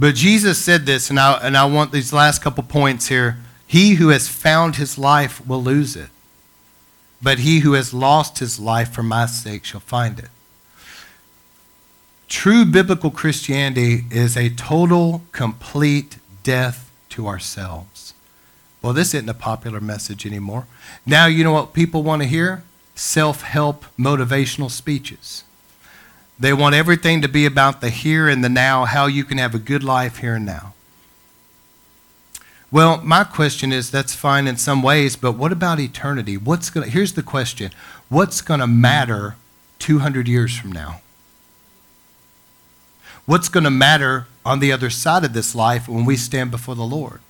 But 0.00 0.16
Jesus 0.16 0.58
said 0.58 0.84
this, 0.84 1.10
and 1.10 1.20
I, 1.20 1.34
and 1.34 1.56
I 1.56 1.64
want 1.66 1.92
these 1.92 2.12
last 2.12 2.42
couple 2.42 2.64
points 2.64 3.06
here. 3.06 3.38
He 3.68 3.94
who 3.94 4.08
has 4.08 4.26
found 4.26 4.74
his 4.74 4.98
life 4.98 5.46
will 5.46 5.62
lose 5.62 5.94
it, 5.94 6.10
but 7.22 7.40
he 7.40 7.60
who 7.60 7.74
has 7.74 7.94
lost 7.94 8.38
his 8.38 8.58
life 8.58 8.92
for 8.92 9.02
my 9.02 9.26
sake 9.26 9.64
shall 9.64 9.80
find 9.80 10.18
it. 10.18 10.28
True 12.28 12.64
biblical 12.64 13.10
Christianity 13.10 14.04
is 14.10 14.36
a 14.36 14.48
total, 14.48 15.22
complete 15.32 16.16
death 16.42 16.90
to 17.10 17.28
ourselves. 17.28 18.14
Well, 18.80 18.92
this 18.92 19.14
isn't 19.14 19.28
a 19.28 19.34
popular 19.34 19.80
message 19.80 20.26
anymore. 20.26 20.66
Now, 21.06 21.26
you 21.26 21.44
know 21.44 21.52
what 21.52 21.72
people 21.72 22.02
want 22.02 22.22
to 22.22 22.28
hear? 22.28 22.64
Self 22.94 23.42
help 23.42 23.84
motivational 23.98 24.70
speeches. 24.70 25.44
They 26.38 26.52
want 26.52 26.74
everything 26.74 27.22
to 27.22 27.28
be 27.28 27.46
about 27.46 27.80
the 27.80 27.90
here 27.90 28.28
and 28.28 28.42
the 28.42 28.48
now, 28.48 28.84
how 28.84 29.06
you 29.06 29.22
can 29.22 29.38
have 29.38 29.54
a 29.54 29.60
good 29.60 29.84
life 29.84 30.16
here 30.16 30.34
and 30.34 30.46
now. 30.46 30.71
Well, 32.72 33.02
my 33.04 33.24
question 33.24 33.70
is 33.70 33.90
that's 33.90 34.14
fine 34.14 34.48
in 34.48 34.56
some 34.56 34.82
ways, 34.82 35.14
but 35.14 35.32
what 35.32 35.52
about 35.52 35.78
eternity? 35.78 36.38
What's 36.38 36.70
going 36.70 36.90
Here's 36.90 37.12
the 37.12 37.22
question. 37.22 37.70
What's 38.08 38.40
going 38.40 38.60
to 38.60 38.66
matter 38.66 39.36
200 39.78 40.26
years 40.26 40.56
from 40.56 40.72
now? 40.72 41.02
What's 43.26 43.50
going 43.50 43.64
to 43.64 43.70
matter 43.70 44.26
on 44.44 44.58
the 44.58 44.72
other 44.72 44.88
side 44.88 45.22
of 45.22 45.34
this 45.34 45.54
life 45.54 45.86
when 45.86 46.06
we 46.06 46.16
stand 46.16 46.50
before 46.50 46.74
the 46.74 46.82
Lord? 46.82 47.20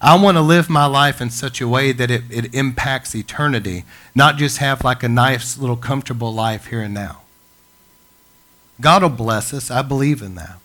I 0.00 0.20
want 0.20 0.36
to 0.36 0.42
live 0.42 0.68
my 0.68 0.84
life 0.84 1.20
in 1.20 1.30
such 1.30 1.60
a 1.60 1.68
way 1.68 1.92
that 1.92 2.10
it, 2.10 2.24
it 2.28 2.52
impacts 2.54 3.14
eternity, 3.14 3.84
not 4.16 4.36
just 4.36 4.58
have 4.58 4.84
like 4.84 5.04
a 5.04 5.08
nice 5.08 5.56
little 5.56 5.76
comfortable 5.76 6.34
life 6.34 6.66
here 6.66 6.82
and 6.82 6.92
now. 6.92 7.22
God 8.80 9.02
will 9.02 9.10
bless 9.10 9.54
us. 9.54 9.70
I 9.70 9.82
believe 9.82 10.20
in 10.20 10.34
that. 10.34 10.58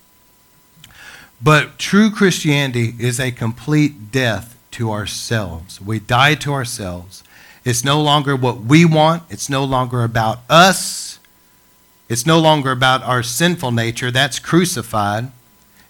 But 1.42 1.78
true 1.78 2.10
Christianity 2.10 2.94
is 2.98 3.18
a 3.18 3.32
complete 3.32 4.12
death 4.12 4.56
to 4.72 4.92
ourselves. 4.92 5.80
We 5.80 5.98
die 5.98 6.34
to 6.36 6.52
ourselves. 6.52 7.24
It's 7.64 7.84
no 7.84 8.00
longer 8.00 8.36
what 8.36 8.60
we 8.60 8.84
want, 8.84 9.24
it's 9.30 9.48
no 9.48 9.64
longer 9.64 10.04
about 10.04 10.40
us. 10.48 11.18
It's 12.08 12.26
no 12.26 12.38
longer 12.38 12.72
about 12.72 13.02
our 13.04 13.22
sinful 13.22 13.72
nature. 13.72 14.10
That's 14.10 14.38
crucified. 14.38 15.32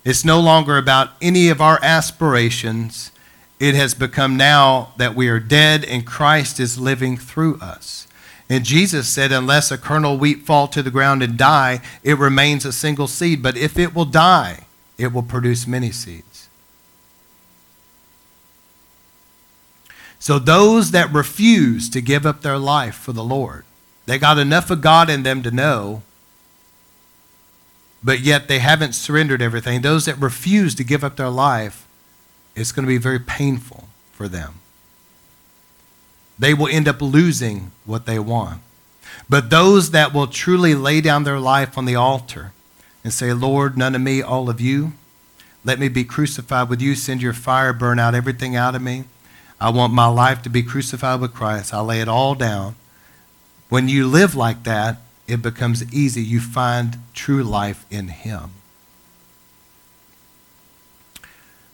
It's 0.04 0.24
no 0.24 0.40
longer 0.40 0.76
about 0.78 1.10
any 1.20 1.48
of 1.48 1.60
our 1.60 1.80
aspirations. 1.82 3.10
It 3.58 3.74
has 3.74 3.94
become 3.94 4.36
now 4.36 4.92
that 4.98 5.16
we 5.16 5.28
are 5.28 5.40
dead 5.40 5.84
and 5.84 6.06
Christ 6.06 6.60
is 6.60 6.78
living 6.78 7.16
through 7.16 7.58
us. 7.60 8.06
And 8.48 8.64
Jesus 8.64 9.08
said, 9.08 9.32
Unless 9.32 9.70
a 9.72 9.78
kernel 9.78 10.16
wheat 10.16 10.42
fall 10.42 10.68
to 10.68 10.82
the 10.82 10.90
ground 10.90 11.22
and 11.22 11.36
die, 11.36 11.80
it 12.04 12.18
remains 12.18 12.64
a 12.64 12.72
single 12.72 13.08
seed. 13.08 13.42
But 13.42 13.56
if 13.56 13.78
it 13.78 13.94
will 13.94 14.04
die, 14.04 14.66
it 15.02 15.12
will 15.12 15.22
produce 15.22 15.66
many 15.66 15.90
seeds. 15.90 16.48
So 20.18 20.38
those 20.38 20.92
that 20.92 21.12
refuse 21.12 21.90
to 21.90 22.00
give 22.00 22.24
up 22.24 22.42
their 22.42 22.58
life 22.58 22.94
for 22.94 23.12
the 23.12 23.24
Lord, 23.24 23.64
they 24.06 24.18
got 24.18 24.38
enough 24.38 24.70
of 24.70 24.80
God 24.80 25.10
in 25.10 25.24
them 25.24 25.42
to 25.42 25.50
know, 25.50 26.02
but 28.04 28.20
yet 28.20 28.46
they 28.46 28.60
haven't 28.60 28.94
surrendered 28.94 29.42
everything. 29.42 29.82
Those 29.82 30.04
that 30.04 30.18
refuse 30.18 30.74
to 30.76 30.84
give 30.84 31.02
up 31.02 31.16
their 31.16 31.28
life, 31.28 31.86
it's 32.54 32.70
going 32.70 32.84
to 32.84 32.88
be 32.88 32.98
very 32.98 33.18
painful 33.18 33.88
for 34.12 34.28
them. 34.28 34.54
They 36.38 36.54
will 36.54 36.68
end 36.68 36.88
up 36.88 37.02
losing 37.02 37.72
what 37.84 38.06
they 38.06 38.18
want. 38.18 38.60
But 39.28 39.50
those 39.50 39.90
that 39.90 40.14
will 40.14 40.26
truly 40.26 40.74
lay 40.74 41.00
down 41.00 41.24
their 41.24 41.40
life 41.40 41.76
on 41.76 41.84
the 41.84 41.96
altar 41.96 42.52
and 43.04 43.12
say, 43.12 43.32
Lord, 43.32 43.76
none 43.76 43.94
of 43.94 44.00
me, 44.00 44.22
all 44.22 44.48
of 44.48 44.60
you, 44.60 44.92
let 45.64 45.78
me 45.78 45.88
be 45.88 46.04
crucified 46.04 46.68
with 46.68 46.80
you. 46.80 46.94
Send 46.94 47.22
your 47.22 47.32
fire, 47.32 47.72
burn 47.72 47.98
out 47.98 48.14
everything 48.14 48.56
out 48.56 48.74
of 48.74 48.82
me. 48.82 49.04
I 49.60 49.70
want 49.70 49.92
my 49.92 50.06
life 50.06 50.42
to 50.42 50.50
be 50.50 50.62
crucified 50.62 51.20
with 51.20 51.34
Christ. 51.34 51.72
I 51.72 51.80
lay 51.80 52.00
it 52.00 52.08
all 52.08 52.34
down. 52.34 52.74
When 53.68 53.88
you 53.88 54.08
live 54.08 54.34
like 54.34 54.64
that, 54.64 54.98
it 55.28 55.40
becomes 55.40 55.92
easy. 55.94 56.22
You 56.22 56.40
find 56.40 56.98
true 57.14 57.44
life 57.44 57.86
in 57.90 58.08
Him. 58.08 58.50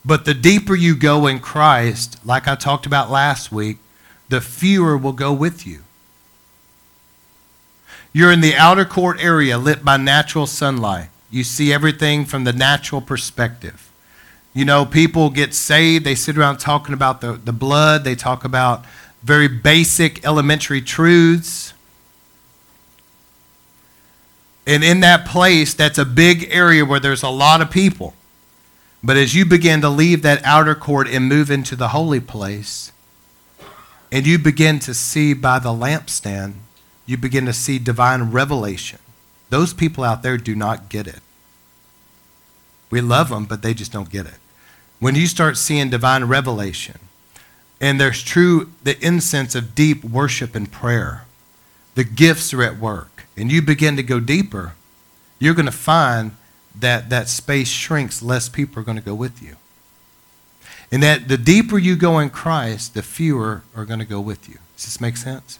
But 0.05 0.25
the 0.25 0.35
deeper 0.35 0.75
you 0.75 0.95
go 0.95 1.27
in 1.27 1.39
Christ, 1.39 2.19
like 2.23 2.47
I 2.47 2.55
talked 2.55 2.85
about 2.85 3.09
last 3.09 3.51
week, 3.51 3.77
the 4.29 4.39
fewer 4.39 4.97
will 4.97 5.13
go 5.13 5.33
with 5.33 5.65
you. 5.65 5.81
You're 8.13 8.31
in 8.31 8.41
the 8.41 8.55
outer 8.55 8.85
court 8.85 9.21
area 9.21 9.57
lit 9.57 9.83
by 9.83 9.97
natural 9.97 10.47
sunlight. 10.47 11.09
You 11.31 11.43
see 11.43 11.71
everything 11.71 12.25
from 12.25 12.43
the 12.43 12.53
natural 12.53 13.01
perspective. 13.01 13.91
You 14.53 14.65
know, 14.65 14.85
people 14.85 15.29
get 15.29 15.53
saved, 15.53 16.05
they 16.05 16.15
sit 16.15 16.37
around 16.37 16.57
talking 16.57 16.93
about 16.93 17.21
the, 17.21 17.33
the 17.33 17.53
blood, 17.53 18.03
they 18.03 18.15
talk 18.15 18.43
about 18.43 18.83
very 19.21 19.47
basic 19.47 20.25
elementary 20.25 20.81
truths. 20.81 21.73
And 24.65 24.83
in 24.83 24.99
that 25.01 25.25
place, 25.25 25.73
that's 25.73 25.97
a 25.97 26.05
big 26.05 26.47
area 26.51 26.85
where 26.85 26.99
there's 26.99 27.23
a 27.23 27.29
lot 27.29 27.61
of 27.61 27.69
people. 27.69 28.13
But 29.03 29.17
as 29.17 29.33
you 29.33 29.45
begin 29.45 29.81
to 29.81 29.89
leave 29.89 30.23
that 30.23 30.43
outer 30.43 30.75
court 30.75 31.07
and 31.07 31.27
move 31.27 31.49
into 31.49 31.75
the 31.75 31.89
holy 31.89 32.19
place, 32.19 32.91
and 34.11 34.25
you 34.25 34.39
begin 34.39 34.79
to 34.79 34.93
see 34.93 35.33
by 35.33 35.59
the 35.59 35.69
lampstand, 35.69 36.53
you 37.05 37.17
begin 37.17 37.45
to 37.45 37.53
see 37.53 37.79
divine 37.79 38.31
revelation. 38.31 38.99
Those 39.49 39.73
people 39.73 40.03
out 40.03 40.23
there 40.23 40.37
do 40.37 40.55
not 40.55 40.89
get 40.89 41.07
it. 41.07 41.21
We 42.89 43.01
love 43.01 43.29
them, 43.29 43.45
but 43.45 43.61
they 43.61 43.73
just 43.73 43.91
don't 43.91 44.09
get 44.09 44.25
it. 44.25 44.35
When 44.99 45.15
you 45.15 45.27
start 45.27 45.57
seeing 45.57 45.89
divine 45.89 46.25
revelation, 46.25 46.99
and 47.79 47.99
there's 47.99 48.21
true, 48.21 48.71
the 48.83 48.99
incense 49.05 49.55
of 49.55 49.75
deep 49.75 50.03
worship 50.03 50.55
and 50.55 50.71
prayer, 50.71 51.25
the 51.95 52.03
gifts 52.03 52.53
are 52.53 52.63
at 52.63 52.77
work, 52.77 53.25
and 53.37 53.51
you 53.51 53.61
begin 53.61 53.95
to 53.95 54.03
go 54.03 54.19
deeper, 54.19 54.73
you're 55.39 55.53
going 55.53 55.65
to 55.65 55.71
find 55.71 56.31
that 56.77 57.09
that 57.09 57.29
space 57.29 57.69
shrinks, 57.69 58.21
less 58.21 58.49
people 58.49 58.79
are 58.79 58.85
going 58.85 58.97
to 58.97 59.03
go 59.03 59.15
with 59.15 59.41
you. 59.41 59.55
And 60.91 61.03
that 61.03 61.27
the 61.27 61.37
deeper 61.37 61.77
you 61.77 61.95
go 61.95 62.19
in 62.19 62.29
Christ, 62.29 62.93
the 62.93 63.03
fewer 63.03 63.63
are 63.75 63.85
going 63.85 63.99
to 63.99 64.05
go 64.05 64.19
with 64.19 64.49
you. 64.49 64.55
Does 64.75 64.85
this 64.85 65.01
make 65.01 65.17
sense? 65.17 65.59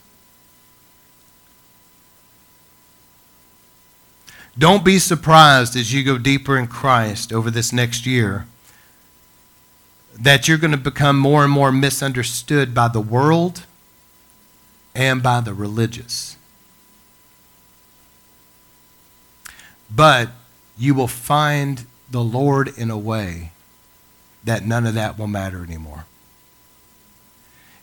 Don't 4.57 4.83
be 4.83 4.99
surprised 4.99 5.75
as 5.75 5.93
you 5.93 6.03
go 6.03 6.17
deeper 6.17 6.57
in 6.57 6.67
Christ 6.67 7.31
over 7.31 7.49
this 7.49 7.71
next 7.71 8.05
year 8.05 8.45
that 10.19 10.47
you're 10.47 10.57
going 10.57 10.71
to 10.71 10.77
become 10.77 11.17
more 11.17 11.43
and 11.43 11.51
more 11.51 11.71
misunderstood 11.71 12.73
by 12.73 12.89
the 12.89 12.99
world 12.99 13.65
and 14.93 15.23
by 15.23 15.39
the 15.39 15.53
religious. 15.53 16.35
But 19.89 20.29
you 20.77 20.93
will 20.93 21.07
find 21.07 21.85
the 22.11 22.23
Lord 22.23 22.67
in 22.77 22.91
a 22.91 22.97
way 22.97 23.51
that 24.43 24.65
none 24.65 24.85
of 24.85 24.93
that 24.95 25.17
will 25.17 25.27
matter 25.27 25.63
anymore. 25.63 26.05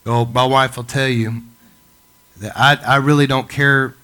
Oh, 0.05 0.25
my 0.25 0.45
wife 0.45 0.77
will 0.77 0.85
tell 0.85 1.09
you 1.09 1.43
that 2.39 2.53
I, 2.57 2.77
I 2.77 2.97
really 2.97 3.27
don't 3.27 3.49
care 3.49 3.95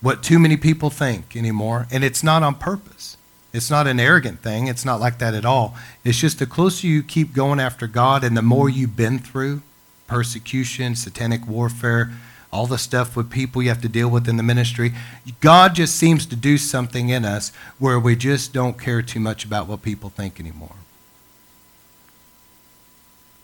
what 0.00 0.22
too 0.22 0.38
many 0.38 0.56
people 0.56 0.90
think 0.90 1.36
anymore, 1.36 1.86
and 1.90 2.04
it's 2.04 2.22
not 2.22 2.42
on 2.42 2.54
purpose. 2.54 3.16
It's 3.52 3.70
not 3.70 3.86
an 3.86 3.98
arrogant 3.98 4.40
thing. 4.40 4.66
It's 4.66 4.84
not 4.84 5.00
like 5.00 5.18
that 5.18 5.34
at 5.34 5.44
all. 5.44 5.74
It's 6.04 6.18
just 6.18 6.38
the 6.38 6.46
closer 6.46 6.86
you 6.86 7.02
keep 7.02 7.32
going 7.32 7.58
after 7.58 7.86
God 7.86 8.22
and 8.22 8.36
the 8.36 8.42
more 8.42 8.68
you've 8.68 8.96
been 8.96 9.18
through 9.18 9.62
persecution, 10.06 10.94
satanic 10.94 11.46
warfare, 11.46 12.10
all 12.52 12.66
the 12.66 12.78
stuff 12.78 13.16
with 13.16 13.30
people 13.30 13.62
you 13.62 13.68
have 13.68 13.82
to 13.82 13.88
deal 13.88 14.08
with 14.08 14.28
in 14.28 14.36
the 14.36 14.42
ministry, 14.42 14.92
God 15.40 15.74
just 15.74 15.96
seems 15.96 16.24
to 16.26 16.36
do 16.36 16.56
something 16.58 17.08
in 17.08 17.24
us 17.24 17.52
where 17.78 17.98
we 17.98 18.16
just 18.16 18.52
don't 18.52 18.78
care 18.78 19.02
too 19.02 19.20
much 19.20 19.44
about 19.44 19.66
what 19.66 19.82
people 19.82 20.10
think 20.10 20.40
anymore. 20.40 20.76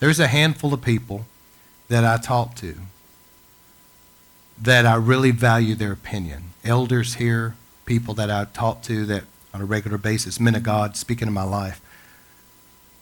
There's 0.00 0.20
a 0.20 0.26
handful 0.26 0.72
of 0.72 0.82
people 0.82 1.26
that 1.88 2.04
I 2.04 2.18
talk 2.18 2.54
to 2.56 2.76
that 4.60 4.86
I 4.86 4.94
really 4.94 5.30
value 5.30 5.74
their 5.74 5.92
opinion. 5.92 6.50
Elders 6.64 7.14
here, 7.14 7.56
people 7.86 8.14
that 8.14 8.30
I 8.30 8.46
talk 8.46 8.82
to 8.82 9.04
that 9.06 9.24
on 9.52 9.60
a 9.60 9.64
regular 9.64 9.98
basis, 9.98 10.40
men 10.40 10.54
of 10.54 10.62
God 10.62 10.96
speaking 10.96 11.28
in 11.28 11.34
my 11.34 11.44
life. 11.44 11.80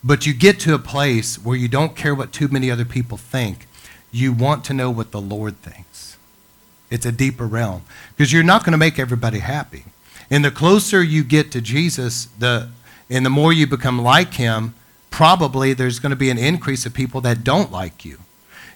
But 0.05 0.27
you 0.27 0.35
get 0.35 0.59
to 0.61 0.75
a 0.75 0.79
place 0.79 1.37
where 1.37 1.57
you 1.57 1.69
don't 1.69 1.95
care 1.95 2.15
what 2.15 2.33
too 2.33 2.49
many 2.49 2.71
other 2.71 2.85
people 2.85 3.17
think. 3.17 3.67
You 4.11 4.33
want 4.33 4.65
to 4.65 4.75
know 4.75 4.91
what 4.91 5.13
the 5.13 5.21
Lord 5.21 5.57
thinks. 5.59 6.17
It's 6.91 7.07
a 7.07 7.13
deeper 7.13 7.47
realm 7.47 7.83
because 8.11 8.33
you're 8.33 8.43
not 8.43 8.65
going 8.65 8.73
to 8.73 8.79
make 8.79 8.99
everybody 8.99 9.39
happy. 9.39 9.85
And 10.31 10.45
the 10.45 10.51
closer 10.51 11.03
you 11.03 11.25
get 11.25 11.51
to 11.53 11.61
Jesus, 11.61 12.27
the 12.39 12.69
and 13.09 13.25
the 13.25 13.31
more 13.31 13.53
you 13.53 13.67
become 13.67 14.01
like 14.01 14.35
him, 14.35 14.75
probably 15.11 15.73
there's 15.75 15.99
going 15.99 16.11
to 16.11 16.17
be 16.17 16.31
an 16.31 16.39
increase 16.39 16.87
of 16.87 16.95
people 16.95 17.21
that 17.23 17.45
don't 17.45 17.71
like 17.71 18.05
you. 18.05 18.19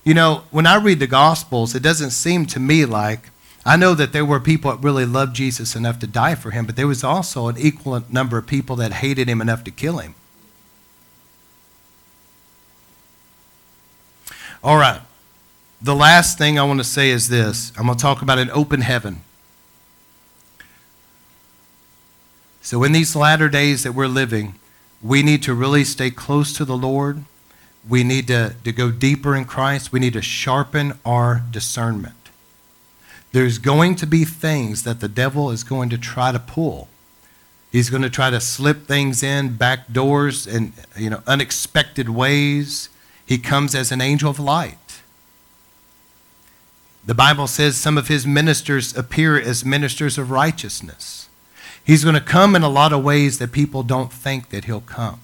You 0.07 0.15
know, 0.15 0.45
when 0.53 0.69
I 0.69 0.77
read 0.77 1.01
the 1.01 1.09
Gospels, 1.09 1.75
it 1.75 1.83
doesn't 1.83 2.13
seem 2.13 2.47
to 2.47 2.61
me 2.61 2.85
like 2.85 3.29
I 3.65 3.75
know 3.75 3.93
that 3.95 4.13
there 4.13 4.25
were 4.25 4.39
people 4.39 4.71
that 4.71 4.81
really 4.81 5.05
loved 5.05 5.35
Jesus 5.35 5.75
enough 5.75 5.99
to 5.99 6.07
die 6.07 6.37
for 6.37 6.53
him, 6.53 6.65
but 6.65 6.77
there 6.77 6.87
was 6.87 7.03
also 7.03 7.49
an 7.49 7.57
equal 7.59 8.01
number 8.09 8.39
of 8.39 8.47
people 8.47 8.77
that 8.77 8.93
hated 8.93 9.29
him 9.29 9.41
enough 9.41 9.65
to 9.65 9.73
kill 9.73 9.99
him. 9.99 10.15
All 14.63 14.77
right. 14.77 15.01
The 15.83 15.97
last 15.97 16.39
thing 16.39 16.57
I 16.57 16.63
want 16.63 16.79
to 16.79 16.85
say 16.85 17.11
is 17.11 17.29
this 17.29 17.73
I'm 17.77 17.87
going 17.87 17.99
to 17.99 18.03
talk 18.03 18.23
about 18.23 18.39
an 18.39 18.51
open 18.53 18.83
heaven. 18.83 19.23
So, 22.63 22.85
in 22.85 22.93
these 22.93 23.17
latter 23.17 23.49
days 23.49 23.83
that 23.83 23.91
we're 23.93 24.07
living, 24.07 24.55
we 25.03 25.25
need 25.25 25.43
to 25.43 25.53
really 25.53 25.83
stay 25.83 26.13
close 26.13 26.53
to 26.53 26.65
the 26.65 26.77
Lord. 26.77 27.25
We 27.89 28.03
need 28.03 28.27
to, 28.29 28.55
to 28.65 28.73
go 28.73 28.91
deeper 28.91 29.37
in 29.37 29.45
Christ. 29.45 29.93
We 29.93 30.01
need 30.01 30.15
to 30.15 30.23
sharpen 30.23 30.99
our 31.05 31.43
discernment. 31.51 32.15
There's 33.33 33.59
going 33.59 33.97
to 33.97 34.07
be 34.07 34.25
things 34.25 34.83
that 34.85 35.01
the 35.01 35.09
devil 35.09 35.51
is 35.51 35.63
going 35.63 35.91
to 35.91 35.99
try 35.99 36.33
to 36.33 36.39
pull. 36.39 36.89
He's 37.71 37.91
going 37.91 38.03
to 38.03 38.11
try 38.11 38.31
to 38.31 38.41
slip 38.41 38.87
things 38.87 39.23
in, 39.23 39.57
back 39.57 39.93
doors, 39.93 40.47
and 40.47 40.73
you 40.97 41.11
know, 41.11 41.23
unexpected 41.27 42.09
ways. 42.09 42.89
He 43.27 43.39
comes 43.39 43.75
as 43.75 43.93
an 43.93 44.01
angel 44.01 44.31
of 44.31 44.39
light. 44.39 45.03
The 47.05 47.15
Bible 47.15 47.47
says 47.47 47.77
some 47.77 47.99
of 47.99 48.09
his 48.09 48.27
ministers 48.27 48.97
appear 48.97 49.39
as 49.39 49.65
ministers 49.65 50.19
of 50.19 50.31
righteousness. 50.31 51.29
He's 51.85 52.03
going 52.03 52.17
to 52.17 52.21
come 52.21 52.57
in 52.57 52.63
a 52.63 52.69
lot 52.69 52.93
of 52.93 53.05
ways 53.05 53.39
that 53.39 53.53
people 53.53 53.85
don't 53.85 54.13
think 54.13 54.49
that 54.49 54.65
he'll 54.65 54.81
come. 54.81 55.21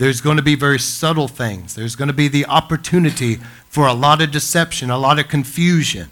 There's 0.00 0.22
going 0.22 0.38
to 0.38 0.42
be 0.42 0.54
very 0.54 0.78
subtle 0.78 1.28
things. 1.28 1.74
There's 1.74 1.94
going 1.94 2.08
to 2.08 2.14
be 2.14 2.26
the 2.26 2.46
opportunity 2.46 3.36
for 3.68 3.86
a 3.86 3.92
lot 3.92 4.22
of 4.22 4.30
deception, 4.30 4.88
a 4.88 4.96
lot 4.96 5.18
of 5.18 5.28
confusion. 5.28 6.08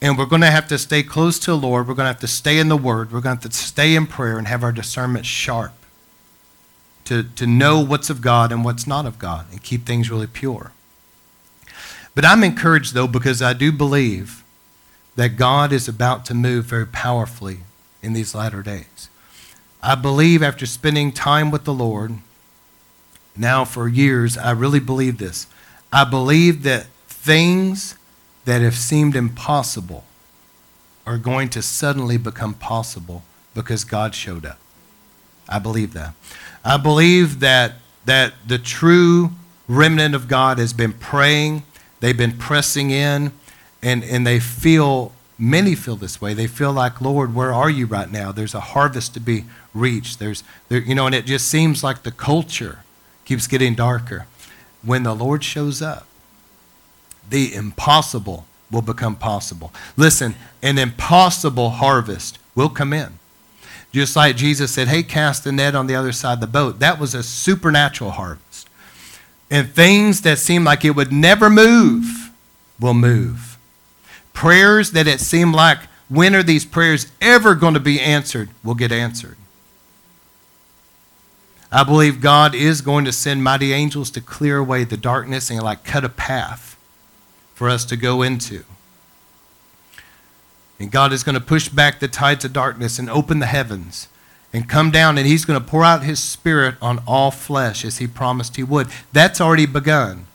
And 0.00 0.16
we're 0.16 0.26
going 0.26 0.42
to 0.42 0.50
have 0.52 0.68
to 0.68 0.78
stay 0.78 1.02
close 1.02 1.40
to 1.40 1.50
the 1.50 1.56
Lord. 1.56 1.88
We're 1.88 1.94
going 1.94 2.04
to 2.04 2.12
have 2.12 2.20
to 2.20 2.28
stay 2.28 2.60
in 2.60 2.68
the 2.68 2.76
Word. 2.76 3.10
We're 3.10 3.20
going 3.20 3.36
to 3.36 3.42
have 3.42 3.50
to 3.50 3.58
stay 3.58 3.96
in 3.96 4.06
prayer 4.06 4.38
and 4.38 4.46
have 4.46 4.62
our 4.62 4.70
discernment 4.70 5.26
sharp 5.26 5.72
to, 7.06 7.24
to 7.24 7.48
know 7.48 7.80
what's 7.80 8.10
of 8.10 8.20
God 8.20 8.52
and 8.52 8.64
what's 8.64 8.86
not 8.86 9.06
of 9.06 9.18
God 9.18 9.46
and 9.50 9.60
keep 9.60 9.84
things 9.84 10.08
really 10.08 10.28
pure. 10.28 10.70
But 12.14 12.24
I'm 12.24 12.44
encouraged, 12.44 12.94
though, 12.94 13.08
because 13.08 13.42
I 13.42 13.54
do 13.54 13.72
believe 13.72 14.44
that 15.16 15.30
God 15.30 15.72
is 15.72 15.88
about 15.88 16.24
to 16.26 16.32
move 16.34 16.66
very 16.66 16.86
powerfully 16.86 17.58
in 18.04 18.12
these 18.12 18.36
latter 18.36 18.62
days. 18.62 19.08
I 19.82 19.96
believe 19.96 20.44
after 20.44 20.64
spending 20.64 21.10
time 21.10 21.50
with 21.50 21.64
the 21.64 21.74
Lord, 21.74 22.18
now 23.38 23.64
for 23.64 23.88
years, 23.88 24.36
I 24.36 24.50
really 24.50 24.80
believe 24.80 25.18
this. 25.18 25.46
I 25.92 26.04
believe 26.04 26.62
that 26.64 26.86
things 27.06 27.96
that 28.44 28.60
have 28.60 28.76
seemed 28.76 29.14
impossible 29.14 30.04
are 31.06 31.18
going 31.18 31.48
to 31.50 31.62
suddenly 31.62 32.16
become 32.16 32.54
possible 32.54 33.22
because 33.54 33.84
God 33.84 34.14
showed 34.14 34.44
up. 34.44 34.58
I 35.48 35.58
believe 35.58 35.94
that. 35.94 36.14
I 36.64 36.76
believe 36.76 37.40
that, 37.40 37.74
that 38.04 38.34
the 38.46 38.58
true 38.58 39.30
remnant 39.66 40.14
of 40.14 40.28
God 40.28 40.58
has 40.58 40.72
been 40.72 40.92
praying, 40.92 41.62
they've 42.00 42.16
been 42.16 42.36
pressing 42.36 42.90
in, 42.90 43.32
and, 43.82 44.04
and 44.04 44.26
they 44.26 44.40
feel, 44.40 45.12
many 45.38 45.74
feel 45.74 45.96
this 45.96 46.20
way. 46.20 46.34
They 46.34 46.46
feel 46.46 46.72
like, 46.72 47.00
Lord, 47.00 47.34
where 47.34 47.52
are 47.52 47.70
you 47.70 47.86
right 47.86 48.10
now? 48.10 48.32
There's 48.32 48.54
a 48.54 48.60
harvest 48.60 49.14
to 49.14 49.20
be 49.20 49.44
reached. 49.72 50.18
There's, 50.18 50.44
there, 50.68 50.80
you 50.80 50.94
know, 50.94 51.06
and 51.06 51.14
it 51.14 51.26
just 51.26 51.48
seems 51.48 51.82
like 51.82 52.02
the 52.02 52.10
culture 52.12 52.80
keeps 53.28 53.46
getting 53.46 53.74
darker. 53.74 54.26
When 54.82 55.02
the 55.02 55.14
Lord 55.14 55.44
shows 55.44 55.82
up, 55.82 56.06
the 57.28 57.54
impossible 57.54 58.46
will 58.70 58.80
become 58.80 59.16
possible. 59.16 59.70
Listen, 59.98 60.34
an 60.62 60.78
impossible 60.78 61.68
harvest 61.68 62.38
will 62.54 62.70
come 62.70 62.94
in. 62.94 63.18
Just 63.92 64.16
like 64.16 64.34
Jesus 64.34 64.72
said, 64.72 64.88
hey, 64.88 65.02
cast 65.02 65.44
the 65.44 65.52
net 65.52 65.74
on 65.74 65.88
the 65.88 65.94
other 65.94 66.12
side 66.12 66.34
of 66.34 66.40
the 66.40 66.46
boat. 66.46 66.78
That 66.78 66.98
was 66.98 67.14
a 67.14 67.22
supernatural 67.22 68.12
harvest. 68.12 68.66
And 69.50 69.68
things 69.68 70.22
that 70.22 70.38
seem 70.38 70.64
like 70.64 70.82
it 70.82 70.96
would 70.96 71.12
never 71.12 71.50
move 71.50 72.30
will 72.80 72.94
move. 72.94 73.58
Prayers 74.32 74.92
that 74.92 75.06
it 75.06 75.20
seemed 75.20 75.54
like, 75.54 75.80
when 76.08 76.34
are 76.34 76.42
these 76.42 76.64
prayers 76.64 77.12
ever 77.20 77.54
going 77.54 77.74
to 77.74 77.80
be 77.80 78.00
answered, 78.00 78.48
will 78.64 78.74
get 78.74 78.90
answered. 78.90 79.36
I 81.70 81.84
believe 81.84 82.20
God 82.20 82.54
is 82.54 82.80
going 82.80 83.04
to 83.04 83.12
send 83.12 83.44
mighty 83.44 83.72
angels 83.72 84.10
to 84.12 84.20
clear 84.20 84.58
away 84.58 84.84
the 84.84 84.96
darkness 84.96 85.50
and 85.50 85.62
like 85.62 85.84
cut 85.84 86.04
a 86.04 86.08
path 86.08 86.78
for 87.54 87.68
us 87.68 87.84
to 87.86 87.96
go 87.96 88.22
into. 88.22 88.64
And 90.80 90.90
God 90.90 91.12
is 91.12 91.22
going 91.22 91.34
to 91.34 91.40
push 91.40 91.68
back 91.68 91.98
the 91.98 92.08
tides 92.08 92.44
of 92.44 92.52
darkness 92.52 92.98
and 92.98 93.10
open 93.10 93.40
the 93.40 93.46
heavens 93.46 94.08
and 94.52 94.68
come 94.68 94.90
down, 94.90 95.18
and 95.18 95.26
He's 95.26 95.44
going 95.44 95.60
to 95.60 95.66
pour 95.66 95.84
out 95.84 96.04
His 96.04 96.22
Spirit 96.22 96.76
on 96.80 97.02
all 97.06 97.30
flesh 97.30 97.84
as 97.84 97.98
He 97.98 98.06
promised 98.06 98.56
He 98.56 98.62
would. 98.62 98.88
That's 99.12 99.40
already 99.40 99.66
begun, 99.66 100.26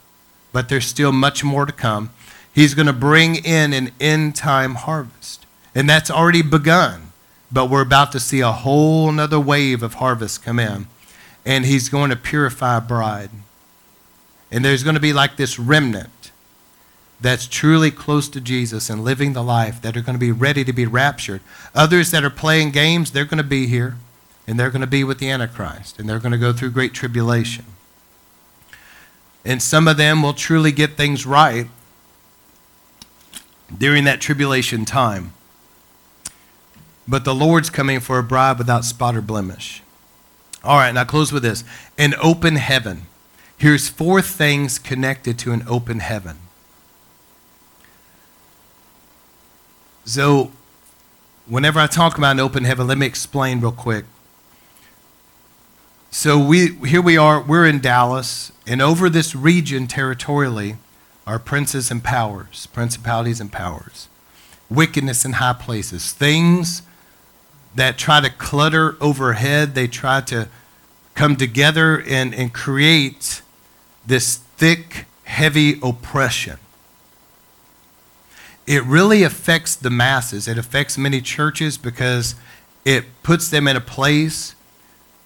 but 0.51 0.69
there's 0.69 0.85
still 0.85 1.11
much 1.11 1.43
more 1.43 1.65
to 1.65 1.71
come. 1.71 2.11
He's 2.53 2.75
going 2.75 2.85
to 2.85 2.93
bring 2.93 3.35
in 3.35 3.73
an 3.73 3.91
end 3.99 4.35
time 4.35 4.75
harvest, 4.75 5.45
and 5.73 5.89
that's 5.89 6.11
already 6.11 6.43
begun, 6.43 7.13
but 7.51 7.69
we're 7.69 7.81
about 7.81 8.11
to 8.11 8.19
see 8.19 8.41
a 8.41 8.51
whole 8.51 9.09
another 9.09 9.39
wave 9.39 9.81
of 9.81 9.95
harvest 9.95 10.43
come 10.43 10.59
in, 10.59 10.87
and 11.45 11.65
He's 11.65 11.89
going 11.89 12.09
to 12.09 12.15
purify 12.15 12.77
a 12.77 12.81
bride. 12.81 13.29
And 14.51 14.63
there's 14.63 14.83
going 14.83 14.95
to 14.95 15.01
be 15.01 15.13
like 15.13 15.35
this 15.35 15.57
remnant 15.57 16.31
that's 17.19 17.47
truly 17.47 17.89
close 17.89 18.27
to 18.29 18.41
Jesus 18.41 18.89
and 18.89 19.03
living 19.03 19.33
the 19.33 19.43
life 19.43 19.81
that 19.81 19.95
are 19.95 20.01
going 20.01 20.15
to 20.15 20.19
be 20.19 20.31
ready 20.31 20.63
to 20.65 20.73
be 20.73 20.85
raptured. 20.85 21.41
Others 21.73 22.11
that 22.11 22.23
are 22.23 22.29
playing 22.29 22.71
games, 22.71 23.11
they're 23.11 23.25
going 23.25 23.37
to 23.37 23.43
be 23.43 23.65
here 23.65 23.95
and 24.45 24.59
they're 24.59 24.69
going 24.69 24.81
to 24.81 24.87
be 24.87 25.03
with 25.03 25.19
the 25.19 25.29
Antichrist 25.29 25.97
and 25.97 26.07
they're 26.07 26.19
going 26.19 26.33
to 26.33 26.37
go 26.37 26.51
through 26.51 26.71
great 26.71 26.93
tribulation. 26.93 27.65
And 29.45 29.61
some 29.61 29.87
of 29.87 29.97
them 29.97 30.21
will 30.21 30.33
truly 30.33 30.71
get 30.71 30.91
things 30.91 31.25
right 31.25 31.67
during 33.75 34.03
that 34.03 34.21
tribulation 34.21 34.85
time. 34.85 35.33
But 37.07 37.25
the 37.25 37.35
Lord's 37.35 37.69
coming 37.69 37.99
for 37.99 38.19
a 38.19 38.23
bride 38.23 38.57
without 38.57 38.85
spot 38.85 39.15
or 39.15 39.21
blemish. 39.21 39.81
All 40.63 40.77
right, 40.77 40.93
now 40.93 41.03
close 41.03 41.31
with 41.33 41.43
this 41.43 41.63
an 41.97 42.13
open 42.21 42.55
heaven. 42.55 43.03
Here's 43.57 43.89
four 43.89 44.21
things 44.21 44.79
connected 44.79 45.37
to 45.39 45.51
an 45.51 45.63
open 45.67 45.99
heaven. 45.99 46.37
So, 50.05 50.51
whenever 51.47 51.79
I 51.79 51.87
talk 51.87 52.17
about 52.17 52.31
an 52.31 52.39
open 52.39 52.63
heaven, 52.65 52.87
let 52.87 52.97
me 52.97 53.05
explain 53.05 53.61
real 53.61 53.71
quick. 53.71 54.05
So 56.11 56.37
we 56.37 56.75
here 56.87 57.01
we 57.01 57.17
are, 57.17 57.41
we're 57.41 57.65
in 57.65 57.79
Dallas, 57.79 58.51
and 58.67 58.81
over 58.81 59.09
this 59.09 59.33
region 59.33 59.87
territorially 59.87 60.77
are 61.25 61.39
princes 61.39 61.89
and 61.89 62.03
powers, 62.03 62.67
principalities 62.67 63.41
and 63.41 63.51
powers, 63.51 64.09
wickedness 64.69 65.25
in 65.25 65.33
high 65.33 65.53
places, 65.53 66.11
things 66.11 66.83
that 67.75 67.97
try 67.97 68.21
to 68.21 68.29
clutter 68.29 68.95
overhead, 69.01 69.75
they 69.75 69.87
try 69.87 70.21
to 70.21 70.47
come 71.15 71.35
together 71.35 72.01
and, 72.07 72.33
and 72.33 72.53
create 72.53 73.41
this 74.05 74.37
thick, 74.37 75.05
heavy 75.23 75.79
oppression 75.81 76.57
it 78.65 78.83
really 78.83 79.23
affects 79.23 79.75
the 79.75 79.89
masses. 79.89 80.47
It 80.47 80.57
affects 80.57 80.97
many 80.97 81.21
churches 81.21 81.77
because 81.77 82.35
it 82.85 83.05
puts 83.23 83.49
them 83.49 83.67
in 83.67 83.75
a 83.75 83.81
place 83.81 84.55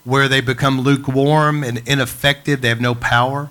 where 0.03 0.27
they 0.27 0.41
become 0.41 0.81
lukewarm 0.81 1.63
and 1.63 1.81
ineffective. 1.87 2.61
They 2.61 2.69
have 2.69 2.81
no 2.81 2.95
power. 2.95 3.49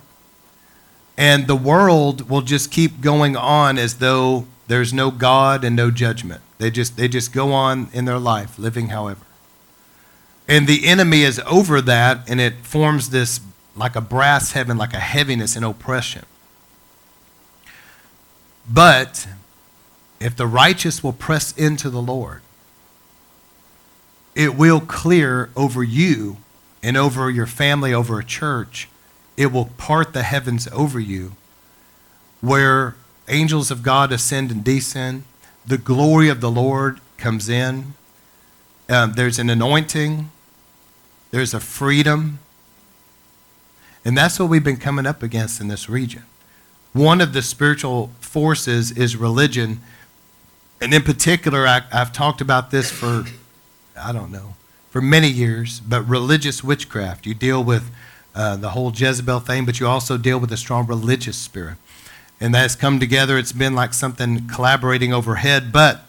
And 1.17 1.47
the 1.47 1.57
world 1.57 2.29
will 2.29 2.43
just 2.43 2.71
keep 2.71 3.01
going 3.01 3.37
on 3.37 3.79
as 3.79 3.95
though 3.95 4.47
there's 4.67 4.93
no 4.93 5.11
God 5.11 5.65
and 5.65 5.77
no 5.77 5.91
judgment. 5.91 6.43
They 6.59 6.71
just, 6.71 6.97
they 6.97 7.09
just 7.09 7.33
go 7.33 7.53
on 7.53 7.89
in 7.93 8.05
their 8.05 8.19
life, 8.19 8.59
living 8.59 8.89
however. 8.89 9.25
And 10.49 10.67
the 10.67 10.87
enemy 10.87 11.23
is 11.23 11.41
over 11.47 11.81
that, 11.83 12.29
and 12.29 12.41
it 12.41 12.55
forms 12.63 13.11
this 13.11 13.41
like 13.75 13.97
a 13.97 14.01
brass 14.01 14.53
heaven, 14.53 14.79
like 14.79 14.95
a 14.95 15.01
heaviness 15.01 15.57
and 15.57 15.65
oppression. 15.65 16.25
But 18.69 19.29
if 20.19 20.35
the 20.35 20.47
righteous 20.47 21.03
will 21.03 21.13
press 21.13 21.53
into 21.57 21.91
the 21.91 22.01
Lord, 22.01 22.41
it 24.35 24.55
will 24.55 24.81
clear 24.81 25.51
over 25.57 25.83
you 25.83 26.39
and 26.83 26.97
over 26.97 27.31
your 27.31 27.47
family, 27.47 27.93
over 27.93 28.19
a 28.19 28.25
church. 28.25 28.89
It 29.37 29.47
will 29.47 29.67
part 29.77 30.13
the 30.13 30.23
heavens 30.23 30.69
over 30.73 30.99
you 31.01 31.33
where 32.41 32.97
angels 33.29 33.71
of 33.71 33.83
God 33.83 34.13
ascend 34.13 34.51
and 34.51 34.63
descend. 34.63 35.25
The 35.67 35.79
glory 35.79 36.29
of 36.29 36.41
the 36.41 36.51
Lord 36.51 37.01
comes 37.17 37.49
in. 37.49 37.95
Um, 38.89 39.15
there's 39.15 39.39
an 39.39 39.51
anointing, 39.51 40.31
there's 41.31 41.53
a 41.53 41.61
freedom. 41.61 42.39
And 44.05 44.17
that's 44.17 44.39
what 44.39 44.49
we've 44.49 44.63
been 44.63 44.77
coming 44.77 45.07
up 45.07 45.23
against 45.23 45.61
in 45.61 45.67
this 45.67 45.89
region. 45.89 46.23
One 46.93 47.21
of 47.21 47.33
the 47.33 47.43
spiritual 47.43 48.13
forces 48.21 48.93
is 48.93 49.17
religion 49.17 49.81
and 50.81 50.93
in 50.93 51.03
particular, 51.03 51.67
I, 51.67 51.83
I've 51.93 52.13
talked 52.13 52.41
about 52.41 52.71
this 52.71 52.91
for, 52.91 53.25
I 53.99 54.13
don't 54.13 54.31
know, 54.31 54.55
for 54.91 55.01
many 55.01 55.29
years, 55.29 55.81
but 55.81 56.03
religious 56.03 56.63
witchcraft. 56.63 57.27
You 57.27 57.35
deal 57.35 57.65
with 57.65 57.91
uh, 58.35 58.57
the 58.57 58.71
whole 58.71 58.93
Jezebel 58.93 59.41
thing, 59.41 59.65
but 59.65 59.81
you 59.81 59.87
also 59.87 60.19
deal 60.19 60.39
with 60.39 60.53
a 60.53 60.57
strong 60.57 60.87
religious 60.87 61.37
spirit. 61.37 61.77
And 62.41 62.55
that's 62.55 62.75
come 62.75 63.01
together. 63.01 63.39
It's 63.39 63.53
been 63.53 63.75
like 63.75 63.95
something 63.95 64.47
collaborating 64.49 65.13
overhead. 65.13 65.73
But 65.73 66.03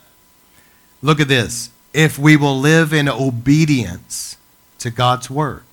look 1.01 1.19
at 1.19 1.27
this. 1.27 1.69
If 1.93 2.19
we 2.19 2.35
will 2.35 2.59
live 2.59 2.93
in 2.93 3.07
obedience 3.07 4.37
to 4.79 4.91
God's 4.91 5.29
word, 5.29 5.63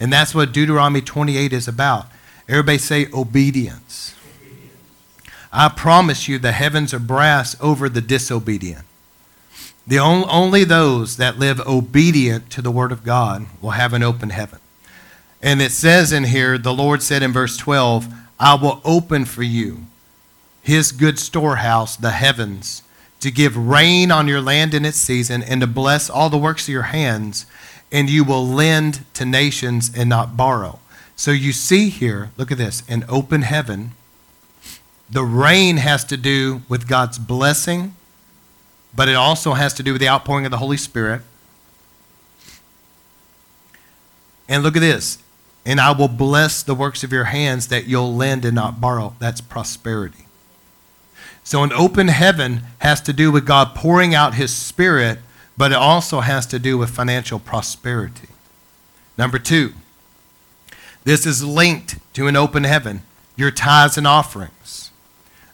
and 0.00 0.12
that's 0.12 0.34
what 0.34 0.52
Deuteronomy 0.52 1.00
28 1.00 1.52
is 1.52 1.68
about. 1.68 2.06
Everybody 2.48 2.78
say 2.78 3.06
obedience. 3.12 4.14
I 5.52 5.68
promise 5.68 6.26
you 6.26 6.38
the 6.38 6.52
heavens 6.52 6.92
are 6.94 6.98
brass 6.98 7.54
over 7.60 7.88
the 7.88 8.00
disobedient. 8.00 8.84
The 9.86 9.98
only, 9.98 10.26
only 10.28 10.64
those 10.64 11.18
that 11.18 11.38
live 11.38 11.60
obedient 11.60 12.50
to 12.50 12.62
the 12.62 12.70
word 12.70 12.90
of 12.90 13.04
God 13.04 13.46
will 13.60 13.70
have 13.70 13.92
an 13.92 14.02
open 14.02 14.30
heaven. 14.30 14.58
And 15.42 15.60
it 15.60 15.72
says 15.72 16.12
in 16.12 16.24
here, 16.24 16.56
the 16.56 16.72
Lord 16.72 17.02
said 17.02 17.22
in 17.22 17.32
verse 17.32 17.56
12, 17.56 18.12
I 18.42 18.56
will 18.56 18.80
open 18.84 19.24
for 19.24 19.44
you 19.44 19.86
his 20.62 20.90
good 20.90 21.18
storehouse, 21.18 21.96
the 21.96 22.10
heavens, 22.10 22.82
to 23.20 23.30
give 23.30 23.56
rain 23.56 24.10
on 24.10 24.26
your 24.26 24.40
land 24.40 24.74
in 24.74 24.84
its 24.84 24.98
season, 24.98 25.44
and 25.44 25.60
to 25.60 25.66
bless 25.68 26.10
all 26.10 26.28
the 26.28 26.36
works 26.36 26.64
of 26.64 26.72
your 26.72 26.82
hands, 26.82 27.46
and 27.92 28.10
you 28.10 28.24
will 28.24 28.44
lend 28.44 29.04
to 29.14 29.24
nations 29.24 29.92
and 29.96 30.08
not 30.08 30.36
borrow. 30.36 30.80
So 31.14 31.30
you 31.30 31.52
see 31.52 31.88
here, 31.88 32.30
look 32.36 32.50
at 32.50 32.58
this, 32.58 32.82
an 32.88 33.04
open 33.08 33.42
heaven. 33.42 33.92
The 35.08 35.22
rain 35.22 35.76
has 35.76 36.04
to 36.06 36.16
do 36.16 36.62
with 36.68 36.88
God's 36.88 37.18
blessing, 37.18 37.94
but 38.94 39.08
it 39.08 39.14
also 39.14 39.52
has 39.52 39.72
to 39.74 39.84
do 39.84 39.92
with 39.92 40.00
the 40.00 40.08
outpouring 40.08 40.46
of 40.46 40.50
the 40.50 40.58
Holy 40.58 40.76
Spirit. 40.76 41.22
And 44.48 44.64
look 44.64 44.76
at 44.76 44.80
this. 44.80 45.18
And 45.64 45.80
I 45.80 45.92
will 45.92 46.08
bless 46.08 46.62
the 46.62 46.74
works 46.74 47.04
of 47.04 47.12
your 47.12 47.24
hands 47.24 47.68
that 47.68 47.86
you'll 47.86 48.14
lend 48.14 48.44
and 48.44 48.54
not 48.54 48.80
borrow. 48.80 49.14
That's 49.18 49.40
prosperity. 49.40 50.26
So 51.44 51.62
an 51.62 51.72
open 51.72 52.08
heaven 52.08 52.62
has 52.78 53.00
to 53.02 53.12
do 53.12 53.30
with 53.30 53.46
God 53.46 53.74
pouring 53.74 54.14
out 54.14 54.34
his 54.34 54.54
spirit, 54.54 55.18
but 55.56 55.72
it 55.72 55.76
also 55.76 56.20
has 56.20 56.46
to 56.46 56.58
do 56.58 56.78
with 56.78 56.90
financial 56.90 57.38
prosperity. 57.38 58.28
Number 59.18 59.38
two, 59.38 59.72
this 61.04 61.26
is 61.26 61.44
linked 61.44 61.98
to 62.14 62.26
an 62.26 62.36
open 62.36 62.64
heaven, 62.64 63.02
your 63.36 63.50
tithes 63.50 63.98
and 63.98 64.06
offerings. 64.06 64.90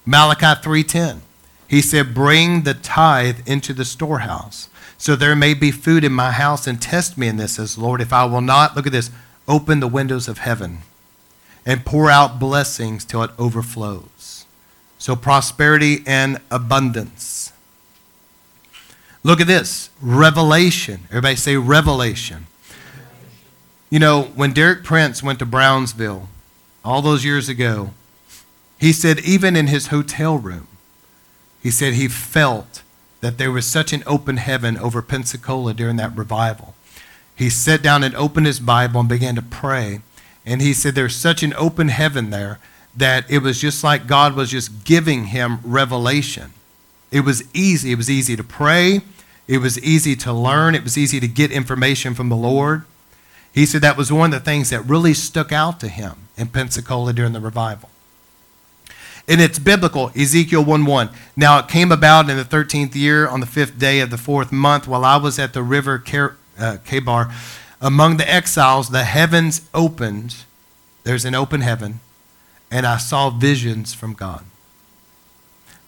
Malachi 0.05 0.61
3:10. 0.63 1.23
He 1.67 1.83
said, 1.83 2.15
"Bring 2.15 2.63
the 2.63 2.75
tithe 2.75 3.41
into 3.47 3.75
the 3.75 3.85
storehouse, 3.85 4.69
so 4.97 5.15
there 5.15 5.37
may 5.37 5.53
be 5.53 5.71
food 5.71 6.03
in 6.03 6.13
my 6.13 6.33
house, 6.33 6.67
and 6.67 6.81
test 6.81 7.19
me 7.19 7.29
in 7.29 7.37
this, 7.37 7.53
says 7.53 7.77
Lord, 7.77 8.01
if 8.01 8.13
I 8.13 8.25
will 8.25 8.41
not, 8.41 8.75
look 8.75 8.87
at 8.87 8.93
this, 8.93 9.11
open 9.49 9.81
the 9.81 9.89
windows 9.89 10.29
of 10.29 10.39
heaven 10.39 10.79
and 11.67 11.85
pour 11.85 12.11
out 12.11 12.39
blessings 12.39 13.05
till 13.05 13.23
it 13.23 13.31
overflows. 13.39 14.45
So 14.99 15.17
prosperity 15.17 16.03
and 16.07 16.41
abundance. 16.51 17.53
Look 19.23 19.41
at 19.41 19.47
this 19.47 19.91
revelation. 20.01 21.01
Everybody 21.09 21.37
say 21.37 21.57
revelation. 21.57 22.47
You 23.91 23.99
know, 23.99 24.23
when 24.35 24.53
Derek 24.53 24.85
Prince 24.85 25.23
went 25.23 25.39
to 25.39 25.47
Brownsville 25.47 26.29
all 26.85 27.03
those 27.03 27.25
years 27.25 27.49
ago, 27.49 27.91
he 28.79 28.93
said, 28.93 29.21
even 29.21 29.57
in 29.57 29.67
his 29.67 29.89
hotel 29.89 30.39
room, 30.39 30.69
he 31.63 31.71
said 31.71 31.95
he 31.95 32.09
felt 32.09 32.83
that 33.21 33.39
there 33.39 33.51
was 33.51 33.67
such 33.67 33.93
an 33.93 34.05
open 34.07 34.37
heaven 34.37 34.77
over 34.79 35.03
Pensacola 35.03 35.75
during 35.75 35.97
that 35.97 36.17
revival. 36.17 36.75
He 37.39 37.51
sat 37.51 37.83
down 37.83 38.03
and 38.03 38.17
opened 38.17 38.47
his 38.47 38.59
Bible 38.59 38.99
and 38.99 39.09
began 39.09 39.37
to 39.37 39.43
pray. 39.43 40.01
And 40.45 40.61
he 40.61 40.75
said 40.75 40.97
there's 40.97 41.15
such 41.15 41.45
an 41.45 41.55
open 41.55 41.87
heaven 41.87 42.31
there 42.31 42.59
that 42.97 43.31
it 43.31 43.39
was 43.39 43.61
just 43.61 43.85
like 43.85 44.09
God 44.09 44.35
was 44.35 44.51
just 44.51 44.85
giving 44.85 45.27
him 45.27 45.61
revelation. 45.63 46.53
It 47.13 47.21
was 47.21 47.45
easy. 47.55 47.93
It 47.93 47.95
was 47.95 48.11
easy 48.11 48.35
to 48.35 48.43
pray. 48.43 49.03
It 49.47 49.59
was 49.59 49.79
easy 49.79 50.17
to 50.17 50.33
learn. 50.33 50.75
It 50.75 50.83
was 50.83 50.99
easy 50.99 51.21
to 51.21 51.29
get 51.29 51.53
information 51.53 52.13
from 52.13 52.29
the 52.29 52.37
Lord. 52.37 52.83
He 53.53 53.67
said 53.67 53.83
that 53.83 53.97
was 53.97 54.13
one 54.13 54.35
of 54.35 54.41
the 54.41 54.45
things 54.45 54.71
that 54.71 54.81
really 54.81 55.15
stuck 55.15 55.53
out 55.53 55.79
to 55.79 55.89
him 55.89 56.29
in 56.37 56.49
Pensacola 56.49 57.13
during 57.13 57.35
the 57.35 57.41
revival. 57.41 57.89
And 59.29 59.41
it's 59.41 59.61
biblical, 59.61 60.11
Ezekiel 60.17 60.65
1 60.65 60.87
1. 60.87 61.11
Now 61.37 61.61
it 61.61 61.69
came 61.69 61.93
about 61.93 62.29
in 62.29 62.37
the 62.37 62.45
13th 62.45 62.97
year 62.97 63.29
on 63.29 63.39
the 63.39 63.47
fifth 63.47 63.79
day 63.79 64.01
of 64.01 64.11
the 64.11 64.19
fourth 64.19 64.51
month 64.51 64.89
while 64.89 65.05
I 65.05 65.19
was 65.19 65.39
at 65.39 65.53
the 65.53 65.63
river 65.63 65.99
uh, 66.59 66.79
Chebar. 66.85 67.33
Among 67.81 68.17
the 68.17 68.29
exiles, 68.29 68.91
the 68.91 69.05
heavens 69.05 69.69
opened. 69.73 70.37
There's 71.05 71.25
an 71.25 71.35
open 71.35 71.61
heaven. 71.61 72.01
And 72.71 72.87
I 72.87 72.99
saw 72.99 73.31
visions 73.31 73.95
from 73.95 74.13
God. 74.15 74.45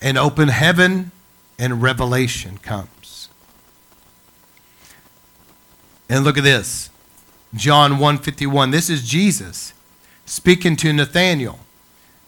An 0.00 0.16
open 0.16 0.48
heaven 0.48 1.10
and 1.58 1.82
revelation 1.82 2.58
comes. 2.58 3.28
And 6.08 6.24
look 6.24 6.38
at 6.38 6.44
this. 6.44 6.90
John 7.54 7.92
151. 7.92 8.70
This 8.70 8.88
is 8.88 9.06
Jesus 9.06 9.74
speaking 10.24 10.76
to 10.76 10.92
Nathanael. 10.92 11.58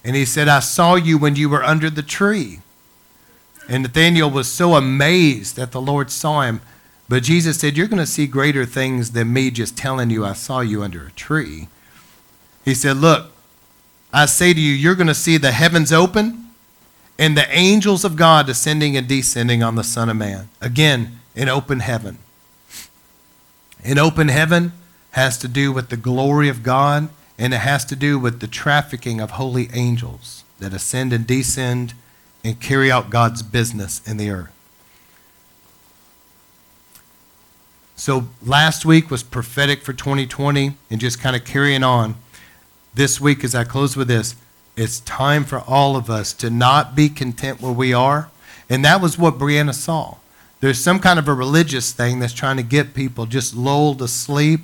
And 0.04 0.16
he 0.16 0.24
said, 0.24 0.48
I 0.48 0.60
saw 0.60 0.96
you 0.96 1.16
when 1.16 1.36
you 1.36 1.48
were 1.48 1.62
under 1.62 1.88
the 1.88 2.02
tree. 2.02 2.60
And 3.68 3.84
Nathanael 3.84 4.30
was 4.30 4.50
so 4.50 4.74
amazed 4.74 5.56
that 5.56 5.72
the 5.72 5.80
Lord 5.80 6.10
saw 6.10 6.42
him. 6.42 6.60
But 7.08 7.22
Jesus 7.22 7.58
said, 7.58 7.76
You're 7.76 7.88
going 7.88 7.98
to 7.98 8.06
see 8.06 8.26
greater 8.26 8.64
things 8.64 9.12
than 9.12 9.32
me 9.32 9.50
just 9.50 9.76
telling 9.76 10.10
you 10.10 10.24
I 10.24 10.32
saw 10.32 10.60
you 10.60 10.82
under 10.82 11.06
a 11.06 11.12
tree. 11.12 11.68
He 12.64 12.74
said, 12.74 12.96
Look, 12.96 13.30
I 14.12 14.26
say 14.26 14.52
to 14.52 14.60
you, 14.60 14.72
you're 14.72 14.94
going 14.94 15.06
to 15.06 15.14
see 15.14 15.36
the 15.36 15.52
heavens 15.52 15.92
open 15.92 16.50
and 17.18 17.36
the 17.36 17.50
angels 17.50 18.04
of 18.04 18.16
God 18.16 18.46
descending 18.46 18.96
and 18.96 19.06
descending 19.06 19.62
on 19.62 19.74
the 19.74 19.84
Son 19.84 20.08
of 20.08 20.16
Man. 20.16 20.48
Again, 20.60 21.20
in 21.34 21.48
open 21.48 21.80
heaven. 21.80 22.18
In 23.82 23.98
open 23.98 24.28
heaven, 24.28 24.72
has 25.12 25.36
to 25.38 25.48
do 25.48 25.72
with 25.72 25.88
the 25.88 25.96
glory 25.96 26.48
of 26.48 26.62
God, 26.62 27.08
and 27.38 27.54
it 27.54 27.58
has 27.58 27.84
to 27.86 27.96
do 27.96 28.18
with 28.18 28.40
the 28.40 28.46
trafficking 28.46 29.20
of 29.20 29.32
holy 29.32 29.68
angels 29.72 30.44
that 30.58 30.72
ascend 30.72 31.12
and 31.12 31.26
descend 31.26 31.94
and 32.44 32.60
carry 32.60 32.90
out 32.90 33.10
God's 33.10 33.42
business 33.42 34.06
in 34.06 34.16
the 34.16 34.30
earth. 34.30 34.50
So 38.02 38.26
last 38.44 38.84
week 38.84 39.12
was 39.12 39.22
prophetic 39.22 39.82
for 39.82 39.92
2020 39.92 40.74
and 40.90 41.00
just 41.00 41.20
kind 41.20 41.36
of 41.36 41.44
carrying 41.44 41.84
on. 41.84 42.16
This 42.92 43.20
week, 43.20 43.44
as 43.44 43.54
I 43.54 43.62
close 43.62 43.96
with 43.96 44.08
this, 44.08 44.34
it's 44.76 44.98
time 44.98 45.44
for 45.44 45.60
all 45.60 45.94
of 45.94 46.10
us 46.10 46.32
to 46.32 46.50
not 46.50 46.96
be 46.96 47.08
content 47.08 47.60
where 47.60 47.70
we 47.70 47.94
are. 47.94 48.28
And 48.68 48.84
that 48.84 49.00
was 49.00 49.18
what 49.18 49.38
Brianna 49.38 49.72
saw. 49.72 50.16
There's 50.60 50.80
some 50.80 50.98
kind 50.98 51.20
of 51.20 51.28
a 51.28 51.32
religious 51.32 51.92
thing 51.92 52.18
that's 52.18 52.32
trying 52.32 52.56
to 52.56 52.64
get 52.64 52.92
people 52.92 53.26
just 53.26 53.54
lulled 53.54 54.00
to 54.00 54.08
sleep 54.08 54.62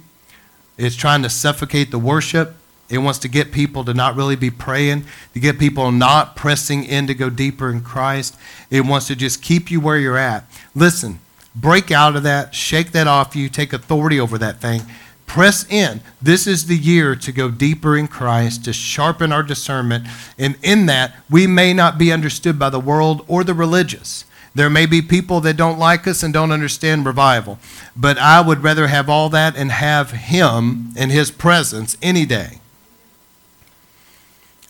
it's 0.76 0.96
trying 0.96 1.22
to 1.22 1.30
suffocate 1.30 1.90
the 1.90 1.98
worship. 1.98 2.54
It 2.88 2.98
wants 2.98 3.18
to 3.20 3.28
get 3.28 3.52
people 3.52 3.84
to 3.84 3.92
not 3.92 4.16
really 4.16 4.36
be 4.36 4.50
praying, 4.50 5.04
to 5.34 5.40
get 5.40 5.58
people 5.58 5.92
not 5.92 6.36
pressing 6.36 6.84
in 6.84 7.06
to 7.08 7.14
go 7.14 7.28
deeper 7.30 7.70
in 7.70 7.82
Christ. 7.82 8.36
It 8.70 8.82
wants 8.82 9.08
to 9.08 9.16
just 9.16 9.42
keep 9.42 9.70
you 9.70 9.80
where 9.80 9.98
you're 9.98 10.16
at. 10.16 10.44
Listen, 10.74 11.18
break 11.54 11.90
out 11.90 12.16
of 12.16 12.22
that, 12.22 12.54
shake 12.54 12.92
that 12.92 13.06
off 13.06 13.36
you, 13.36 13.48
take 13.48 13.72
authority 13.72 14.18
over 14.20 14.38
that 14.38 14.60
thing. 14.60 14.82
Press 15.26 15.70
in. 15.70 16.00
This 16.22 16.46
is 16.46 16.66
the 16.66 16.76
year 16.76 17.14
to 17.14 17.32
go 17.32 17.50
deeper 17.50 17.96
in 17.96 18.08
Christ, 18.08 18.64
to 18.64 18.72
sharpen 18.72 19.30
our 19.30 19.42
discernment. 19.42 20.06
And 20.38 20.56
in 20.62 20.86
that, 20.86 21.14
we 21.28 21.46
may 21.46 21.74
not 21.74 21.98
be 21.98 22.10
understood 22.10 22.58
by 22.58 22.70
the 22.70 22.80
world 22.80 23.24
or 23.28 23.44
the 23.44 23.54
religious. 23.54 24.24
There 24.54 24.70
may 24.70 24.86
be 24.86 25.02
people 25.02 25.40
that 25.42 25.56
don't 25.56 25.78
like 25.78 26.06
us 26.08 26.22
and 26.22 26.32
don't 26.32 26.50
understand 26.50 27.04
revival, 27.04 27.58
but 27.94 28.18
I 28.18 28.40
would 28.40 28.62
rather 28.62 28.88
have 28.88 29.08
all 29.08 29.28
that 29.28 29.54
and 29.54 29.70
have 29.70 30.12
Him 30.12 30.92
and 30.96 31.12
His 31.12 31.30
presence 31.30 31.96
any 32.02 32.24
day. 32.24 32.60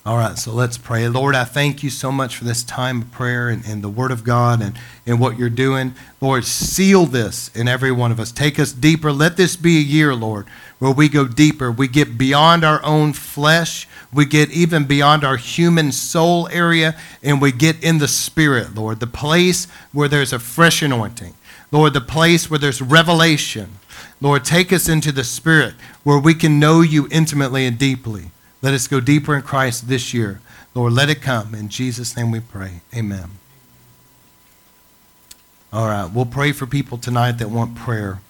All 0.06 0.16
right, 0.16 0.38
so 0.38 0.52
let's 0.52 0.78
pray. 0.78 1.06
Lord, 1.08 1.34
I 1.34 1.44
thank 1.44 1.82
you 1.82 1.90
so 1.90 2.10
much 2.10 2.36
for 2.36 2.44
this 2.44 2.64
time 2.64 3.02
of 3.02 3.12
prayer 3.12 3.50
and, 3.50 3.64
and 3.66 3.82
the 3.82 3.90
Word 3.90 4.10
of 4.10 4.24
God 4.24 4.62
and, 4.62 4.78
and 5.06 5.20
what 5.20 5.38
you're 5.38 5.50
doing. 5.50 5.94
Lord, 6.20 6.44
seal 6.44 7.04
this 7.04 7.54
in 7.54 7.68
every 7.68 7.92
one 7.92 8.10
of 8.10 8.18
us. 8.18 8.32
Take 8.32 8.58
us 8.58 8.72
deeper. 8.72 9.12
Let 9.12 9.36
this 9.36 9.56
be 9.56 9.76
a 9.76 9.82
year, 9.82 10.14
Lord, 10.14 10.46
where 10.78 10.92
we 10.92 11.10
go 11.10 11.26
deeper. 11.26 11.70
We 11.70 11.88
get 11.88 12.16
beyond 12.16 12.64
our 12.64 12.82
own 12.84 13.12
flesh 13.12 13.86
we 14.12 14.24
get 14.24 14.50
even 14.50 14.84
beyond 14.84 15.22
our 15.22 15.36
human 15.36 15.92
soul 15.92 16.48
area 16.48 16.96
and 17.22 17.42
we 17.42 17.52
get 17.52 17.82
in 17.82 17.98
the 17.98 18.08
spirit, 18.08 18.74
Lord, 18.74 19.00
the 19.00 19.06
place 19.06 19.66
where 19.92 20.08
there's 20.08 20.32
a 20.32 20.38
fresh 20.38 20.82
anointing. 20.82 21.34
Lord, 21.70 21.92
the 21.92 22.00
place 22.00 22.48
where 22.48 22.58
there's 22.58 22.80
revelation. 22.80 23.72
Lord, 24.20 24.44
take 24.44 24.72
us 24.72 24.88
into 24.88 25.12
the 25.12 25.24
spirit 25.24 25.74
where 26.04 26.18
we 26.18 26.34
can 26.34 26.58
know 26.58 26.80
you 26.80 27.06
intimately 27.10 27.66
and 27.66 27.78
deeply. 27.78 28.30
Let 28.60 28.74
us 28.74 28.88
go 28.88 29.00
deeper 29.00 29.36
in 29.36 29.42
Christ 29.42 29.88
this 29.88 30.12
year. 30.12 30.40
Lord, 30.74 30.92
let 30.92 31.10
it 31.10 31.22
come. 31.22 31.54
In 31.54 31.68
Jesus' 31.68 32.16
name 32.16 32.30
we 32.30 32.40
pray. 32.40 32.80
Amen. 32.94 33.30
All 35.72 35.86
right, 35.86 36.06
we'll 36.06 36.26
pray 36.26 36.52
for 36.52 36.66
people 36.66 36.98
tonight 36.98 37.32
that 37.32 37.50
want 37.50 37.74
prayer. 37.74 38.20